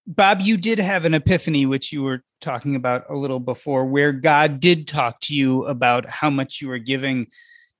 Bob, 0.06 0.40
you 0.42 0.56
did 0.56 0.78
have 0.78 1.04
an 1.04 1.14
epiphany, 1.14 1.64
which 1.64 1.92
you 1.92 2.02
were 2.02 2.22
talking 2.40 2.76
about 2.76 3.04
a 3.08 3.16
little 3.16 3.40
before, 3.40 3.86
where 3.86 4.12
God 4.12 4.60
did 4.60 4.86
talk 4.86 5.20
to 5.20 5.34
you 5.34 5.64
about 5.64 6.06
how 6.06 6.28
much 6.28 6.60
you 6.60 6.68
were 6.68 6.78
giving. 6.78 7.28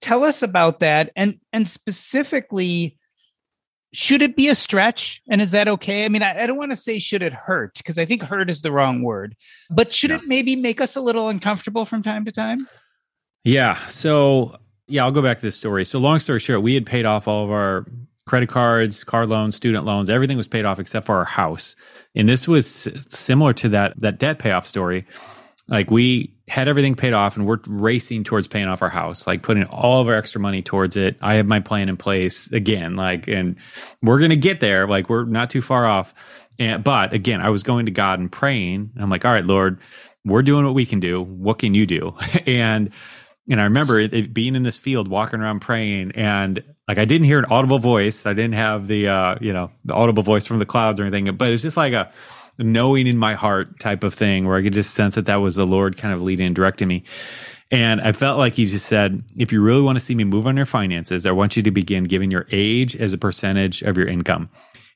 Tell 0.01 0.25
us 0.25 0.43
about 0.43 0.81
that. 0.81 1.11
And 1.17 1.39
and 1.53 1.69
specifically, 1.69 2.99
should 3.93 4.23
it 4.23 4.37
be 4.37 4.49
a 4.49 4.55
stretch? 4.55 5.23
And 5.29 5.43
is 5.43 5.51
that 5.51 5.69
okay? 5.69 6.07
I 6.07 6.09
mean, 6.09 6.23
I, 6.23 6.45
I 6.45 6.47
don't 6.47 6.57
want 6.57 6.73
to 6.73 6.77
say 6.77 6.99
should 6.99 7.23
it 7.23 7.35
hurt, 7.35 7.75
because 7.77 7.99
I 7.99 8.07
think 8.07 8.23
hurt 8.23 8.49
is 8.49 8.63
the 8.63 8.73
wrong 8.73 9.03
word. 9.03 9.37
But 9.71 9.93
should 9.93 10.11
yeah. 10.11 10.17
it 10.17 10.23
maybe 10.27 10.57
make 10.57 10.81
us 10.81 10.97
a 10.97 11.03
little 11.03 11.29
uncomfortable 11.29 11.85
from 11.85 12.03
time 12.03 12.25
to 12.25 12.33
time? 12.33 12.67
Yeah. 13.45 13.77
So 13.89 14.57
yeah, 14.87 15.05
I'll 15.05 15.13
go 15.13 15.23
back 15.23 15.39
to 15.39 15.47
this 15.47 15.57
story. 15.57 15.85
So, 15.85 15.99
long 15.99 16.19
story 16.19 16.41
short, 16.41 16.63
we 16.63 16.75
had 16.75 16.87
paid 16.87 17.07
off 17.07 17.27
all 17.27 17.45
of 17.45 17.51
our 17.51 17.87
credit 18.27 18.49
cards, 18.49 19.05
car 19.05 19.27
loans, 19.27 19.57
student 19.57 19.85
loans. 19.85 20.11
Everything 20.11 20.37
was 20.37 20.49
paid 20.49 20.65
off 20.65 20.79
except 20.79 21.07
for 21.07 21.17
our 21.17 21.25
house. 21.25 21.77
And 22.15 22.29
this 22.29 22.49
was 22.49 22.67
similar 23.09 23.53
to 23.55 23.69
that 23.71 23.99
that 24.01 24.19
debt 24.19 24.39
payoff 24.39 24.67
story. 24.67 25.07
Like 25.69 25.91
we 25.91 26.35
had 26.47 26.69
everything 26.69 26.95
paid 26.95 27.15
off 27.15 27.37
and 27.37 27.47
we're 27.47 27.61
racing 27.67 28.25
towards 28.25 28.47
paying 28.47 28.69
off 28.69 28.83
our 28.83 28.91
house, 28.91 29.27
like 29.27 29.43
putting 29.43 29.65
all 29.65 30.03
of 30.03 30.09
our 30.09 30.15
extra 30.15 30.41
money 30.41 30.61
towards 30.61 30.95
it. 30.95 31.17
I 31.23 31.35
have 31.35 31.47
my 31.47 31.61
plan 31.61 31.89
in 31.89 31.97
place 31.97 32.51
again, 32.53 32.97
like, 32.97 33.29
and 33.29 33.57
we're 34.03 34.19
going 34.19 34.31
to 34.31 34.37
get 34.37 34.61
there. 34.61 34.87
Like 34.87 35.09
we're 35.09 35.25
not 35.25 35.49
too 35.49 35.63
far 35.63 35.87
off. 35.87 36.15
And, 36.59 36.85
but 36.85 37.15
again, 37.15 37.41
I 37.41 37.49
was 37.49 37.63
going 37.63 37.87
to 37.87 37.93
God 37.93 38.19
and 38.19 38.31
praying. 38.31 38.91
I'm 38.99 39.09
like, 39.09 39.25
all 39.25 39.33
right, 39.33 39.45
Lord, 39.45 39.81
we're 40.27 40.43
doing 40.43 40.67
what 40.67 40.75
we 40.75 40.85
can 40.85 41.01
do. 41.01 41.23
What 41.23 41.59
can 41.59 41.73
you 41.73 41.87
do? 41.87 42.15
and 42.47 42.91
and 43.49 43.61
I 43.61 43.65
remember 43.65 44.01
it, 44.01 44.15
it, 44.15 44.35
being 44.35 44.55
in 44.55 44.63
this 44.63 44.79
field, 44.79 45.09
walking 45.09 45.41
around 45.41 45.61
praying, 45.61 46.13
and 46.13 46.63
like 46.89 46.99
I 46.99 47.05
didn't 47.05 47.27
hear 47.27 47.39
an 47.39 47.45
audible 47.47 47.79
voice. 47.79 48.27
I 48.27 48.33
didn't 48.33 48.55
have 48.55 48.87
the 48.87 49.09
uh, 49.09 49.37
you 49.41 49.53
know 49.53 49.71
the 49.85 49.95
audible 49.95 50.23
voice 50.23 50.47
from 50.47 50.59
the 50.59 50.67
clouds 50.67 51.01
or 51.01 51.05
anything, 51.05 51.35
but 51.37 51.53
it's 51.53 51.63
just 51.63 51.77
like 51.77 51.93
a 51.93 52.11
knowing 52.59 53.07
in 53.07 53.19
my 53.19 53.35
heart 53.35 53.81
type 53.81 54.05
of 54.05 54.15
thing 54.15 54.47
where 54.47 54.57
I 54.57 54.63
could 54.63 54.73
just 54.73 54.95
sense 54.95 55.17
that 55.17 55.27
that 55.27 55.37
was 55.37 55.57
the 55.57 55.67
Lord 55.67 55.97
kind 55.97 56.15
of 56.15 56.23
leading 56.23 56.47
and 56.47 56.55
directing 56.55 56.89
me. 56.89 57.05
And 57.71 58.01
I 58.01 58.13
felt 58.13 58.39
like 58.39 58.53
he 58.53 58.67
just 58.67 58.87
said, 58.87 59.25
if 59.37 59.51
you 59.51 59.61
really 59.61 59.83
want 59.83 59.97
to 59.97 60.01
see 60.01 60.15
me 60.15 60.23
move 60.23 60.47
on 60.47 60.57
your 60.57 60.67
finances, 60.67 61.27
I 61.27 61.33
want 61.33 61.57
you 61.57 61.63
to 61.65 61.71
begin 61.71 62.05
giving 62.05 62.31
your 62.31 62.47
age 62.53 62.95
as 62.97 63.13
a 63.13 63.19
percentage 63.19 63.83
of 63.83 63.97
your 63.97 64.07
income. 64.07 64.49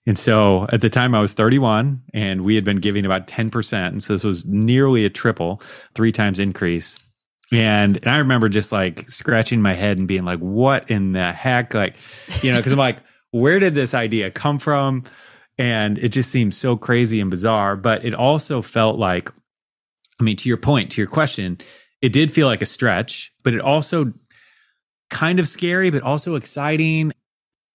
And 0.07 0.19
so 0.19 0.67
at 0.73 0.81
the 0.81 0.89
time 0.89 1.15
I 1.15 1.21
was 1.21 1.35
31 1.35 2.01
and 2.15 2.45
we 2.45 2.55
had 2.55 2.65
been 2.65 2.77
giving 2.77 3.05
about 3.05 3.27
10%. 3.27 3.87
And 3.89 4.03
so 4.03 4.13
this 4.13 4.25
was 4.25 4.45
nearly 4.45 5.05
a 5.05 5.11
triple, 5.11 5.61
three 5.95 6.13
times 6.13 6.39
increase. 6.39 6.97
And, 7.51 7.97
and 7.97 8.09
I 8.09 8.19
remember 8.19 8.49
just 8.49 8.73
like 8.73 9.11
scratching 9.11 9.63
my 9.63 9.73
head 9.73 9.99
and 9.99 10.07
being 10.07 10.25
like, 10.25 10.39
what 10.41 10.91
in 10.91 11.13
the 11.13 11.33
heck? 11.33 11.73
Like, 11.73 11.97
you 12.43 12.53
know, 12.53 12.59
because 12.59 12.73
I'm 12.73 12.79
like, 12.79 12.99
where 13.31 13.59
did 13.59 13.75
this 13.75 13.95
idea 13.95 14.31
come 14.31 14.59
from? 14.59 15.05
And 15.57 15.99
it 15.99 16.11
just 16.11 16.31
seems 16.31 16.57
so 16.57 16.77
crazy 16.77 17.21
and 17.21 17.31
bizarre. 17.31 17.77
But 17.77 18.05
it 18.05 18.15
also 18.15 18.63
felt 18.63 18.99
like, 18.99 19.31
I 20.21 20.25
mean, 20.25 20.37
to 20.37 20.49
your 20.49 20.59
point, 20.59 20.93
to 20.93 21.01
your 21.01 21.09
question, 21.09 21.59
it 22.03 22.13
did 22.13 22.31
feel 22.31 22.47
like 22.47 22.63
a 22.63 22.67
stretch, 22.67 23.33
but 23.43 23.55
it 23.55 23.61
also 23.61 24.13
kind 25.11 25.41
of 25.41 25.49
scary, 25.49 25.91
but 25.91 26.03
also 26.03 26.35
exciting. 26.35 27.13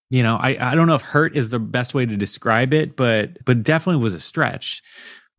You 0.10 0.24
know, 0.24 0.38
I, 0.38 0.58
I 0.60 0.76
don't 0.76 0.88
know 0.88 0.96
if 0.96 1.02
hurt 1.02 1.36
is 1.36 1.50
the 1.50 1.60
best 1.60 1.94
way 1.94 2.06
to 2.06 2.16
describe 2.16 2.74
it, 2.74 2.96
but 2.96 3.44
but 3.46 3.64
definitely 3.64 4.04
was 4.04 4.14
a 4.14 4.20
stretch 4.20 4.84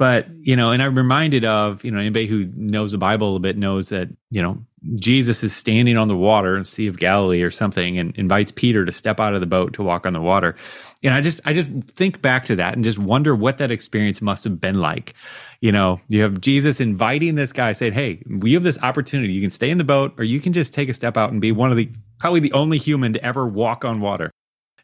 but, 0.05 0.27
you 0.39 0.55
know, 0.55 0.71
and 0.71 0.83
I'm 0.83 0.95
reminded 0.99 1.47
of, 1.47 1.83
you 1.83 1.91
know, 1.91 1.99
anybody 1.99 2.27
who 2.27 2.45
knows 2.57 2.93
the 2.93 2.99
Bible 2.99 3.27
a 3.27 3.29
little 3.29 3.41
bit 3.41 3.57
knows 3.57 3.89
that, 3.89 4.11
you 4.29 4.43
know, 4.43 4.63
Jesus 4.97 5.43
is 5.43 5.57
standing 5.57 5.97
on 5.97 6.09
the 6.09 6.15
water 6.17 6.59
in 6.59 6.65
Sea 6.65 6.89
of 6.89 6.99
Galilee 6.99 7.41
or 7.41 7.51
something 7.51 7.99
and 7.99 8.15
invites 8.19 8.53
Peter 8.53 8.85
to 8.85 8.93
step 8.93 9.19
out 9.19 9.33
of 9.33 9.41
the 9.41 9.47
boat 9.47 9.73
to 9.73 9.83
walk 9.83 10.05
on 10.05 10.13
the 10.13 10.21
water. 10.21 10.57
And 11.03 11.15
I 11.15 11.23
just 11.23 11.41
I 11.47 11.55
just 11.55 11.71
think 11.87 12.21
back 12.21 12.45
to 12.45 12.57
that 12.57 12.75
and 12.75 12.85
just 12.85 12.99
wonder 12.99 13.35
what 13.35 13.57
that 13.57 13.71
experience 13.71 14.21
must 14.21 14.45
have 14.45 14.61
been 14.61 14.79
like. 14.79 15.15
You 15.63 15.73
know, 15.73 16.03
you 16.09 16.21
have 16.21 16.39
Jesus 16.39 16.81
inviting 16.81 17.35
this 17.35 17.55
guy, 17.55 17.73
saying, 17.73 17.95
Hey, 17.95 18.23
we 18.29 18.53
have 18.53 18.63
this 18.63 18.79
opportunity. 18.83 19.33
You 19.33 19.41
can 19.41 19.51
stay 19.51 19.71
in 19.71 19.79
the 19.79 19.85
boat 19.85 20.13
or 20.19 20.25
you 20.25 20.39
can 20.39 20.53
just 20.53 20.75
take 20.75 20.91
a 20.91 20.93
step 20.93 21.17
out 21.17 21.33
and 21.33 21.41
be 21.41 21.51
one 21.51 21.71
of 21.71 21.79
the 21.79 21.91
probably 22.19 22.41
the 22.41 22.53
only 22.53 22.77
human 22.77 23.15
to 23.15 23.25
ever 23.25 23.49
walk 23.49 23.87
on 23.87 24.03
water. 24.03 24.31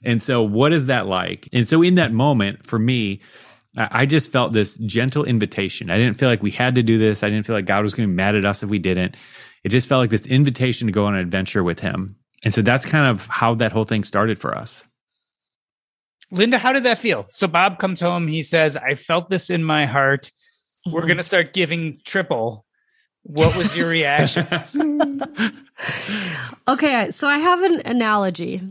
And 0.02 0.22
so 0.22 0.42
what 0.42 0.72
is 0.72 0.86
that 0.86 1.06
like? 1.06 1.46
And 1.52 1.68
so 1.68 1.82
in 1.82 1.96
that 1.96 2.10
moment, 2.10 2.66
for 2.66 2.78
me, 2.78 3.20
I 3.76 4.04
just 4.04 4.32
felt 4.32 4.52
this 4.52 4.76
gentle 4.78 5.24
invitation. 5.24 5.90
I 5.90 5.98
didn't 5.98 6.14
feel 6.14 6.28
like 6.28 6.42
we 6.42 6.50
had 6.50 6.74
to 6.74 6.82
do 6.82 6.98
this. 6.98 7.22
I 7.22 7.30
didn't 7.30 7.46
feel 7.46 7.54
like 7.54 7.66
God 7.66 7.84
was 7.84 7.94
going 7.94 8.08
to 8.08 8.12
be 8.12 8.16
mad 8.16 8.34
at 8.34 8.44
us 8.44 8.62
if 8.62 8.68
we 8.68 8.80
didn't. 8.80 9.16
It 9.62 9.68
just 9.68 9.88
felt 9.88 10.00
like 10.00 10.10
this 10.10 10.26
invitation 10.26 10.86
to 10.88 10.92
go 10.92 11.06
on 11.06 11.14
an 11.14 11.20
adventure 11.20 11.62
with 11.62 11.78
Him. 11.78 12.16
And 12.44 12.52
so 12.52 12.62
that's 12.62 12.84
kind 12.84 13.06
of 13.06 13.26
how 13.26 13.54
that 13.56 13.70
whole 13.70 13.84
thing 13.84 14.02
started 14.02 14.38
for 14.38 14.56
us. 14.56 14.84
Linda, 16.32 16.58
how 16.58 16.72
did 16.72 16.84
that 16.84 16.98
feel? 16.98 17.26
So 17.28 17.46
Bob 17.46 17.78
comes 17.78 18.00
home. 18.00 18.26
He 18.26 18.42
says, 18.42 18.76
I 18.76 18.94
felt 18.94 19.30
this 19.30 19.50
in 19.50 19.62
my 19.62 19.86
heart. 19.86 20.30
We're 20.86 21.00
mm-hmm. 21.00 21.08
going 21.08 21.16
to 21.18 21.22
start 21.22 21.52
giving 21.52 22.00
triple. 22.04 22.64
What 23.22 23.56
was 23.56 23.76
your 23.76 23.88
reaction? 23.88 24.46
okay, 26.68 27.10
so 27.10 27.28
I 27.28 27.38
have 27.38 27.62
an 27.62 27.82
analogy. 27.84 28.62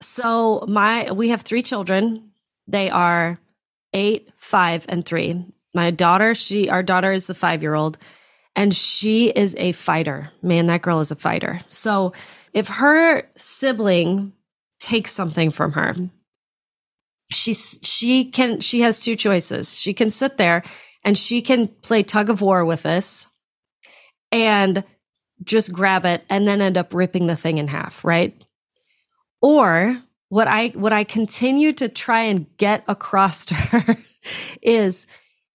So 0.00 0.64
my 0.68 1.10
we 1.10 1.30
have 1.30 1.42
three 1.42 1.62
children. 1.62 2.30
They 2.68 2.88
are 2.90 3.38
eight, 3.94 4.30
five, 4.36 4.84
and 4.88 5.04
three. 5.06 5.44
My 5.72 5.90
daughter, 5.90 6.34
she, 6.34 6.68
our 6.68 6.82
daughter 6.82 7.12
is 7.12 7.26
the 7.26 7.34
five 7.34 7.62
year 7.62 7.74
old, 7.74 7.96
and 8.54 8.74
she 8.74 9.30
is 9.30 9.54
a 9.56 9.72
fighter. 9.72 10.30
Man, 10.42 10.66
that 10.66 10.82
girl 10.82 11.00
is 11.00 11.10
a 11.10 11.16
fighter. 11.16 11.60
So 11.70 12.12
if 12.52 12.68
her 12.68 13.22
sibling 13.36 14.32
takes 14.78 15.12
something 15.12 15.50
from 15.50 15.72
her, 15.72 15.96
she's 17.32 17.80
she 17.82 18.26
can 18.26 18.60
she 18.60 18.82
has 18.82 19.00
two 19.00 19.16
choices. 19.16 19.78
She 19.78 19.94
can 19.94 20.10
sit 20.10 20.36
there 20.36 20.62
and 21.02 21.18
she 21.18 21.42
can 21.42 21.68
play 21.68 22.02
tug 22.02 22.30
of 22.30 22.40
war 22.40 22.64
with 22.64 22.82
this 22.82 23.26
and 24.30 24.84
just 25.42 25.72
grab 25.72 26.04
it 26.04 26.24
and 26.30 26.46
then 26.46 26.60
end 26.60 26.76
up 26.76 26.94
ripping 26.94 27.26
the 27.26 27.36
thing 27.36 27.58
in 27.58 27.68
half, 27.68 28.04
right? 28.04 28.34
Or 29.42 29.96
what 30.34 30.48
I 30.48 30.70
what 30.70 30.92
I 30.92 31.04
continue 31.04 31.72
to 31.74 31.88
try 31.88 32.22
and 32.22 32.46
get 32.56 32.82
across 32.88 33.46
to 33.46 33.54
her 33.54 33.96
is 34.62 35.06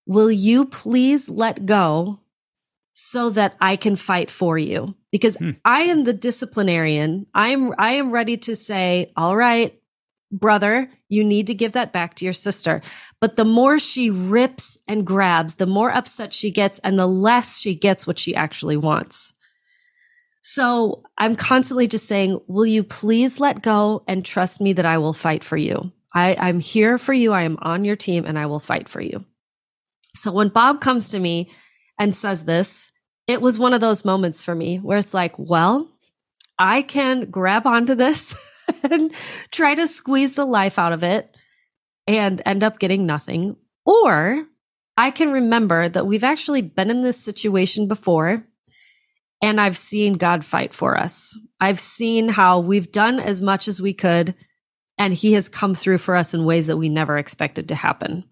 will 0.06 0.32
you 0.32 0.64
please 0.68 1.28
let 1.28 1.66
go 1.66 2.22
so 2.94 3.30
that 3.32 3.58
I 3.60 3.76
can 3.76 3.98
fight 3.98 4.32
for 4.32 4.58
you? 4.58 4.96
Because 5.12 5.36
hmm. 5.36 5.52
I 5.66 5.82
am 5.82 6.06
the 6.06 6.14
disciplinarian. 6.14 7.28
I 7.34 7.50
am 7.50 7.74
I 7.78 7.96
am 7.96 8.14
ready 8.14 8.38
to 8.38 8.56
say, 8.56 9.12
"All 9.18 9.36
right, 9.36 9.78
brother, 10.32 10.90
you 11.10 11.26
need 11.26 11.48
to 11.48 11.54
give 11.54 11.74
that 11.74 11.92
back 11.92 12.16
to 12.16 12.24
your 12.24 12.34
sister. 12.34 12.82
But 13.20 13.36
the 13.36 13.44
more 13.44 13.80
she 13.80 14.10
rips 14.10 14.78
and 14.88 15.06
grabs, 15.06 15.56
the 15.56 15.68
more 15.68 15.92
upset 15.92 16.34
she 16.34 16.52
gets 16.52 16.80
and 16.80 16.98
the 16.98 17.06
less 17.06 17.60
she 17.60 17.76
gets 17.76 18.08
what 18.08 18.18
she 18.18 18.34
actually 18.34 18.78
wants. 18.78 19.34
So 20.42 21.04
I'm 21.18 21.36
constantly 21.36 21.88
just 21.88 22.08
saying, 22.08 22.40
will 22.48 22.66
you 22.66 22.84
please 22.84 23.40
let 23.40 23.62
go 23.62 24.04
and 24.08 24.26
trust 24.26 24.62
me 24.62 24.74
that 24.74 24.86
I 24.86 24.98
will 24.98 25.14
fight 25.14 25.44
for 25.44 25.58
you? 25.58 25.92
I, 26.14 26.36
I'm 26.40 26.60
here 26.60 26.98
for 26.98 27.14
you. 27.14 27.34
I 27.34 27.44
am 27.44 27.58
on 27.62 27.86
your 27.86 27.96
team 27.96 28.26
and 28.26 28.40
I 28.40 28.46
will 28.46 28.60
fight 28.60 28.90
for 28.90 29.02
you. 29.02 29.26
So 30.16 30.32
when 30.32 30.50
Bob 30.50 30.82
comes 30.82 31.10
to 31.10 31.20
me 31.20 31.52
and 32.00 32.16
says 32.16 32.46
this, 32.46 32.92
it 33.28 33.42
was 33.42 33.60
one 33.60 33.74
of 33.74 33.82
those 33.82 34.06
moments 34.06 34.44
for 34.44 34.56
me 34.56 34.78
where 34.78 34.98
it's 34.98 35.14
like, 35.14 35.36
well, 35.38 35.88
I 36.58 36.82
can 36.82 37.30
grab 37.30 37.68
onto 37.68 37.96
this 37.96 38.36
and 38.84 39.14
try 39.52 39.76
to 39.76 39.88
squeeze 39.88 40.36
the 40.36 40.46
life 40.46 40.80
out 40.80 40.94
of 40.94 41.04
it 41.04 41.36
and 42.08 42.42
end 42.46 42.64
up 42.64 42.80
getting 42.80 43.06
nothing. 43.06 43.56
Or 43.86 44.46
I 44.98 45.12
can 45.12 45.32
remember 45.32 45.88
that 45.88 46.08
we've 46.08 46.24
actually 46.24 46.62
been 46.64 46.90
in 46.90 47.04
this 47.04 47.24
situation 47.24 47.88
before 47.88 48.46
and 49.42 49.60
I've 49.60 49.78
seen 49.78 50.14
God 50.14 50.44
fight 50.44 50.74
for 50.74 50.98
us. 50.98 51.38
I've 51.60 51.80
seen 51.80 52.28
how 52.28 52.60
we've 52.60 52.92
done 52.92 53.20
as 53.20 53.42
much 53.42 53.68
as 53.68 53.82
we 53.82 53.94
could 53.94 54.36
and 55.00 55.14
he 55.14 55.34
has 55.34 55.48
come 55.50 55.74
through 55.74 55.98
for 55.98 56.16
us 56.16 56.34
in 56.34 56.44
ways 56.44 56.68
that 56.68 56.78
we 56.78 56.90
never 56.90 57.18
expected 57.18 57.70
to 57.70 57.76
happen. 57.76 58.26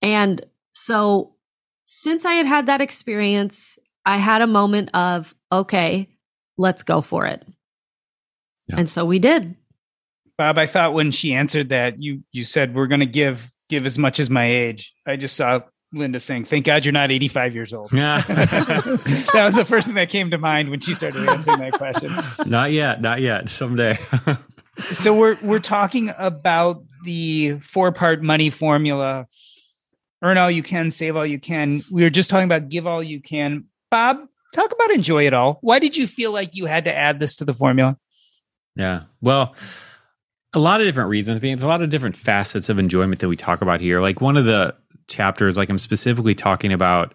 And 0.00 0.44
so 0.72 1.34
since 1.84 2.24
I 2.24 2.32
had 2.32 2.46
had 2.46 2.66
that 2.66 2.80
experience, 2.80 3.78
I 4.06 4.16
had 4.16 4.40
a 4.40 4.46
moment 4.46 4.94
of, 4.94 5.34
okay, 5.52 6.08
let's 6.56 6.82
go 6.82 7.02
for 7.02 7.26
it. 7.26 7.44
Yeah. 8.68 8.76
And 8.78 8.88
so 8.88 9.04
we 9.04 9.18
did. 9.18 9.56
Bob, 10.38 10.56
I 10.56 10.66
thought 10.66 10.94
when 10.94 11.10
she 11.10 11.34
answered 11.34 11.68
that, 11.68 12.02
you 12.02 12.22
you 12.32 12.44
said 12.44 12.74
we're 12.74 12.86
going 12.86 13.00
to 13.00 13.06
give 13.06 13.50
give 13.68 13.84
as 13.84 13.98
much 13.98 14.18
as 14.18 14.30
my 14.30 14.46
age. 14.46 14.94
I 15.06 15.16
just 15.16 15.36
saw 15.36 15.60
Linda 15.92 16.20
saying, 16.20 16.44
"Thank 16.44 16.66
God 16.66 16.84
you're 16.84 16.92
not 16.92 17.10
85 17.10 17.54
years 17.54 17.72
old." 17.72 17.92
Yeah, 17.92 18.20
that 18.28 19.42
was 19.44 19.54
the 19.54 19.64
first 19.64 19.86
thing 19.86 19.96
that 19.96 20.08
came 20.08 20.30
to 20.30 20.38
mind 20.38 20.70
when 20.70 20.80
she 20.80 20.94
started 20.94 21.28
answering 21.28 21.58
that 21.58 21.72
question. 21.72 22.14
Not 22.46 22.72
yet, 22.72 23.00
not 23.00 23.20
yet. 23.20 23.48
Someday. 23.48 23.98
so 24.92 25.14
we're 25.16 25.36
we're 25.42 25.58
talking 25.58 26.12
about 26.18 26.82
the 27.04 27.58
four 27.60 27.92
part 27.92 28.22
money 28.22 28.50
formula. 28.50 29.26
Earn 30.22 30.36
all 30.36 30.50
you 30.50 30.62
can, 30.62 30.90
save 30.90 31.16
all 31.16 31.26
you 31.26 31.38
can. 31.38 31.82
We 31.90 32.02
were 32.02 32.10
just 32.10 32.30
talking 32.30 32.44
about 32.44 32.68
give 32.68 32.86
all 32.86 33.02
you 33.02 33.20
can. 33.20 33.64
Bob, 33.90 34.18
talk 34.54 34.72
about 34.72 34.90
enjoy 34.90 35.26
it 35.26 35.34
all. 35.34 35.58
Why 35.62 35.78
did 35.78 35.96
you 35.96 36.06
feel 36.06 36.30
like 36.30 36.54
you 36.54 36.66
had 36.66 36.84
to 36.84 36.96
add 36.96 37.18
this 37.18 37.36
to 37.36 37.44
the 37.44 37.54
formula? 37.54 37.96
Yeah. 38.76 39.02
Well, 39.20 39.54
a 40.52 40.58
lot 40.58 40.80
of 40.80 40.86
different 40.86 41.10
reasons. 41.10 41.38
I 41.38 41.40
mean, 41.40 41.56
there's 41.56 41.64
a 41.64 41.68
lot 41.68 41.82
of 41.82 41.90
different 41.90 42.16
facets 42.16 42.68
of 42.68 42.78
enjoyment 42.78 43.20
that 43.20 43.28
we 43.28 43.36
talk 43.36 43.62
about 43.62 43.80
here. 43.80 44.00
Like 44.00 44.20
one 44.20 44.36
of 44.36 44.44
the 44.44 44.74
chapters, 45.10 45.56
like 45.56 45.68
I'm 45.68 45.78
specifically 45.78 46.34
talking 46.34 46.72
about 46.72 47.14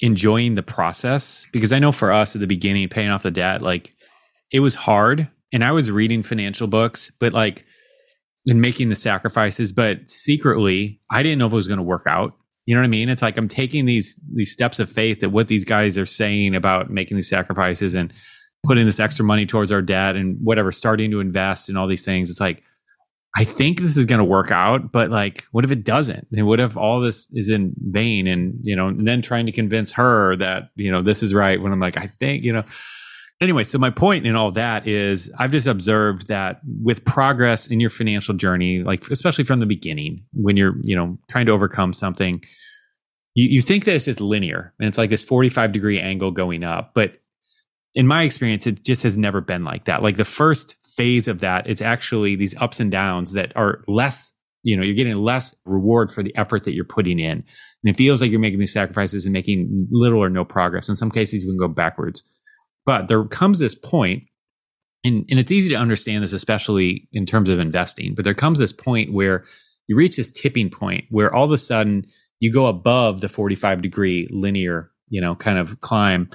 enjoying 0.00 0.54
the 0.54 0.62
process 0.62 1.46
because 1.52 1.72
I 1.72 1.78
know 1.78 1.92
for 1.92 2.12
us 2.12 2.34
at 2.34 2.40
the 2.40 2.46
beginning, 2.46 2.88
paying 2.88 3.10
off 3.10 3.22
the 3.22 3.30
debt, 3.30 3.62
like 3.62 3.94
it 4.52 4.60
was 4.60 4.74
hard. 4.74 5.28
And 5.52 5.64
I 5.64 5.72
was 5.72 5.90
reading 5.90 6.22
financial 6.22 6.66
books, 6.66 7.10
but 7.18 7.32
like 7.32 7.64
and 8.46 8.60
making 8.60 8.88
the 8.88 8.96
sacrifices, 8.96 9.72
but 9.72 10.08
secretly, 10.08 11.00
I 11.10 11.22
didn't 11.22 11.38
know 11.38 11.46
if 11.46 11.52
it 11.52 11.56
was 11.56 11.68
going 11.68 11.78
to 11.78 11.82
work 11.82 12.04
out. 12.06 12.34
You 12.64 12.74
know 12.74 12.80
what 12.80 12.86
I 12.86 12.90
mean? 12.90 13.08
It's 13.08 13.22
like 13.22 13.38
I'm 13.38 13.48
taking 13.48 13.84
these 13.84 14.20
these 14.32 14.52
steps 14.52 14.78
of 14.78 14.90
faith 14.90 15.20
that 15.20 15.30
what 15.30 15.48
these 15.48 15.64
guys 15.64 15.96
are 15.98 16.06
saying 16.06 16.54
about 16.54 16.90
making 16.90 17.16
these 17.16 17.28
sacrifices 17.28 17.94
and 17.94 18.12
putting 18.64 18.86
this 18.86 19.00
extra 19.00 19.24
money 19.24 19.46
towards 19.46 19.70
our 19.70 19.82
debt 19.82 20.16
and 20.16 20.38
whatever, 20.42 20.72
starting 20.72 21.10
to 21.12 21.20
invest 21.20 21.68
and 21.68 21.78
all 21.78 21.86
these 21.86 22.04
things. 22.04 22.30
It's 22.30 22.40
like, 22.40 22.62
I 23.38 23.44
think 23.44 23.80
this 23.80 23.98
is 23.98 24.06
going 24.06 24.18
to 24.18 24.24
work 24.24 24.50
out, 24.50 24.92
but 24.92 25.10
like, 25.10 25.44
what 25.52 25.64
if 25.64 25.70
it 25.70 25.84
doesn't? 25.84 26.26
And 26.32 26.46
what 26.46 26.58
if 26.58 26.76
all 26.76 27.00
this 27.00 27.28
is 27.32 27.50
in 27.50 27.74
vain? 27.76 28.26
And, 28.26 28.60
you 28.62 28.74
know, 28.74 28.88
and 28.88 29.06
then 29.06 29.20
trying 29.20 29.44
to 29.44 29.52
convince 29.52 29.92
her 29.92 30.36
that, 30.36 30.70
you 30.74 30.90
know, 30.90 31.02
this 31.02 31.22
is 31.22 31.34
right 31.34 31.60
when 31.60 31.70
I'm 31.70 31.80
like, 31.80 31.98
I 31.98 32.06
think, 32.06 32.44
you 32.44 32.52
know, 32.54 32.64
anyway, 33.38 33.64
so 33.64 33.78
my 33.78 33.90
point 33.90 34.26
in 34.26 34.36
all 34.36 34.52
that 34.52 34.88
is 34.88 35.30
I've 35.38 35.52
just 35.52 35.66
observed 35.66 36.28
that 36.28 36.60
with 36.82 37.04
progress 37.04 37.66
in 37.66 37.78
your 37.78 37.90
financial 37.90 38.34
journey, 38.34 38.82
like, 38.82 39.06
especially 39.10 39.44
from 39.44 39.60
the 39.60 39.66
beginning, 39.66 40.24
when 40.32 40.56
you're, 40.56 40.76
you 40.82 40.96
know, 40.96 41.18
trying 41.28 41.44
to 41.44 41.52
overcome 41.52 41.92
something, 41.92 42.42
you, 43.34 43.48
you 43.48 43.60
think 43.60 43.84
that 43.84 43.96
it's 43.96 44.06
just 44.06 44.20
linear 44.20 44.72
and 44.80 44.88
it's 44.88 44.96
like 44.96 45.10
this 45.10 45.22
45 45.22 45.72
degree 45.72 46.00
angle 46.00 46.30
going 46.30 46.64
up, 46.64 46.92
but 46.94 47.20
in 47.94 48.06
my 48.06 48.22
experience, 48.22 48.66
it 48.66 48.82
just 48.82 49.02
has 49.02 49.16
never 49.18 49.40
been 49.42 49.64
like 49.64 49.84
that. 49.86 50.02
Like 50.02 50.16
the 50.16 50.24
first 50.24 50.74
phase 50.96 51.28
of 51.28 51.40
that, 51.40 51.66
it's 51.66 51.82
actually 51.82 52.36
these 52.36 52.54
ups 52.56 52.80
and 52.80 52.90
downs 52.90 53.32
that 53.32 53.52
are 53.56 53.84
less, 53.86 54.32
you 54.62 54.76
know, 54.76 54.82
you're 54.82 54.94
getting 54.94 55.16
less 55.16 55.54
reward 55.64 56.10
for 56.10 56.22
the 56.22 56.34
effort 56.36 56.64
that 56.64 56.74
you're 56.74 56.84
putting 56.84 57.18
in. 57.18 57.44
And 57.84 57.94
it 57.94 57.96
feels 57.96 58.20
like 58.20 58.30
you're 58.30 58.40
making 58.40 58.58
these 58.58 58.72
sacrifices 58.72 59.26
and 59.26 59.32
making 59.32 59.88
little 59.90 60.22
or 60.22 60.30
no 60.30 60.44
progress. 60.44 60.88
In 60.88 60.96
some 60.96 61.10
cases, 61.10 61.44
you 61.44 61.50
can 61.50 61.58
go 61.58 61.68
backwards. 61.68 62.22
But 62.84 63.08
there 63.08 63.24
comes 63.24 63.58
this 63.58 63.74
point, 63.74 64.24
and, 65.04 65.24
and 65.30 65.38
it's 65.38 65.52
easy 65.52 65.70
to 65.70 65.76
understand 65.76 66.24
this, 66.24 66.32
especially 66.32 67.08
in 67.12 67.26
terms 67.26 67.48
of 67.48 67.58
investing, 67.58 68.14
but 68.14 68.24
there 68.24 68.34
comes 68.34 68.58
this 68.58 68.72
point 68.72 69.12
where 69.12 69.44
you 69.88 69.96
reach 69.96 70.16
this 70.16 70.32
tipping 70.32 70.70
point 70.70 71.04
where 71.10 71.32
all 71.34 71.44
of 71.44 71.52
a 71.52 71.58
sudden 71.58 72.06
you 72.40 72.52
go 72.52 72.66
above 72.66 73.20
the 73.20 73.28
45 73.28 73.82
degree 73.82 74.28
linear, 74.30 74.90
you 75.08 75.20
know, 75.20 75.34
kind 75.34 75.58
of 75.58 75.80
climb 75.80 76.30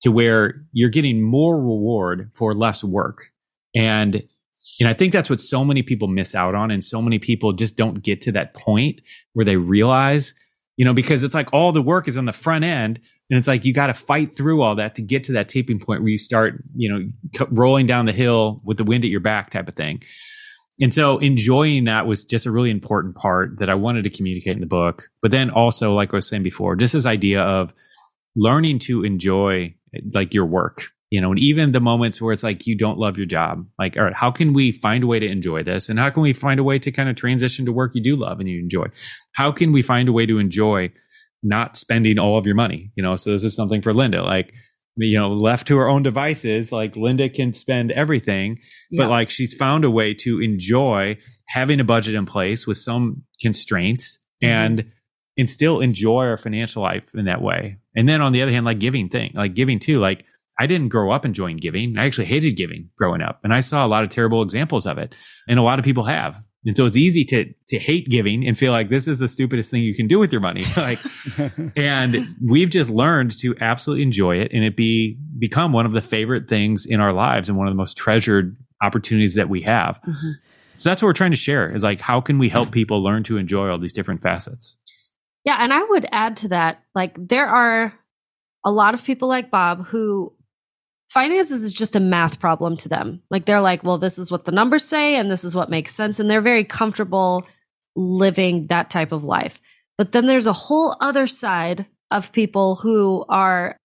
to 0.00 0.10
where 0.10 0.64
you're 0.72 0.90
getting 0.90 1.22
more 1.22 1.60
reward 1.60 2.30
for 2.34 2.54
less 2.54 2.84
work. 2.84 3.30
And 3.76 4.22
and 4.80 4.88
I 4.88 4.94
think 4.94 5.12
that's 5.12 5.30
what 5.30 5.40
so 5.40 5.64
many 5.64 5.82
people 5.82 6.08
miss 6.08 6.34
out 6.34 6.54
on 6.54 6.70
and 6.70 6.82
so 6.82 7.00
many 7.00 7.18
people 7.18 7.52
just 7.52 7.76
don't 7.76 8.02
get 8.02 8.20
to 8.22 8.32
that 8.32 8.54
point 8.54 9.00
where 9.32 9.44
they 9.44 9.56
realize, 9.56 10.34
you 10.76 10.84
know, 10.84 10.92
because 10.92 11.22
it's 11.22 11.34
like 11.34 11.52
all 11.52 11.72
the 11.72 11.82
work 11.82 12.08
is 12.08 12.16
on 12.16 12.26
the 12.26 12.32
front 12.32 12.64
end 12.64 13.00
and 13.30 13.38
it's 13.38 13.48
like 13.48 13.64
you 13.64 13.72
got 13.72 13.86
to 13.86 13.94
fight 13.94 14.36
through 14.36 14.62
all 14.62 14.74
that 14.74 14.94
to 14.96 15.02
get 15.02 15.24
to 15.24 15.32
that 15.32 15.48
tipping 15.48 15.78
point 15.78 16.02
where 16.02 16.10
you 16.10 16.18
start, 16.18 16.62
you 16.74 16.88
know, 16.88 17.46
rolling 17.50 17.86
down 17.86 18.06
the 18.06 18.12
hill 18.12 18.60
with 18.64 18.76
the 18.76 18.84
wind 18.84 19.04
at 19.04 19.10
your 19.10 19.20
back 19.20 19.50
type 19.50 19.68
of 19.68 19.74
thing. 19.74 20.02
And 20.80 20.92
so 20.92 21.18
enjoying 21.18 21.84
that 21.84 22.06
was 22.06 22.26
just 22.26 22.44
a 22.44 22.50
really 22.50 22.70
important 22.70 23.14
part 23.14 23.58
that 23.60 23.70
I 23.70 23.74
wanted 23.74 24.02
to 24.04 24.10
communicate 24.10 24.54
in 24.54 24.60
the 24.60 24.66
book. 24.66 25.08
But 25.22 25.30
then 25.30 25.48
also, 25.48 25.94
like 25.94 26.12
I 26.12 26.16
was 26.16 26.28
saying 26.28 26.42
before, 26.42 26.76
just 26.76 26.92
this 26.92 27.06
idea 27.06 27.42
of 27.42 27.72
learning 28.36 28.80
to 28.80 29.02
enjoy 29.02 29.74
like 30.12 30.34
your 30.34 30.44
work 30.44 30.90
you 31.10 31.20
know 31.20 31.30
and 31.30 31.38
even 31.38 31.72
the 31.72 31.80
moments 31.80 32.20
where 32.20 32.32
it's 32.32 32.42
like 32.42 32.66
you 32.66 32.76
don't 32.76 32.98
love 32.98 33.16
your 33.16 33.26
job 33.26 33.66
like 33.78 33.96
all 33.96 34.04
right 34.04 34.14
how 34.14 34.30
can 34.30 34.52
we 34.52 34.72
find 34.72 35.04
a 35.04 35.06
way 35.06 35.18
to 35.18 35.26
enjoy 35.26 35.62
this 35.62 35.88
and 35.88 35.98
how 35.98 36.10
can 36.10 36.22
we 36.22 36.32
find 36.32 36.60
a 36.60 36.64
way 36.64 36.78
to 36.78 36.90
kind 36.90 37.08
of 37.08 37.16
transition 37.16 37.64
to 37.64 37.72
work 37.72 37.94
you 37.94 38.02
do 38.02 38.16
love 38.16 38.40
and 38.40 38.48
you 38.48 38.58
enjoy 38.58 38.86
how 39.32 39.52
can 39.52 39.72
we 39.72 39.82
find 39.82 40.08
a 40.08 40.12
way 40.12 40.26
to 40.26 40.38
enjoy 40.38 40.90
not 41.42 41.76
spending 41.76 42.18
all 42.18 42.36
of 42.36 42.46
your 42.46 42.54
money 42.54 42.90
you 42.96 43.02
know 43.02 43.16
so 43.16 43.30
this 43.30 43.44
is 43.44 43.54
something 43.54 43.80
for 43.80 43.94
linda 43.94 44.22
like 44.22 44.54
you 44.96 45.18
know 45.18 45.30
left 45.30 45.66
to 45.66 45.76
her 45.76 45.88
own 45.88 46.02
devices 46.02 46.72
like 46.72 46.96
linda 46.96 47.28
can 47.28 47.52
spend 47.52 47.92
everything 47.92 48.58
yeah. 48.90 49.04
but 49.04 49.10
like 49.10 49.30
she's 49.30 49.54
found 49.54 49.84
a 49.84 49.90
way 49.90 50.12
to 50.14 50.40
enjoy 50.40 51.16
having 51.48 51.78
a 51.78 51.84
budget 51.84 52.14
in 52.14 52.26
place 52.26 52.66
with 52.66 52.78
some 52.78 53.22
constraints 53.40 54.18
mm-hmm. 54.42 54.50
and 54.50 54.92
and 55.36 55.50
still 55.50 55.80
enjoy 55.80 56.26
our 56.26 56.36
financial 56.36 56.82
life 56.82 57.14
in 57.14 57.26
that 57.26 57.42
way. 57.42 57.76
And 57.94 58.08
then 58.08 58.22
on 58.22 58.32
the 58.32 58.42
other 58.42 58.52
hand, 58.52 58.64
like 58.64 58.78
giving 58.78 59.08
thing, 59.08 59.32
like 59.34 59.54
giving 59.54 59.78
too, 59.78 59.98
like 59.98 60.24
I 60.58 60.66
didn't 60.66 60.88
grow 60.88 61.10
up 61.10 61.24
enjoying 61.24 61.58
giving. 61.58 61.98
I 61.98 62.06
actually 62.06 62.24
hated 62.26 62.56
giving 62.56 62.90
growing 62.96 63.20
up. 63.20 63.40
And 63.44 63.52
I 63.52 63.60
saw 63.60 63.84
a 63.84 63.88
lot 63.88 64.04
of 64.04 64.10
terrible 64.10 64.42
examples 64.42 64.86
of 64.86 64.98
it. 64.98 65.14
And 65.48 65.58
a 65.58 65.62
lot 65.62 65.78
of 65.78 65.84
people 65.84 66.04
have. 66.04 66.42
And 66.64 66.76
so 66.76 66.84
it's 66.84 66.96
easy 66.96 67.24
to 67.26 67.52
to 67.68 67.78
hate 67.78 68.08
giving 68.08 68.46
and 68.46 68.58
feel 68.58 68.72
like 68.72 68.88
this 68.88 69.06
is 69.06 69.20
the 69.20 69.28
stupidest 69.28 69.70
thing 69.70 69.82
you 69.82 69.94
can 69.94 70.08
do 70.08 70.18
with 70.18 70.32
your 70.32 70.40
money. 70.40 70.64
like 70.76 70.98
and 71.76 72.26
we've 72.44 72.70
just 72.70 72.90
learned 72.90 73.38
to 73.38 73.54
absolutely 73.60 74.02
enjoy 74.02 74.38
it 74.38 74.52
and 74.52 74.64
it 74.64 74.76
be 74.76 75.16
become 75.38 75.72
one 75.72 75.86
of 75.86 75.92
the 75.92 76.00
favorite 76.00 76.48
things 76.48 76.84
in 76.84 77.00
our 77.00 77.12
lives 77.12 77.48
and 77.48 77.56
one 77.56 77.68
of 77.68 77.70
the 77.70 77.76
most 77.76 77.96
treasured 77.96 78.56
opportunities 78.82 79.34
that 79.34 79.48
we 79.48 79.62
have. 79.62 80.00
Mm-hmm. 80.02 80.30
So 80.76 80.90
that's 80.90 81.00
what 81.00 81.06
we're 81.06 81.14
trying 81.14 81.30
to 81.30 81.36
share 81.36 81.74
is 81.74 81.84
like 81.84 82.00
how 82.00 82.20
can 82.20 82.38
we 82.38 82.48
help 82.48 82.72
people 82.72 83.02
learn 83.02 83.22
to 83.24 83.36
enjoy 83.36 83.70
all 83.70 83.78
these 83.78 83.92
different 83.92 84.22
facets? 84.22 84.76
Yeah, 85.44 85.58
and 85.60 85.72
I 85.72 85.84
would 85.84 86.08
add 86.10 86.36
to 86.38 86.48
that, 86.48 86.82
like 86.96 87.14
there 87.16 87.46
are 87.46 87.94
a 88.64 88.72
lot 88.72 88.94
of 88.94 89.04
people 89.04 89.28
like 89.28 89.52
Bob 89.52 89.86
who 89.86 90.34
finances 91.08 91.62
is 91.62 91.72
just 91.72 91.96
a 91.96 92.00
math 92.00 92.40
problem 92.40 92.76
to 92.78 92.88
them. 92.88 93.22
Like 93.30 93.44
they're 93.44 93.60
like, 93.60 93.84
well, 93.84 93.98
this 93.98 94.18
is 94.18 94.30
what 94.30 94.44
the 94.44 94.52
numbers 94.52 94.84
say 94.84 95.16
and 95.16 95.30
this 95.30 95.44
is 95.44 95.54
what 95.54 95.70
makes 95.70 95.94
sense 95.94 96.18
and 96.18 96.28
they're 96.28 96.40
very 96.40 96.64
comfortable 96.64 97.46
living 97.94 98.66
that 98.68 98.90
type 98.90 99.12
of 99.12 99.24
life. 99.24 99.60
But 99.98 100.12
then 100.12 100.26
there's 100.26 100.46
a 100.46 100.52
whole 100.52 100.96
other 101.00 101.26
side 101.26 101.86
of 102.10 102.32
people 102.32 102.76
who 102.76 103.24
are 103.28 103.78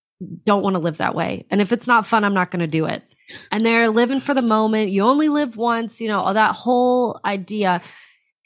don't 0.43 0.63
want 0.63 0.75
to 0.75 0.79
live 0.79 0.97
that 0.97 1.15
way. 1.15 1.45
And 1.49 1.61
if 1.61 1.71
it's 1.71 1.87
not 1.87 2.05
fun, 2.05 2.23
I'm 2.23 2.33
not 2.33 2.51
going 2.51 2.59
to 2.59 2.67
do 2.67 2.85
it. 2.85 3.03
And 3.51 3.65
they're 3.65 3.89
living 3.89 4.19
for 4.19 4.33
the 4.33 4.41
moment. 4.41 4.91
You 4.91 5.03
only 5.03 5.29
live 5.29 5.57
once, 5.57 5.99
you 5.99 6.07
know, 6.07 6.21
all 6.21 6.33
that 6.33 6.53
whole 6.53 7.19
idea. 7.25 7.81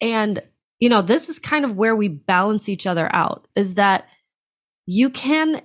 And, 0.02 0.42
you 0.80 0.90
know, 0.90 1.02
this 1.02 1.30
is 1.30 1.40
kind 1.40 1.66
of 1.66 1.76
where 1.76 1.96
we 1.96 2.08
balance 2.08 2.70
each 2.70 2.88
other 2.88 3.10
out 3.14 3.48
is 3.56 3.76
that 3.76 4.08
you 4.86 5.10
can, 5.10 5.62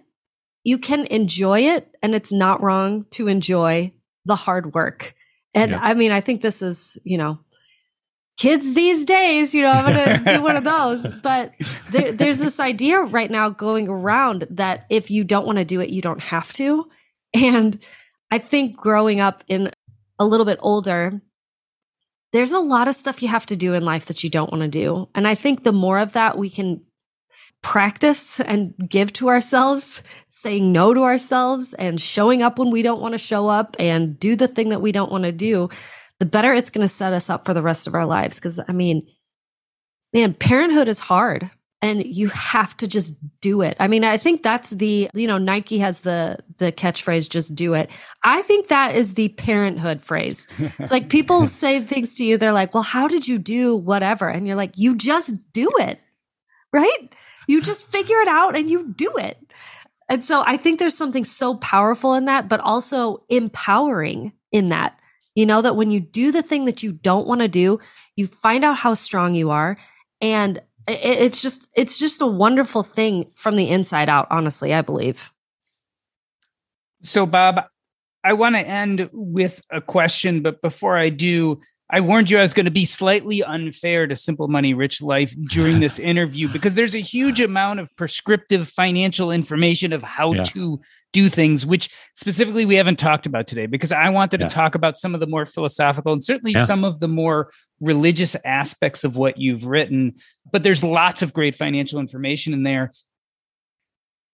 you 0.64 0.78
can 0.78 1.06
enjoy 1.06 1.60
it 1.60 1.94
and 2.02 2.14
it's 2.14 2.32
not 2.32 2.62
wrong 2.62 3.06
to 3.10 3.28
enjoy 3.28 3.92
the 4.24 4.36
hard 4.36 4.74
work. 4.74 5.14
And 5.54 5.74
I 5.74 5.94
mean, 5.94 6.12
I 6.12 6.20
think 6.20 6.42
this 6.42 6.62
is, 6.62 6.98
you 7.02 7.18
know, 7.18 7.40
kids 8.36 8.72
these 8.72 9.04
days, 9.04 9.54
you 9.54 9.62
know, 9.62 9.70
I'm 9.70 9.94
going 9.94 10.24
to 10.24 10.34
do 10.36 10.42
one 10.42 10.56
of 10.56 10.64
those. 11.04 11.06
But 11.22 11.52
there, 11.90 12.12
there's 12.12 12.38
this 12.38 12.60
idea 12.60 13.00
right 13.00 13.30
now 13.30 13.48
going 13.50 13.88
around 13.88 14.46
that 14.50 14.86
if 14.88 15.10
you 15.10 15.24
don't 15.24 15.46
want 15.46 15.58
to 15.58 15.64
do 15.64 15.80
it, 15.80 15.90
you 15.90 16.02
don't 16.02 16.20
have 16.20 16.52
to. 16.54 16.88
And 17.34 17.78
I 18.30 18.38
think 18.38 18.76
growing 18.76 19.20
up 19.20 19.44
in 19.48 19.70
a 20.18 20.24
little 20.24 20.46
bit 20.46 20.58
older, 20.62 21.20
there's 22.32 22.52
a 22.52 22.60
lot 22.60 22.88
of 22.88 22.94
stuff 22.94 23.22
you 23.22 23.28
have 23.28 23.46
to 23.46 23.56
do 23.56 23.74
in 23.74 23.84
life 23.84 24.06
that 24.06 24.22
you 24.22 24.30
don't 24.30 24.50
want 24.50 24.62
to 24.62 24.68
do. 24.68 25.08
And 25.14 25.26
I 25.26 25.34
think 25.34 25.62
the 25.62 25.72
more 25.72 25.98
of 25.98 26.12
that 26.12 26.38
we 26.38 26.48
can 26.48 26.82
practice 27.62 28.40
and 28.40 28.74
give 28.88 29.12
to 29.14 29.28
ourselves, 29.28 30.02
saying 30.28 30.72
no 30.72 30.94
to 30.94 31.02
ourselves 31.02 31.74
and 31.74 32.00
showing 32.00 32.42
up 32.42 32.58
when 32.58 32.70
we 32.70 32.82
don't 32.82 33.00
want 33.00 33.12
to 33.12 33.18
show 33.18 33.48
up 33.48 33.76
and 33.78 34.18
do 34.18 34.34
the 34.36 34.48
thing 34.48 34.70
that 34.70 34.80
we 34.80 34.92
don't 34.92 35.12
want 35.12 35.24
to 35.24 35.32
do, 35.32 35.68
the 36.18 36.26
better 36.26 36.52
it's 36.54 36.70
going 36.70 36.84
to 36.84 36.88
set 36.88 37.12
us 37.12 37.28
up 37.28 37.44
for 37.44 37.54
the 37.54 37.62
rest 37.62 37.86
of 37.86 37.94
our 37.94 38.06
lives. 38.06 38.40
Cause 38.40 38.60
I 38.66 38.72
mean, 38.72 39.02
man, 40.12 40.34
parenthood 40.34 40.88
is 40.88 40.98
hard 40.98 41.50
and 41.82 42.04
you 42.04 42.28
have 42.28 42.76
to 42.78 42.88
just 42.88 43.14
do 43.40 43.62
it. 43.62 43.76
I 43.80 43.86
mean, 43.88 44.04
I 44.04 44.18
think 44.18 44.42
that's 44.42 44.70
the, 44.70 45.10
you 45.14 45.26
know, 45.26 45.38
Nike 45.38 45.78
has 45.78 46.00
the, 46.00 46.38
the 46.58 46.72
catchphrase, 46.72 47.28
just 47.28 47.54
do 47.54 47.74
it. 47.74 47.90
I 48.22 48.42
think 48.42 48.68
that 48.68 48.94
is 48.94 49.14
the 49.14 49.28
parenthood 49.30 50.02
phrase. 50.02 50.46
It's 50.78 50.92
like 50.92 51.08
people 51.08 51.46
say 51.46 51.80
things 51.80 52.16
to 52.16 52.24
you. 52.24 52.38
They're 52.38 52.52
like, 52.52 52.74
well, 52.74 52.82
how 52.82 53.08
did 53.08 53.26
you 53.26 53.38
do 53.38 53.76
whatever? 53.76 54.28
And 54.28 54.46
you're 54.46 54.56
like, 54.56 54.76
you 54.76 54.94
just 54.94 55.52
do 55.52 55.70
it, 55.78 55.98
right? 56.72 57.14
You 57.46 57.62
just 57.62 57.86
figure 57.86 58.20
it 58.20 58.28
out 58.28 58.56
and 58.56 58.70
you 58.70 58.92
do 58.92 59.12
it. 59.16 59.38
And 60.08 60.24
so 60.24 60.42
I 60.46 60.56
think 60.56 60.78
there's 60.78 60.96
something 60.96 61.24
so 61.24 61.54
powerful 61.54 62.14
in 62.14 62.24
that, 62.24 62.48
but 62.48 62.60
also 62.60 63.24
empowering 63.28 64.32
in 64.52 64.70
that 64.70 65.00
you 65.34 65.46
know, 65.46 65.62
that 65.62 65.76
when 65.76 65.90
you 65.90 66.00
do 66.00 66.32
the 66.32 66.42
thing 66.42 66.64
that 66.64 66.82
you 66.82 66.92
don't 66.92 67.26
want 67.26 67.40
to 67.40 67.48
do, 67.48 67.78
you 68.16 68.26
find 68.26 68.64
out 68.64 68.76
how 68.76 68.94
strong 68.94 69.34
you 69.34 69.50
are. 69.50 69.76
And 70.20 70.60
it's 70.88 71.40
just, 71.40 71.68
it's 71.74 71.98
just 71.98 72.20
a 72.20 72.26
wonderful 72.26 72.82
thing 72.82 73.30
from 73.34 73.56
the 73.56 73.70
inside 73.70 74.08
out, 74.08 74.26
honestly, 74.30 74.74
I 74.74 74.82
believe. 74.82 75.32
So, 77.02 77.26
Bob, 77.26 77.64
I 78.24 78.32
want 78.32 78.56
to 78.56 78.66
end 78.66 79.08
with 79.12 79.62
a 79.70 79.80
question, 79.80 80.42
but 80.42 80.60
before 80.60 80.98
I 80.98 81.08
do, 81.08 81.60
I 81.92 82.00
warned 82.00 82.30
you 82.30 82.38
I 82.38 82.42
was 82.42 82.54
going 82.54 82.66
to 82.66 82.70
be 82.70 82.84
slightly 82.84 83.42
unfair 83.42 84.06
to 84.06 84.14
Simple 84.14 84.46
Money 84.46 84.74
Rich 84.74 85.02
Life 85.02 85.34
during 85.50 85.80
this 85.80 85.98
interview 85.98 86.48
because 86.48 86.74
there's 86.74 86.94
a 86.94 87.00
huge 87.00 87.40
amount 87.40 87.80
of 87.80 87.94
prescriptive 87.96 88.68
financial 88.68 89.32
information 89.32 89.92
of 89.92 90.02
how 90.02 90.32
yeah. 90.32 90.42
to 90.44 90.80
do 91.12 91.28
things, 91.28 91.66
which 91.66 91.90
specifically 92.14 92.64
we 92.64 92.76
haven't 92.76 92.98
talked 92.98 93.26
about 93.26 93.48
today 93.48 93.66
because 93.66 93.90
I 93.90 94.08
wanted 94.10 94.40
yeah. 94.40 94.48
to 94.48 94.54
talk 94.54 94.76
about 94.76 94.98
some 94.98 95.14
of 95.14 95.20
the 95.20 95.26
more 95.26 95.44
philosophical 95.44 96.12
and 96.12 96.22
certainly 96.22 96.52
yeah. 96.52 96.64
some 96.64 96.84
of 96.84 97.00
the 97.00 97.08
more 97.08 97.50
religious 97.80 98.36
aspects 98.44 99.02
of 99.02 99.16
what 99.16 99.38
you've 99.38 99.66
written. 99.66 100.14
But 100.52 100.62
there's 100.62 100.84
lots 100.84 101.22
of 101.22 101.32
great 101.32 101.56
financial 101.56 101.98
information 101.98 102.52
in 102.52 102.62
there. 102.62 102.92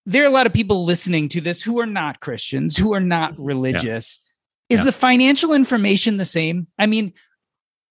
There 0.04 0.22
are 0.22 0.26
a 0.26 0.30
lot 0.30 0.46
of 0.46 0.52
people 0.52 0.84
listening 0.84 1.28
to 1.30 1.40
this 1.40 1.62
who 1.62 1.80
are 1.80 1.86
not 1.86 2.20
Christians, 2.20 2.76
who 2.76 2.92
are 2.92 3.00
not 3.00 3.34
religious. 3.38 4.20
Is 4.68 4.84
the 4.84 4.92
financial 4.92 5.52
information 5.52 6.16
the 6.16 6.24
same? 6.24 6.66
I 6.78 6.86
mean, 6.86 7.12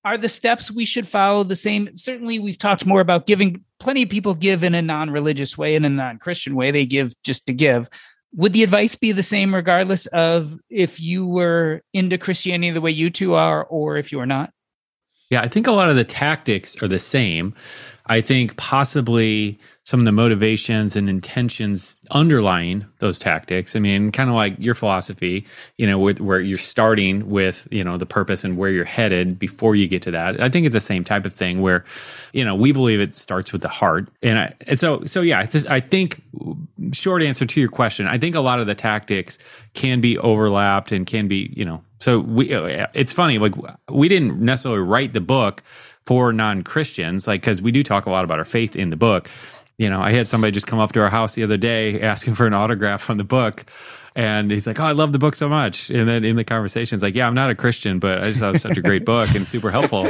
are 0.06 0.18
the 0.18 0.30
steps 0.30 0.72
we 0.72 0.86
should 0.86 1.08
follow 1.08 1.44
the 1.44 1.56
same? 1.56 1.94
Certainly, 1.96 2.40
we've 2.40 2.60
talked 2.60 2.86
more 2.86 3.02
about 3.02 3.26
giving. 3.26 3.64
Plenty 3.80 4.04
of 4.04 4.10
people 4.10 4.36
give 4.36 4.64
in 4.64 4.76
a 4.76 4.82
non 4.82 5.10
religious 5.10 5.58
way, 5.58 5.76
in 5.76 5.84
a 5.84 5.90
non 5.90 6.20
Christian 6.20 6.56
way. 6.56 6.72
They 6.72 6.86
give 6.86 7.14
just 7.24 7.46
to 7.48 7.54
give. 7.54 7.90
Would 8.36 8.54
the 8.54 8.64
advice 8.64 8.96
be 8.96 9.12
the 9.12 9.24
same 9.24 9.56
regardless 9.56 10.06
of 10.08 10.58
if 10.70 11.00
you 11.00 11.26
were 11.26 11.82
into 11.94 12.18
Christianity 12.18 12.72
the 12.72 12.82
way 12.82 12.92
you 12.92 13.10
two 13.10 13.34
are 13.34 13.64
or 13.66 13.98
if 13.98 14.12
you 14.12 14.20
are 14.20 14.26
not? 14.26 14.52
Yeah, 15.30 15.42
I 15.42 15.48
think 15.48 15.68
a 15.68 15.72
lot 15.72 15.90
of 15.90 15.96
the 15.96 16.04
tactics 16.04 16.82
are 16.84 16.88
the 16.88 17.00
same. 17.00 17.56
I 18.08 18.22
think 18.22 18.56
possibly 18.58 19.60
some 19.84 20.00
of 20.00 20.06
the 20.06 20.12
motivations 20.12 20.96
and 20.96 21.10
intentions 21.10 21.96
underlying 22.12 22.86
those 23.00 23.20
tactics. 23.20 23.76
I 23.76 23.80
mean, 23.80 24.12
kind 24.12 24.30
of 24.30 24.36
like 24.36 24.56
your 24.58 24.74
philosophy, 24.74 25.46
you 25.78 25.86
know, 25.86 26.00
with, 26.00 26.20
where 26.20 26.40
you're 26.40 26.58
starting 26.58 27.30
with, 27.30 27.68
you 27.70 27.84
know, 27.84 27.98
the 27.98 28.06
purpose 28.06 28.44
and 28.44 28.58
where 28.58 28.72
you're 28.72 28.84
headed 28.84 29.38
before 29.38 29.76
you 29.76 29.88
get 29.88 30.02
to 30.04 30.12
that. 30.12 30.42
I 30.42 30.50
think 30.50 30.66
it's 30.66 30.74
the 30.74 30.80
same 30.82 31.04
type 31.04 31.26
of 31.26 31.34
thing 31.34 31.62
where, 31.62 31.86
you 32.34 32.44
know, 32.44 32.56
we 32.56 32.72
believe 32.72 33.00
it 33.00 33.14
starts 33.14 33.52
with 33.52 33.62
the 33.62 33.70
heart. 33.70 34.08
And, 34.24 34.40
I, 34.40 34.54
and 34.62 34.80
so, 34.80 35.04
so 35.06 35.22
yeah, 35.22 35.40
I, 35.40 35.76
I 35.76 35.80
think 35.80 36.22
short 36.92 37.22
answer 37.22 37.46
to 37.46 37.60
your 37.60 37.70
question, 37.70 38.08
I 38.08 38.18
think 38.18 38.36
a 38.36 38.42
lot 38.42 38.60
of 38.60 38.66
the 38.66 38.76
tactics 38.76 39.38
can 39.74 40.02
be 40.02 40.18
overlapped 40.18 40.92
and 40.92 41.06
can 41.06 41.28
be, 41.28 41.54
you 41.56 41.66
know, 41.66 41.84
so 42.00 42.20
we, 42.20 42.54
it's 42.94 43.14
funny, 43.14 43.38
like 43.38 43.54
we 43.90 44.08
didn't 44.10 44.40
necessarily 44.40 44.82
write 44.82 45.14
the 45.14 45.22
book 45.22 45.64
for 46.06 46.32
non 46.32 46.64
Christians, 46.64 47.28
like, 47.28 47.42
because 47.42 47.62
we 47.62 47.72
do 47.72 47.84
talk 47.84 48.06
a 48.06 48.10
lot 48.10 48.24
about 48.24 48.40
our 48.40 48.46
faith 48.46 48.76
in 48.76 48.90
the 48.90 48.96
book. 48.96 49.30
You 49.78 49.90
know, 49.90 50.02
I 50.02 50.12
had 50.12 50.30
somebody 50.30 50.52
just 50.52 50.68
come 50.68 50.80
up 50.80 50.94
to 50.94 51.02
our 51.02 51.10
house 51.10 51.36
the 51.36 51.44
other 51.44 51.58
day 51.58 52.00
asking 52.02 52.36
for 52.36 52.48
an 52.48 52.54
autograph 52.54 53.10
on 53.10 53.18
the 53.18 53.24
book. 53.24 53.66
And 54.18 54.50
he's 54.50 54.66
like, 54.66 54.80
"Oh, 54.80 54.86
I 54.86 54.94
love 54.94 55.12
the 55.12 55.20
book 55.20 55.36
so 55.36 55.50
much." 55.50 55.90
And 55.90 56.08
then 56.08 56.24
in 56.24 56.38
the 56.38 56.46
conversation, 56.46 56.96
it's 56.96 57.04
like, 57.04 57.16
"Yeah, 57.16 57.28
I'm 57.28 57.34
not 57.34 57.50
a 57.50 57.56
Christian, 57.56 58.00
but 58.00 58.24
I 58.24 58.28
just 58.28 58.40
thought 58.40 58.48
it 58.48 58.54
was 58.54 58.62
such 58.62 58.78
a 58.78 58.82
great 58.82 59.04
book 59.06 59.36
and 59.36 59.46
super 59.46 59.72
helpful." 59.72 60.10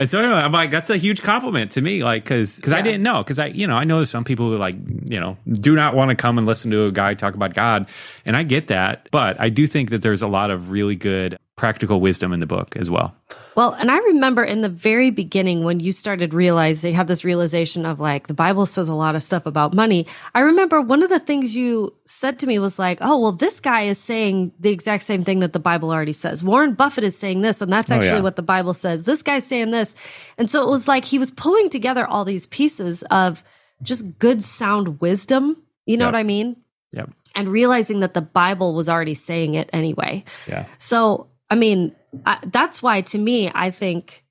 and 0.00 0.10
so 0.10 0.18
anyway, 0.20 0.40
I'm 0.40 0.50
like, 0.50 0.72
"That's 0.72 0.90
a 0.90 0.96
huge 0.96 1.22
compliment 1.22 1.70
to 1.72 1.80
me," 1.80 2.02
like 2.02 2.24
because 2.24 2.56
because 2.56 2.72
yeah. 2.72 2.78
I 2.78 2.82
didn't 2.82 3.04
know 3.04 3.18
because 3.18 3.38
I 3.38 3.46
you 3.46 3.68
know 3.68 3.76
I 3.76 3.84
know 3.84 3.98
there's 3.98 4.10
some 4.10 4.24
people 4.24 4.50
who 4.50 4.58
like 4.58 4.74
you 5.08 5.20
know 5.20 5.36
do 5.48 5.76
not 5.76 5.94
want 5.94 6.08
to 6.08 6.16
come 6.16 6.38
and 6.38 6.46
listen 6.48 6.72
to 6.72 6.86
a 6.86 6.90
guy 6.90 7.14
talk 7.14 7.36
about 7.36 7.54
God, 7.54 7.86
and 8.24 8.36
I 8.36 8.42
get 8.42 8.66
that, 8.66 9.08
but 9.12 9.40
I 9.40 9.48
do 9.48 9.68
think 9.68 9.90
that 9.90 10.02
there's 10.02 10.22
a 10.22 10.28
lot 10.28 10.50
of 10.50 10.72
really 10.72 10.96
good 10.96 11.38
practical 11.56 12.02
wisdom 12.02 12.34
in 12.34 12.40
the 12.40 12.46
book 12.46 12.76
as 12.76 12.90
well. 12.90 13.16
Well, 13.54 13.72
and 13.72 13.90
I 13.90 13.96
remember 13.96 14.44
in 14.44 14.60
the 14.60 14.68
very 14.68 15.10
beginning 15.10 15.64
when 15.64 15.80
you 15.80 15.90
started 15.90 16.34
realizing, 16.34 16.92
had 16.92 17.08
this 17.08 17.24
realization 17.24 17.86
of 17.86 17.98
like, 17.98 18.26
the 18.26 18.34
Bible 18.34 18.66
says 18.66 18.88
a 18.88 18.94
lot 18.94 19.16
of 19.16 19.22
stuff 19.22 19.46
about 19.46 19.72
money. 19.72 20.06
I 20.34 20.40
remember 20.40 20.82
one 20.82 21.02
of 21.02 21.08
the 21.08 21.18
things 21.18 21.56
you 21.56 21.94
said 22.04 22.38
to 22.40 22.46
me 22.46 22.58
was 22.58 22.78
like, 22.78 22.98
oh, 23.00 23.18
well, 23.18 23.32
this 23.32 23.60
guy 23.60 23.82
is 23.82 23.98
saying 23.98 24.52
the 24.60 24.68
exact 24.68 25.04
same 25.04 25.24
thing 25.24 25.40
that 25.40 25.54
the 25.54 25.58
Bible 25.58 25.90
already 25.90 26.12
says. 26.12 26.44
Warren 26.44 26.74
Buffett 26.74 27.04
is 27.04 27.18
saying 27.18 27.40
this, 27.40 27.62
and 27.62 27.72
that's 27.72 27.90
oh, 27.90 27.94
actually 27.94 28.10
oh, 28.10 28.16
yeah. 28.16 28.20
what 28.20 28.36
the 28.36 28.42
Bible 28.42 28.74
says. 28.74 29.04
This 29.04 29.22
guy's 29.22 29.46
saying 29.46 29.70
this. 29.70 29.94
And 30.36 30.50
so 30.50 30.62
it 30.62 30.68
was 30.68 30.86
like 30.86 31.06
he 31.06 31.18
was 31.18 31.30
pulling 31.30 31.70
together 31.70 32.06
all 32.06 32.26
these 32.26 32.46
pieces 32.48 33.02
of 33.04 33.42
just 33.82 34.18
good, 34.18 34.42
sound 34.42 35.00
wisdom. 35.00 35.62
You 35.86 35.96
know 35.96 36.04
yep. 36.04 36.12
what 36.12 36.18
I 36.18 36.24
mean? 36.24 36.56
Yeah. 36.92 37.06
And 37.34 37.48
realizing 37.48 38.00
that 38.00 38.12
the 38.12 38.20
Bible 38.20 38.74
was 38.74 38.90
already 38.90 39.14
saying 39.14 39.54
it 39.54 39.70
anyway. 39.72 40.24
Yeah. 40.46 40.66
So 40.76 41.28
I 41.50 41.54
mean, 41.54 41.94
I, 42.24 42.38
that's 42.44 42.82
why 42.82 43.02
to 43.02 43.18
me, 43.18 43.50
I 43.54 43.70
think 43.70 44.24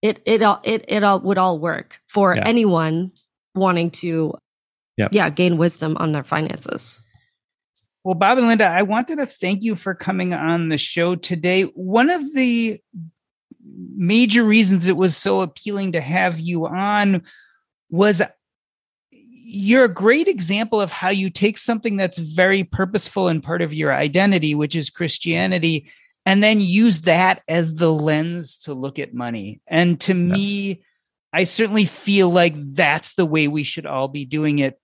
it 0.00 0.20
it 0.26 0.42
all 0.42 0.60
it 0.64 0.84
it 0.88 1.04
all 1.04 1.20
would 1.20 1.38
all 1.38 1.58
work 1.58 2.00
for 2.08 2.34
yeah. 2.34 2.42
anyone 2.44 3.12
wanting 3.54 3.90
to, 3.90 4.34
yep. 4.96 5.10
yeah, 5.12 5.30
gain 5.30 5.56
wisdom 5.56 5.96
on 5.98 6.12
their 6.12 6.24
finances. 6.24 7.00
Well, 8.04 8.14
Bob 8.14 8.38
and 8.38 8.48
Linda, 8.48 8.66
I 8.66 8.82
wanted 8.82 9.18
to 9.18 9.26
thank 9.26 9.62
you 9.62 9.76
for 9.76 9.94
coming 9.94 10.34
on 10.34 10.70
the 10.70 10.78
show 10.78 11.14
today. 11.14 11.62
One 11.62 12.10
of 12.10 12.34
the 12.34 12.80
major 13.94 14.42
reasons 14.42 14.86
it 14.86 14.96
was 14.96 15.16
so 15.16 15.40
appealing 15.40 15.92
to 15.92 16.00
have 16.00 16.40
you 16.40 16.66
on 16.66 17.22
was 17.90 18.20
you're 19.10 19.84
a 19.84 19.88
great 19.88 20.26
example 20.26 20.80
of 20.80 20.90
how 20.90 21.10
you 21.10 21.30
take 21.30 21.58
something 21.58 21.96
that's 21.96 22.18
very 22.18 22.64
purposeful 22.64 23.28
and 23.28 23.42
part 23.42 23.62
of 23.62 23.74
your 23.74 23.92
identity, 23.92 24.54
which 24.54 24.74
is 24.74 24.90
Christianity, 24.90 25.88
and 26.24 26.42
then 26.42 26.60
use 26.60 27.02
that 27.02 27.42
as 27.48 27.74
the 27.74 27.92
lens 27.92 28.58
to 28.58 28.74
look 28.74 28.98
at 28.98 29.14
money. 29.14 29.60
And 29.66 30.00
to 30.02 30.14
yeah. 30.14 30.32
me, 30.32 30.84
I 31.32 31.44
certainly 31.44 31.86
feel 31.86 32.30
like 32.30 32.54
that's 32.56 33.14
the 33.14 33.26
way 33.26 33.48
we 33.48 33.64
should 33.64 33.86
all 33.86 34.08
be 34.08 34.24
doing 34.24 34.58
it. 34.58 34.78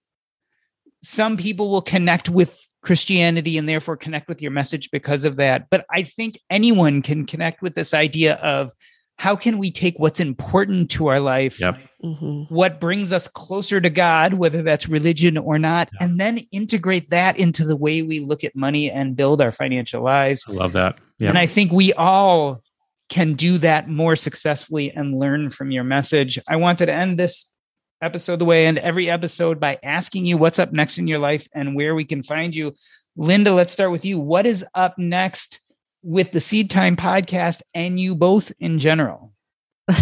Some 1.03 1.37
people 1.37 1.71
will 1.71 1.83
connect 1.83 2.29
with 2.29 2.61
Christianity 2.83 3.59
and 3.59 3.69
therefore 3.69 3.97
connect 3.97 4.29
with 4.29 4.43
your 4.43 4.51
message 4.51 4.91
because 4.91 5.25
of 5.25 5.37
that. 5.37 5.69
But 5.71 5.85
I 5.91 6.03
think 6.03 6.39
anyone 6.51 7.03
can 7.03 7.27
connect 7.27 7.63
with 7.63 7.75
this 7.75 7.95
idea 7.95 8.35
of 8.37 8.73
how 9.19 9.35
can 9.35 9.59
we 9.59 9.71
take 9.71 9.99
what's 9.99 10.21
important 10.21 10.91
to 10.93 11.09
our 11.09 11.19
life, 11.19 11.61
yep. 11.61 11.77
mm-hmm. 12.03 12.55
what 12.55 12.81
brings 12.81 13.13
us 13.13 13.27
closer 13.27 13.81
to 13.81 13.91
God, 13.91 14.35
whether 14.35 14.63
that's 14.63 14.89
religion 14.89 15.37
or 15.37 15.59
not, 15.59 15.89
yep. 15.93 16.03
and 16.03 16.21
then 16.21 16.39
integrate 16.53 17.11
that 17.11 17.37
into 17.37 17.65
the 17.65 17.77
way 17.77 18.03
we 18.03 18.21
look 18.21 18.45
at 18.45 18.55
money 18.55 18.91
and 18.91 19.17
build 19.17 19.43
our 19.43 19.51
financial 19.51 20.03
lives. 20.03 20.45
I 20.49 20.53
love 20.53 20.73
that. 20.73 20.97
Yep. 21.19 21.31
And 21.31 21.39
I 21.39 21.47
think 21.47 21.73
we 21.73 21.93
all 21.93 22.63
can 23.09 23.35
do 23.35 23.59
that 23.59 23.89
more 23.89 24.17
successfully 24.17 24.91
and 24.93 25.19
learn 25.19 25.51
from 25.51 25.71
your 25.71 25.85
message. 25.85 26.39
I 26.49 26.57
wanted 26.57 26.87
to 26.87 26.93
end 26.93 27.19
this 27.19 27.51
episode 28.01 28.39
the 28.39 28.45
way 28.45 28.65
I 28.65 28.69
end 28.69 28.79
every 28.79 29.11
episode 29.11 29.59
by 29.59 29.79
asking 29.83 30.27
you 30.27 30.37
what's 30.37 30.59
up 30.59 30.73
next 30.73 30.99
in 30.99 31.07
your 31.07 31.19
life 31.19 31.49
and 31.53 31.75
where 31.75 31.95
we 31.95 32.05
can 32.05 32.23
find 32.23 32.55
you. 32.55 32.75
Linda, 33.17 33.53
let's 33.53 33.73
start 33.73 33.91
with 33.91 34.05
you. 34.05 34.21
What 34.21 34.47
is 34.47 34.65
up 34.75 34.99
next 34.99 35.61
with 36.03 36.31
the 36.31 36.39
Seedtime 36.39 36.97
podcast 36.97 37.63
and 37.75 37.99
you 37.99 38.15
both 38.15 38.53
in 38.61 38.79
general? 38.79 39.33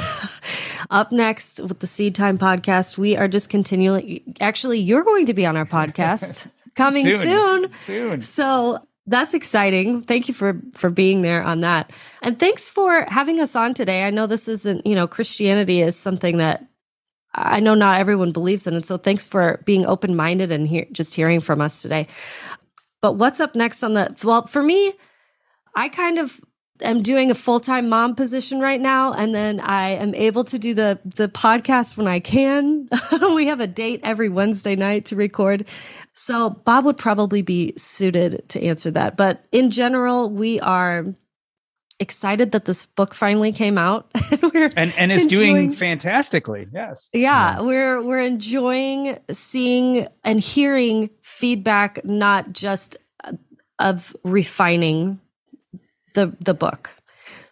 Up 0.91 1.11
next 1.11 1.61
with 1.61 1.81
the 1.81 1.87
Seedtime 1.87 2.39
podcast, 2.39 2.97
we 2.97 3.17
are 3.17 3.29
just 3.29 3.51
continually. 3.51 4.23
Actually, 4.41 4.79
you're 4.79 5.03
going 5.03 5.27
to 5.27 5.35
be 5.35 5.47
on 5.47 5.57
our 5.57 5.65
podcast 5.65 6.49
coming 6.75 7.05
soon. 7.05 7.21
Soon. 7.21 7.73
soon. 7.73 8.23
So 8.23 8.87
that's 9.07 9.35
exciting. 9.35 10.03
Thank 10.03 10.29
you 10.29 10.35
for 10.35 10.61
for 10.75 10.91
being 10.91 11.23
there 11.23 11.43
on 11.43 11.61
that, 11.61 11.93
and 12.23 12.39
thanks 12.39 12.69
for 12.69 13.05
having 13.09 13.41
us 13.41 13.55
on 13.55 13.75
today. 13.75 14.07
I 14.07 14.11
know 14.11 14.27
this 14.27 14.49
isn't 14.49 14.87
you 14.87 14.95
know 14.95 15.07
Christianity 15.07 15.81
is 15.81 15.97
something 15.97 16.39
that 16.39 16.67
I 17.35 17.61
know 17.61 17.75
not 17.75 18.01
everyone 18.01 18.33
believes 18.33 18.67
in, 18.67 18.75
and 18.75 18.85
so 18.85 18.97
thanks 18.97 19.27
for 19.27 19.63
being 19.65 19.87
open 19.87 20.17
minded 20.17 20.51
and 20.51 20.67
hear, 20.67 20.87
just 20.93 21.15
hearing 21.15 21.41
from 21.41 21.61
us 21.61 21.83
today. 21.83 22.09
But 23.01 23.13
what's 23.13 23.41
up 23.41 23.55
next 23.55 23.83
on 23.83 23.95
the 23.95 24.17
well 24.25 24.47
for 24.47 24.63
me? 24.63 24.93
I 25.75 25.89
kind 25.89 26.19
of 26.19 26.41
am 26.81 27.03
doing 27.03 27.31
a 27.31 27.35
full-time 27.35 27.89
mom 27.89 28.15
position 28.15 28.61
right 28.61 28.81
now 28.81 29.13
and 29.13 29.35
then 29.35 29.61
I 29.61 29.91
am 29.91 30.15
able 30.15 30.45
to 30.45 30.59
do 30.59 30.75
the 30.75 30.99
the 31.05 31.29
podcast 31.29 31.97
when 31.97 32.07
I 32.07 32.21
can. 32.21 32.89
we 33.35 33.47
have 33.47 33.61
a 33.61 33.67
date 33.67 34.01
every 34.03 34.29
Wednesday 34.29 34.77
night 34.77 35.07
to 35.07 35.17
record. 35.17 35.69
So 36.13 36.51
Bob 36.51 36.85
would 36.85 36.97
probably 36.97 37.43
be 37.43 37.75
suited 37.77 38.49
to 38.51 38.63
answer 38.63 38.91
that. 38.93 39.17
But 39.17 39.45
in 39.53 39.71
general, 39.71 40.31
we 40.31 40.61
are 40.61 41.05
excited 41.99 42.53
that 42.53 42.65
this 42.67 42.87
book 42.87 43.15
finally 43.15 43.53
came 43.53 43.79
out 43.79 44.11
and 44.77 44.93
and 44.99 45.11
is 45.11 45.25
doing 45.27 45.73
fantastically 45.73 46.67
yes 46.71 47.09
yeah, 47.15 47.55
yeah, 47.55 47.61
we're 47.63 48.03
we're 48.03 48.21
enjoying 48.21 49.19
seeing 49.31 50.07
and 50.23 50.39
hearing 50.39 51.09
feedback 51.23 52.05
not 52.05 52.53
just 52.53 52.99
of 53.79 54.15
refining 54.25 55.21
the 56.17 56.37
the 56.41 56.55
book. 56.55 56.91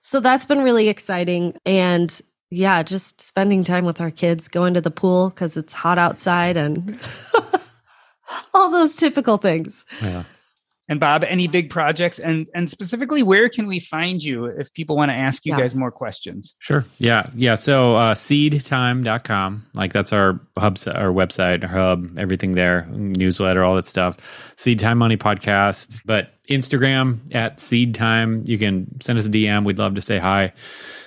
So 0.00 0.18
that's 0.18 0.44
been 0.44 0.64
really 0.64 0.88
exciting 0.88 1.54
and 1.64 2.20
yeah, 2.50 2.82
just 2.82 3.20
spending 3.20 3.64
time 3.64 3.84
with 3.84 4.00
our 4.00 4.10
kids, 4.10 4.48
going 4.48 4.74
to 4.74 4.80
the 4.80 4.90
pool 4.90 5.30
cuz 5.30 5.56
it's 5.56 5.72
hot 5.72 5.98
outside 5.98 6.56
and 6.56 6.98
all 8.54 8.70
those 8.70 8.96
typical 8.96 9.36
things. 9.36 9.86
Yeah. 10.02 10.24
And 10.86 11.00
Bob, 11.00 11.24
any 11.24 11.48
big 11.48 11.70
projects 11.70 12.18
and 12.18 12.46
and 12.54 12.68
specifically 12.68 13.22
where 13.22 13.48
can 13.48 13.66
we 13.66 13.80
find 13.80 14.22
you 14.22 14.44
if 14.44 14.72
people 14.74 14.96
want 14.96 15.10
to 15.10 15.14
ask 15.14 15.46
you 15.46 15.52
yeah. 15.52 15.60
guys 15.60 15.74
more 15.74 15.90
questions? 15.90 16.54
Sure. 16.58 16.84
Yeah. 16.98 17.30
Yeah. 17.34 17.54
So 17.54 17.96
uh 17.96 18.14
seedtime.com. 18.14 19.66
Like 19.74 19.92
that's 19.92 20.12
our 20.12 20.40
hub 20.58 20.78
our 20.86 21.12
website, 21.12 21.62
our 21.62 21.68
hub, 21.70 22.18
everything 22.18 22.52
there, 22.52 22.86
newsletter, 22.90 23.64
all 23.64 23.76
that 23.76 23.86
stuff. 23.86 24.18
Seedtime 24.56 24.98
Money 24.98 25.16
podcast. 25.16 26.00
But 26.04 26.33
Instagram 26.48 27.34
at 27.34 27.58
Seedtime. 27.58 28.46
You 28.46 28.58
can 28.58 29.00
send 29.00 29.18
us 29.18 29.26
a 29.26 29.30
DM. 29.30 29.64
We'd 29.64 29.78
love 29.78 29.94
to 29.94 30.02
say 30.02 30.18
hi. 30.18 30.52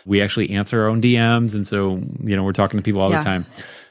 We 0.06 0.22
actually 0.22 0.52
answer 0.52 0.82
our 0.82 0.88
own 0.88 1.02
DMs. 1.02 1.54
And 1.54 1.68
so, 1.68 2.02
you 2.24 2.36
know, 2.36 2.44
we're 2.44 2.54
talking 2.54 2.78
to 2.78 2.84
people 2.84 3.02
all 3.02 3.12
yeah. 3.12 3.20
the 3.20 3.26
time. 3.26 3.46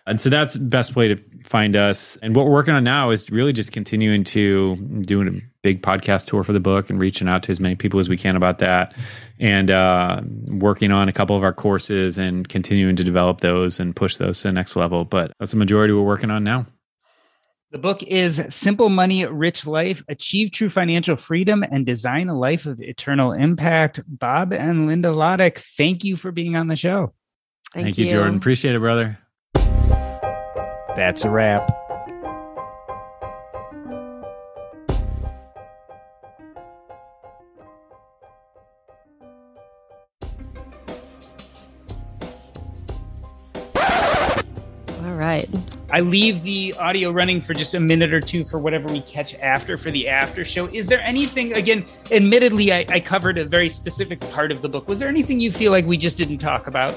And 0.07 0.21
so 0.21 0.31
that's 0.31 0.55
the 0.55 0.61
best 0.61 0.95
way 0.95 1.09
to 1.09 1.21
find 1.45 1.75
us. 1.75 2.17
And 2.23 2.35
what 2.37 2.47
we're 2.47 2.53
working 2.53 2.75
on 2.75 2.85
now 2.85 3.11
is 3.11 3.29
really 3.31 3.53
just 3.53 3.73
continuing 3.73 4.23
to 4.25 4.77
doing 5.01 5.29
a 5.29 5.41
big 5.63 5.83
podcast 5.83 6.27
tour 6.27 6.45
for 6.45 6.53
the 6.53 6.61
book 6.61 6.91
and 6.91 7.01
reaching 7.01 7.29
out 7.29 7.43
to 7.45 7.53
as 7.53 7.59
many 7.59 7.75
people 7.75 7.99
as 7.99 8.09
we 8.09 8.17
can 8.17 8.37
about 8.37 8.61
that. 8.61 8.95
And 9.41 9.71
uh, 9.71 10.23
working 10.47 10.93
on 10.93 11.09
a 11.09 11.13
couple 11.13 11.37
of 11.37 11.43
our 11.43 11.53
courses 11.53 12.19
and 12.19 12.49
continuing 12.49 12.95
to 12.97 13.05
develop 13.05 13.41
those 13.41 13.81
and 13.81 13.95
push 13.97 14.17
those 14.17 14.41
to 14.43 14.49
the 14.49 14.53
next 14.53 14.77
level. 14.77 15.05
But 15.05 15.33
that's 15.41 15.51
the 15.51 15.59
majority 15.59 15.93
we're 15.93 16.03
working 16.03 16.31
on 16.31 16.45
now. 16.45 16.67
The 17.73 17.79
book 17.79 18.05
is 18.05 18.41
Simple 18.55 18.89
Money, 18.89 19.27
Rich 19.27 19.67
Life 19.67 20.05
Achieve 20.09 20.53
True 20.53 20.69
Financial 20.69 21.17
Freedom 21.17 21.65
and 21.69 21.85
Design 21.85 22.29
a 22.29 22.39
Life 22.39 22.67
of 22.67 22.81
Eternal 22.81 23.33
Impact. 23.33 24.01
Bob 24.07 24.53
and 24.53 24.87
Linda 24.87 25.09
Lotich, 25.09 25.59
thank 25.77 26.05
you 26.05 26.17
for 26.17 26.31
being 26.31 26.55
on 26.55 26.69
the 26.69 26.77
show. 26.77 27.13
Thank, 27.75 27.87
thank 27.87 27.99
you, 27.99 28.09
Jordan. 28.09 28.37
Appreciate 28.37 28.77
it, 28.77 28.79
brother. 28.79 29.19
That's 30.95 31.25
a 31.25 31.31
wrap. 31.31 31.86
I 45.97 46.01
leave 46.01 46.43
the 46.43 46.75
audio 46.79 47.11
running 47.11 47.41
for 47.41 47.55
just 47.55 47.75
a 47.75 47.81
minute 47.81 48.13
or 48.13 48.21
two 48.21 48.45
for 48.45 48.59
whatever 48.59 48.87
we 48.87 49.01
catch 49.01 49.35
after 49.37 49.79
for 49.79 49.91
the 49.91 50.09
after 50.09 50.45
show. 50.45 50.67
Is 50.67 50.89
there 50.89 51.01
anything, 51.01 51.55
again, 51.55 51.87
admittedly, 52.11 52.71
I, 52.71 52.85
I 52.91 53.01
covered 53.01 53.39
a 53.39 53.47
very 53.47 53.71
specific 53.71 54.21
part 54.29 54.53
of 54.53 54.61
the 54.61 54.69
book. 54.69 54.89
Was 54.89 54.99
there 54.99 55.09
anything 55.09 55.41
you 55.41 55.51
feel 55.51 55.73
like 55.73 55.87
we 55.87 55.97
just 55.97 56.19
didn't 56.19 56.37
talk 56.37 56.67
about? 56.67 56.95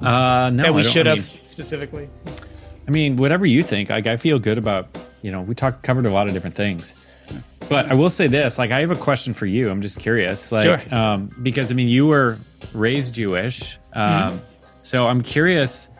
Uh, 0.00 0.48
no, 0.50 0.62
that 0.62 0.72
we 0.72 0.82
should 0.82 1.04
have 1.04 1.18
mean, 1.18 1.44
specifically. 1.44 2.08
I 2.88 2.90
mean, 2.90 3.16
whatever 3.16 3.44
you 3.44 3.62
think. 3.62 3.90
Like, 3.90 4.06
I 4.06 4.16
feel 4.16 4.38
good 4.38 4.56
about. 4.56 4.88
You 5.20 5.30
know, 5.30 5.42
we 5.42 5.54
talked 5.54 5.82
covered 5.82 6.06
a 6.06 6.10
lot 6.10 6.28
of 6.28 6.32
different 6.32 6.56
things. 6.56 6.94
But 7.68 7.90
I 7.90 7.94
will 7.94 8.08
say 8.08 8.28
this: 8.28 8.56
like, 8.56 8.70
I 8.70 8.80
have 8.80 8.92
a 8.92 8.96
question 8.96 9.34
for 9.34 9.44
you. 9.44 9.68
I'm 9.68 9.82
just 9.82 10.00
curious, 10.00 10.52
like, 10.52 10.80
sure. 10.80 10.94
um, 10.94 11.36
because 11.42 11.70
I 11.70 11.74
mean, 11.74 11.88
you 11.88 12.06
were 12.06 12.38
raised 12.72 13.14
Jewish, 13.14 13.78
um, 13.92 14.12
mm-hmm. 14.12 14.36
so 14.82 15.06
I'm 15.06 15.20
curious 15.20 15.90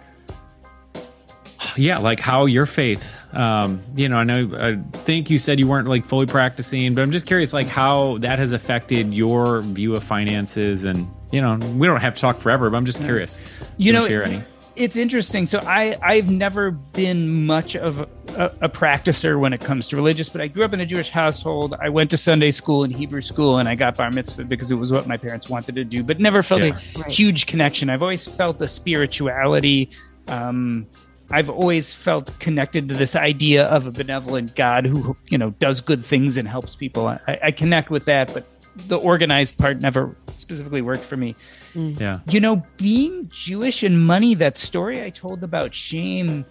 yeah, 1.77 1.99
like 1.99 2.21
how 2.21 2.47
your 2.47 2.67
faith. 2.67 3.17
Um, 3.33 3.83
you 3.95 4.09
know, 4.09 4.17
I 4.17 4.25
know. 4.25 4.51
I 4.59 4.77
think 5.01 5.31
you 5.31 5.39
said 5.39 5.59
you 5.59 5.67
weren't 5.67 5.89
like 5.89 6.05
fully 6.05 6.27
practicing, 6.27 6.95
but 6.95 7.03
I'm 7.03 7.11
just 7.11 7.27
curious, 7.27 7.53
like 7.53 7.67
how 7.67 8.19
that 8.19 8.39
has 8.39 8.53
affected 8.53 9.13
your 9.13 9.63
view 9.63 9.95
of 9.95 10.03
finances. 10.03 10.85
And 10.85 11.09
you 11.31 11.41
know, 11.41 11.57
we 11.77 11.87
don't 11.87 12.01
have 12.01 12.15
to 12.15 12.21
talk 12.21 12.39
forever, 12.39 12.71
but 12.71 12.77
I'm 12.77 12.87
just 12.87 13.03
curious. 13.03 13.45
You 13.77 13.93
know, 13.93 14.07
share 14.07 14.25
any. 14.25 14.43
It's 14.77 14.97
interesting. 14.97 15.47
So 15.47 15.61
I 15.65 15.97
I've 16.03 16.31
never 16.31 16.71
been 16.71 17.47
much 17.47 17.77
of 17.77 18.01
a, 18.01 18.53
a, 18.61 18.69
practicer 18.69 19.41
when 19.41 19.55
it 19.55 19.61
comes 19.63 19.89
to 19.89 19.97
religious, 19.97 20.29
but 20.29 20.43
I 20.43 20.49
grew 20.49 20.65
up 20.65 20.75
in 20.75 20.81
a 20.81 20.87
Jewish 20.87 21.09
household. 21.09 21.75
I 21.81 21.89
went 21.89 22.11
to 22.11 22.19
Sunday 22.19 22.51
school 22.51 22.85
and 22.85 22.95
Hebrew 22.95 23.23
school, 23.23 23.59
and 23.59 23.71
I 23.71 23.75
got 23.75 23.97
bar 23.97 24.11
mitzvah 24.11 24.45
because 24.45 24.71
it 24.71 24.75
was 24.75 24.93
what 24.93 25.07
my 25.07 25.17
parents 25.17 25.49
wanted 25.49 25.77
to 25.77 25.85
do. 25.85 26.03
But 26.03 26.21
never 26.21 26.43
felt 26.43 26.61
yeah. 26.61 26.69
a 26.69 26.99
right. 27.01 27.11
huge 27.11 27.47
connection. 27.47 27.89
I've 27.89 28.03
always 28.03 28.29
felt 28.29 28.61
a 28.61 28.69
spirituality. 28.69 29.91
Um, 30.29 30.87
I've 31.31 31.51
always 31.51 31.95
felt 31.95 32.39
connected 32.39 32.89
to 32.89 32.95
this 32.95 33.17
idea 33.17 33.67
of 33.67 33.87
a 33.87 33.91
benevolent 33.91 34.55
God 34.55 34.87
who, 34.87 35.17
you 35.29 35.39
know, 35.39 35.51
does 35.59 35.81
good 35.81 36.05
things 36.05 36.37
and 36.37 36.47
helps 36.47 36.77
people. 36.77 37.07
I, 37.09 37.39
I 37.43 37.51
connect 37.51 37.91
with 37.91 38.05
that, 38.05 38.33
but 38.33 38.47
the 38.89 38.99
organized 38.99 39.59
part 39.59 39.81
never 39.81 40.17
specifically 40.37 40.83
worked 40.83 41.05
for 41.05 41.17
me. 41.17 41.35
Mm. 41.75 41.99
Yeah. 41.99 42.21
You 42.29 42.41
know, 42.41 42.65
being 42.77 43.29
Jewish 43.33 43.83
and 43.83 44.07
money, 44.07 44.35
that 44.35 44.57
story 44.59 45.03
I 45.03 45.11
told 45.11 45.43
about 45.43 45.75
shame, 45.75 46.45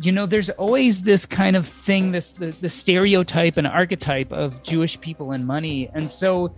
you 0.00 0.12
know, 0.12 0.26
there's 0.26 0.50
always 0.50 1.02
this 1.02 1.26
kind 1.26 1.54
of 1.54 1.66
thing, 1.66 2.12
this 2.12 2.32
the, 2.32 2.46
the 2.60 2.70
stereotype 2.70 3.56
and 3.56 3.66
archetype 3.66 4.32
of 4.32 4.62
Jewish 4.62 5.00
people 5.00 5.32
and 5.32 5.46
money. 5.46 5.90
And 5.92 6.10
so 6.10 6.54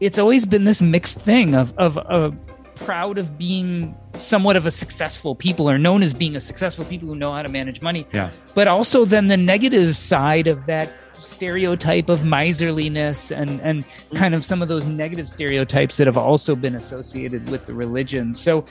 it's 0.00 0.18
always 0.18 0.46
been 0.46 0.64
this 0.64 0.80
mixed 0.80 1.20
thing 1.20 1.54
of 1.54 1.76
of, 1.76 1.98
of 1.98 2.36
proud 2.76 3.18
of 3.18 3.38
being 3.38 3.94
somewhat 4.18 4.56
of 4.56 4.66
a 4.66 4.70
successful 4.70 5.34
people 5.34 5.68
or 5.68 5.78
known 5.78 6.02
as 6.02 6.14
being 6.14 6.36
a 6.36 6.40
successful 6.40 6.84
people 6.84 7.08
who 7.08 7.16
know 7.16 7.32
how 7.32 7.42
to 7.42 7.48
manage 7.48 7.82
money. 7.82 8.06
Yeah. 8.12 8.30
But 8.54 8.68
also 8.68 9.04
then 9.04 9.28
the 9.28 9.36
negative 9.36 9.96
side 9.96 10.46
of 10.46 10.66
that 10.66 10.90
stereotype 11.12 12.08
of 12.08 12.24
miserliness 12.24 13.32
and 13.32 13.60
and 13.62 13.84
kind 14.14 14.34
of 14.34 14.44
some 14.44 14.62
of 14.62 14.68
those 14.68 14.86
negative 14.86 15.28
stereotypes 15.28 15.96
that 15.96 16.06
have 16.06 16.18
also 16.18 16.54
been 16.54 16.74
associated 16.76 17.48
with 17.50 17.66
the 17.66 17.74
religion. 17.74 18.34
So 18.34 18.64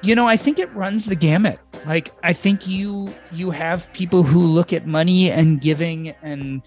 you 0.00 0.14
know, 0.14 0.28
I 0.28 0.36
think 0.36 0.60
it 0.60 0.72
runs 0.74 1.06
the 1.06 1.16
gamut. 1.16 1.58
Like 1.86 2.12
I 2.22 2.32
think 2.32 2.68
you 2.68 3.12
you 3.32 3.50
have 3.50 3.92
people 3.92 4.22
who 4.22 4.40
look 4.40 4.72
at 4.72 4.86
money 4.86 5.30
and 5.30 5.60
giving 5.60 6.10
and 6.22 6.62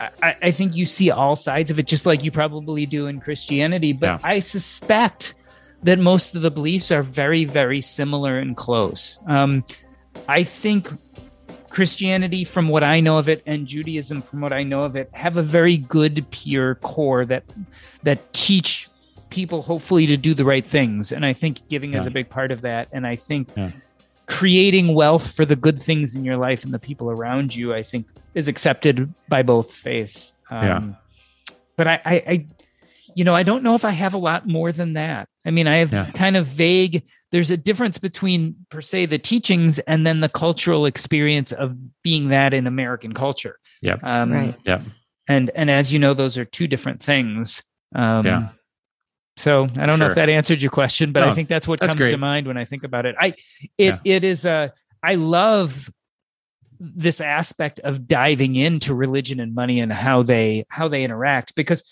I, 0.00 0.34
I, 0.42 0.50
think 0.50 0.74
you 0.74 0.86
see 0.86 1.10
all 1.10 1.36
sides 1.36 1.70
of 1.70 1.78
it, 1.78 1.86
just 1.86 2.06
like 2.06 2.24
you 2.24 2.30
probably 2.30 2.86
do 2.86 3.06
in 3.06 3.20
Christianity. 3.20 3.92
But 3.92 4.06
yeah. 4.06 4.18
I 4.22 4.40
suspect 4.40 5.34
that 5.82 5.98
most 5.98 6.34
of 6.34 6.42
the 6.42 6.50
beliefs 6.50 6.90
are 6.90 7.02
very, 7.02 7.44
very 7.44 7.80
similar 7.80 8.38
and 8.38 8.56
close. 8.56 9.18
Um, 9.26 9.64
I 10.28 10.44
think 10.44 10.88
Christianity, 11.70 12.44
from 12.44 12.68
what 12.68 12.84
I 12.84 13.00
know 13.00 13.18
of 13.18 13.28
it, 13.28 13.42
and 13.46 13.66
Judaism, 13.66 14.22
from 14.22 14.40
what 14.40 14.52
I 14.52 14.62
know 14.62 14.82
of 14.82 14.96
it, 14.96 15.08
have 15.12 15.36
a 15.36 15.42
very 15.42 15.76
good, 15.76 16.28
pure 16.30 16.74
core 16.76 17.24
that 17.26 17.44
that 18.02 18.32
teach 18.32 18.88
people, 19.30 19.62
hopefully, 19.62 20.06
to 20.06 20.16
do 20.16 20.34
the 20.34 20.44
right 20.44 20.66
things. 20.66 21.12
And 21.12 21.24
I 21.24 21.32
think 21.32 21.66
giving 21.68 21.92
yeah. 21.92 22.00
is 22.00 22.06
a 22.06 22.10
big 22.10 22.28
part 22.28 22.50
of 22.50 22.62
that. 22.62 22.88
And 22.92 23.06
I 23.06 23.16
think 23.16 23.48
yeah. 23.56 23.70
creating 24.26 24.94
wealth 24.94 25.32
for 25.32 25.44
the 25.44 25.56
good 25.56 25.80
things 25.80 26.16
in 26.16 26.24
your 26.24 26.36
life 26.36 26.64
and 26.64 26.74
the 26.74 26.78
people 26.78 27.10
around 27.10 27.54
you, 27.54 27.72
I 27.72 27.84
think, 27.84 28.06
is 28.34 28.48
accepted 28.48 29.14
by 29.28 29.42
both 29.42 29.72
faiths. 29.72 30.32
Um, 30.50 30.64
yeah. 30.64 31.54
But 31.76 31.88
I, 31.88 32.00
I, 32.04 32.14
I 32.14 32.46
you 33.14 33.24
know, 33.24 33.34
I 33.34 33.42
don't 33.42 33.62
know 33.62 33.74
if 33.74 33.84
I 33.84 33.90
have 33.90 34.14
a 34.14 34.18
lot 34.18 34.46
more 34.46 34.72
than 34.72 34.94
that. 34.94 35.28
I 35.44 35.50
mean, 35.50 35.66
I 35.66 35.76
have 35.76 35.92
Yeah. 35.92 36.10
kind 36.10 36.36
of 36.36 36.46
vague, 36.46 37.04
there's 37.32 37.50
a 37.50 37.56
difference 37.56 37.98
between, 37.98 38.56
per 38.70 38.80
se, 38.80 39.06
the 39.06 39.18
teachings 39.18 39.78
and 39.80 40.06
then 40.06 40.20
the 40.20 40.28
cultural 40.28 40.86
experience 40.86 41.52
of 41.52 41.76
being 42.02 42.28
that 42.28 42.52
in 42.54 42.66
American 42.66 43.12
culture. 43.12 43.58
Yep. 43.82 44.00
Um, 44.02 44.32
Right. 44.32 44.56
Yep. 44.64 44.82
And, 45.28 45.50
and 45.54 45.70
as 45.70 45.92
you 45.92 45.98
know, 45.98 46.14
those 46.14 46.36
are 46.36 46.44
two 46.44 46.66
different 46.66 47.02
things. 47.02 47.62
Um, 47.94 48.26
Yeah. 48.26 48.48
So 49.36 49.68
I 49.78 49.86
don't 49.86 49.98
know 49.98 50.06
if 50.06 50.16
that 50.16 50.28
answered 50.28 50.60
your 50.60 50.70
question, 50.70 51.12
but 51.12 51.22
I 51.22 51.32
think 51.32 51.48
that's 51.48 51.66
what 51.66 51.80
that's 51.80 51.94
comes 51.94 52.10
to 52.10 52.18
mind 52.18 52.46
when 52.46 52.58
I 52.58 52.64
think 52.66 52.84
about 52.84 53.06
it. 53.06 53.14
I, 53.18 53.32
it, 53.78 53.98
it 54.04 54.24
is 54.24 54.44
a, 54.44 54.72
I 55.02 55.14
love 55.14 55.90
this 56.78 57.20
aspect 57.20 57.80
of 57.80 58.06
diving 58.06 58.56
into 58.56 58.94
religion 58.94 59.40
and 59.40 59.54
money 59.54 59.80
and 59.80 59.92
how 59.92 60.22
they 60.22 60.64
how 60.68 60.88
they 60.88 61.04
interact 61.04 61.54
because 61.54 61.84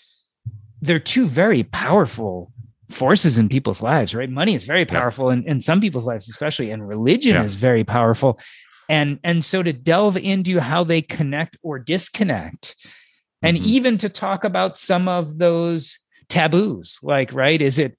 they're 0.81 0.99
two 0.99 1.27
very 1.27 1.63
powerful 1.63 2.51
forces 2.89 3.37
in 3.37 3.49
people's 3.49 3.81
lives 3.81 4.15
right? 4.15 4.29
Money 4.29 4.55
is 4.55 4.63
very 4.63 4.85
powerful 4.85 5.29
in, 5.29 5.43
in 5.47 5.61
some 5.61 5.79
people's 5.81 6.05
lives 6.05 6.27
especially 6.29 6.71
and 6.71 6.87
religion 6.87 7.35
Yeah. 7.35 7.43
is 7.43 7.55
very 7.55 7.83
powerful. 7.83 8.39
And 8.87 9.19
and 9.23 9.45
so 9.45 9.61
to 9.61 9.71
delve 9.73 10.17
into 10.17 10.59
how 10.59 10.83
they 10.83 11.01
connect 11.01 11.57
or 11.61 11.77
disconnect 11.77 12.75
and 13.43 13.55
Mhm. 13.57 13.63
even 13.65 13.97
to 13.99 14.09
talk 14.09 14.43
about 14.43 14.77
some 14.77 15.07
of 15.07 15.37
those 15.37 15.99
taboos 16.29 16.99
like 17.03 17.31
right 17.33 17.61
is 17.61 17.77
it 17.79 17.97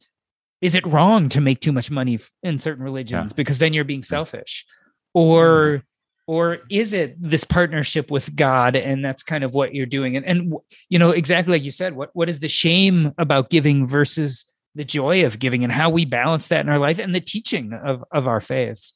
is 0.60 0.74
it 0.74 0.84
wrong 0.86 1.28
to 1.30 1.40
make 1.40 1.60
too 1.60 1.72
much 1.72 1.90
money 1.90 2.18
in 2.42 2.58
certain 2.58 2.84
religions 2.84 3.32
because 3.32 3.58
then 3.58 3.72
you're 3.72 3.84
being 3.84 4.02
selfish? 4.02 4.66
Or 5.14 5.82
or 6.30 6.60
is 6.70 6.92
it 6.92 7.20
this 7.20 7.42
partnership 7.42 8.08
with 8.08 8.36
god 8.36 8.76
and 8.76 9.04
that's 9.04 9.24
kind 9.24 9.42
of 9.42 9.52
what 9.52 9.74
you're 9.74 9.84
doing? 9.84 10.14
And 10.14 10.24
and 10.24 10.54
you 10.88 10.96
know 10.96 11.10
exactly 11.10 11.50
like 11.50 11.64
you 11.64 11.72
said 11.72 11.96
what 11.96 12.10
what 12.12 12.28
is 12.28 12.38
the 12.38 12.48
shame 12.48 13.12
about 13.18 13.50
giving 13.50 13.84
versus 13.84 14.44
the 14.76 14.84
joy 14.84 15.26
of 15.26 15.40
giving 15.40 15.64
and 15.64 15.72
how 15.72 15.90
we 15.90 16.04
balance 16.04 16.46
that 16.46 16.60
in 16.60 16.68
our 16.68 16.78
life 16.78 17.00
and 17.00 17.12
the 17.12 17.20
teaching 17.20 17.72
of 17.72 18.04
of 18.12 18.28
our 18.28 18.40
faiths? 18.40 18.94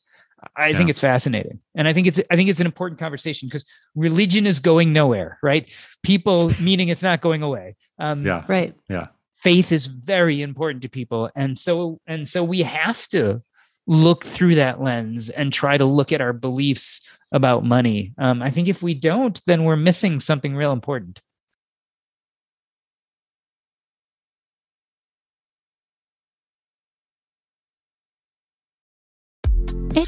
I 0.56 0.74
think 0.74 0.90
it's 0.90 1.00
fascinating. 1.00 1.58
And 1.74 1.88
i 1.88 1.92
think 1.92 2.06
it's 2.06 2.20
i 2.30 2.36
think 2.36 2.50
it's 2.50 2.60
an 2.60 2.66
important 2.66 3.00
conversation 3.00 3.48
because 3.48 3.64
religion 3.96 4.46
is 4.46 4.60
going 4.60 4.92
nowhere 4.92 5.38
right? 5.42 5.68
People 6.04 6.52
meaning 6.60 6.88
it's 6.88 7.02
not 7.02 7.20
going 7.20 7.42
away. 7.42 7.74
Um 7.98 8.22
Yeah. 8.22 8.44
Right. 8.46 8.76
Yeah. 8.88 9.08
Faith 9.38 9.72
is 9.72 9.86
very 9.86 10.40
important 10.40 10.82
to 10.82 10.88
people. 10.88 11.30
And 11.34 11.58
so 11.58 11.98
and 12.06 12.28
so 12.28 12.44
we 12.44 12.62
have 12.62 13.08
to 13.08 13.42
look 13.86 14.24
through 14.24 14.54
that 14.54 14.80
lens 14.80 15.30
and 15.30 15.52
try 15.52 15.76
to 15.76 15.84
look 15.84 16.12
at 16.12 16.20
our 16.20 16.32
beliefs 16.32 17.02
about 17.34 17.64
money. 17.64 18.14
Um, 18.16 18.40
i 18.42 18.48
think 18.48 18.68
if 18.68 18.82
we 18.82 18.94
don't 18.94 19.38
then 19.44 19.64
we're 19.64 19.76
missing 19.76 20.20
something 20.20 20.56
real 20.56 20.72
important 20.72 21.20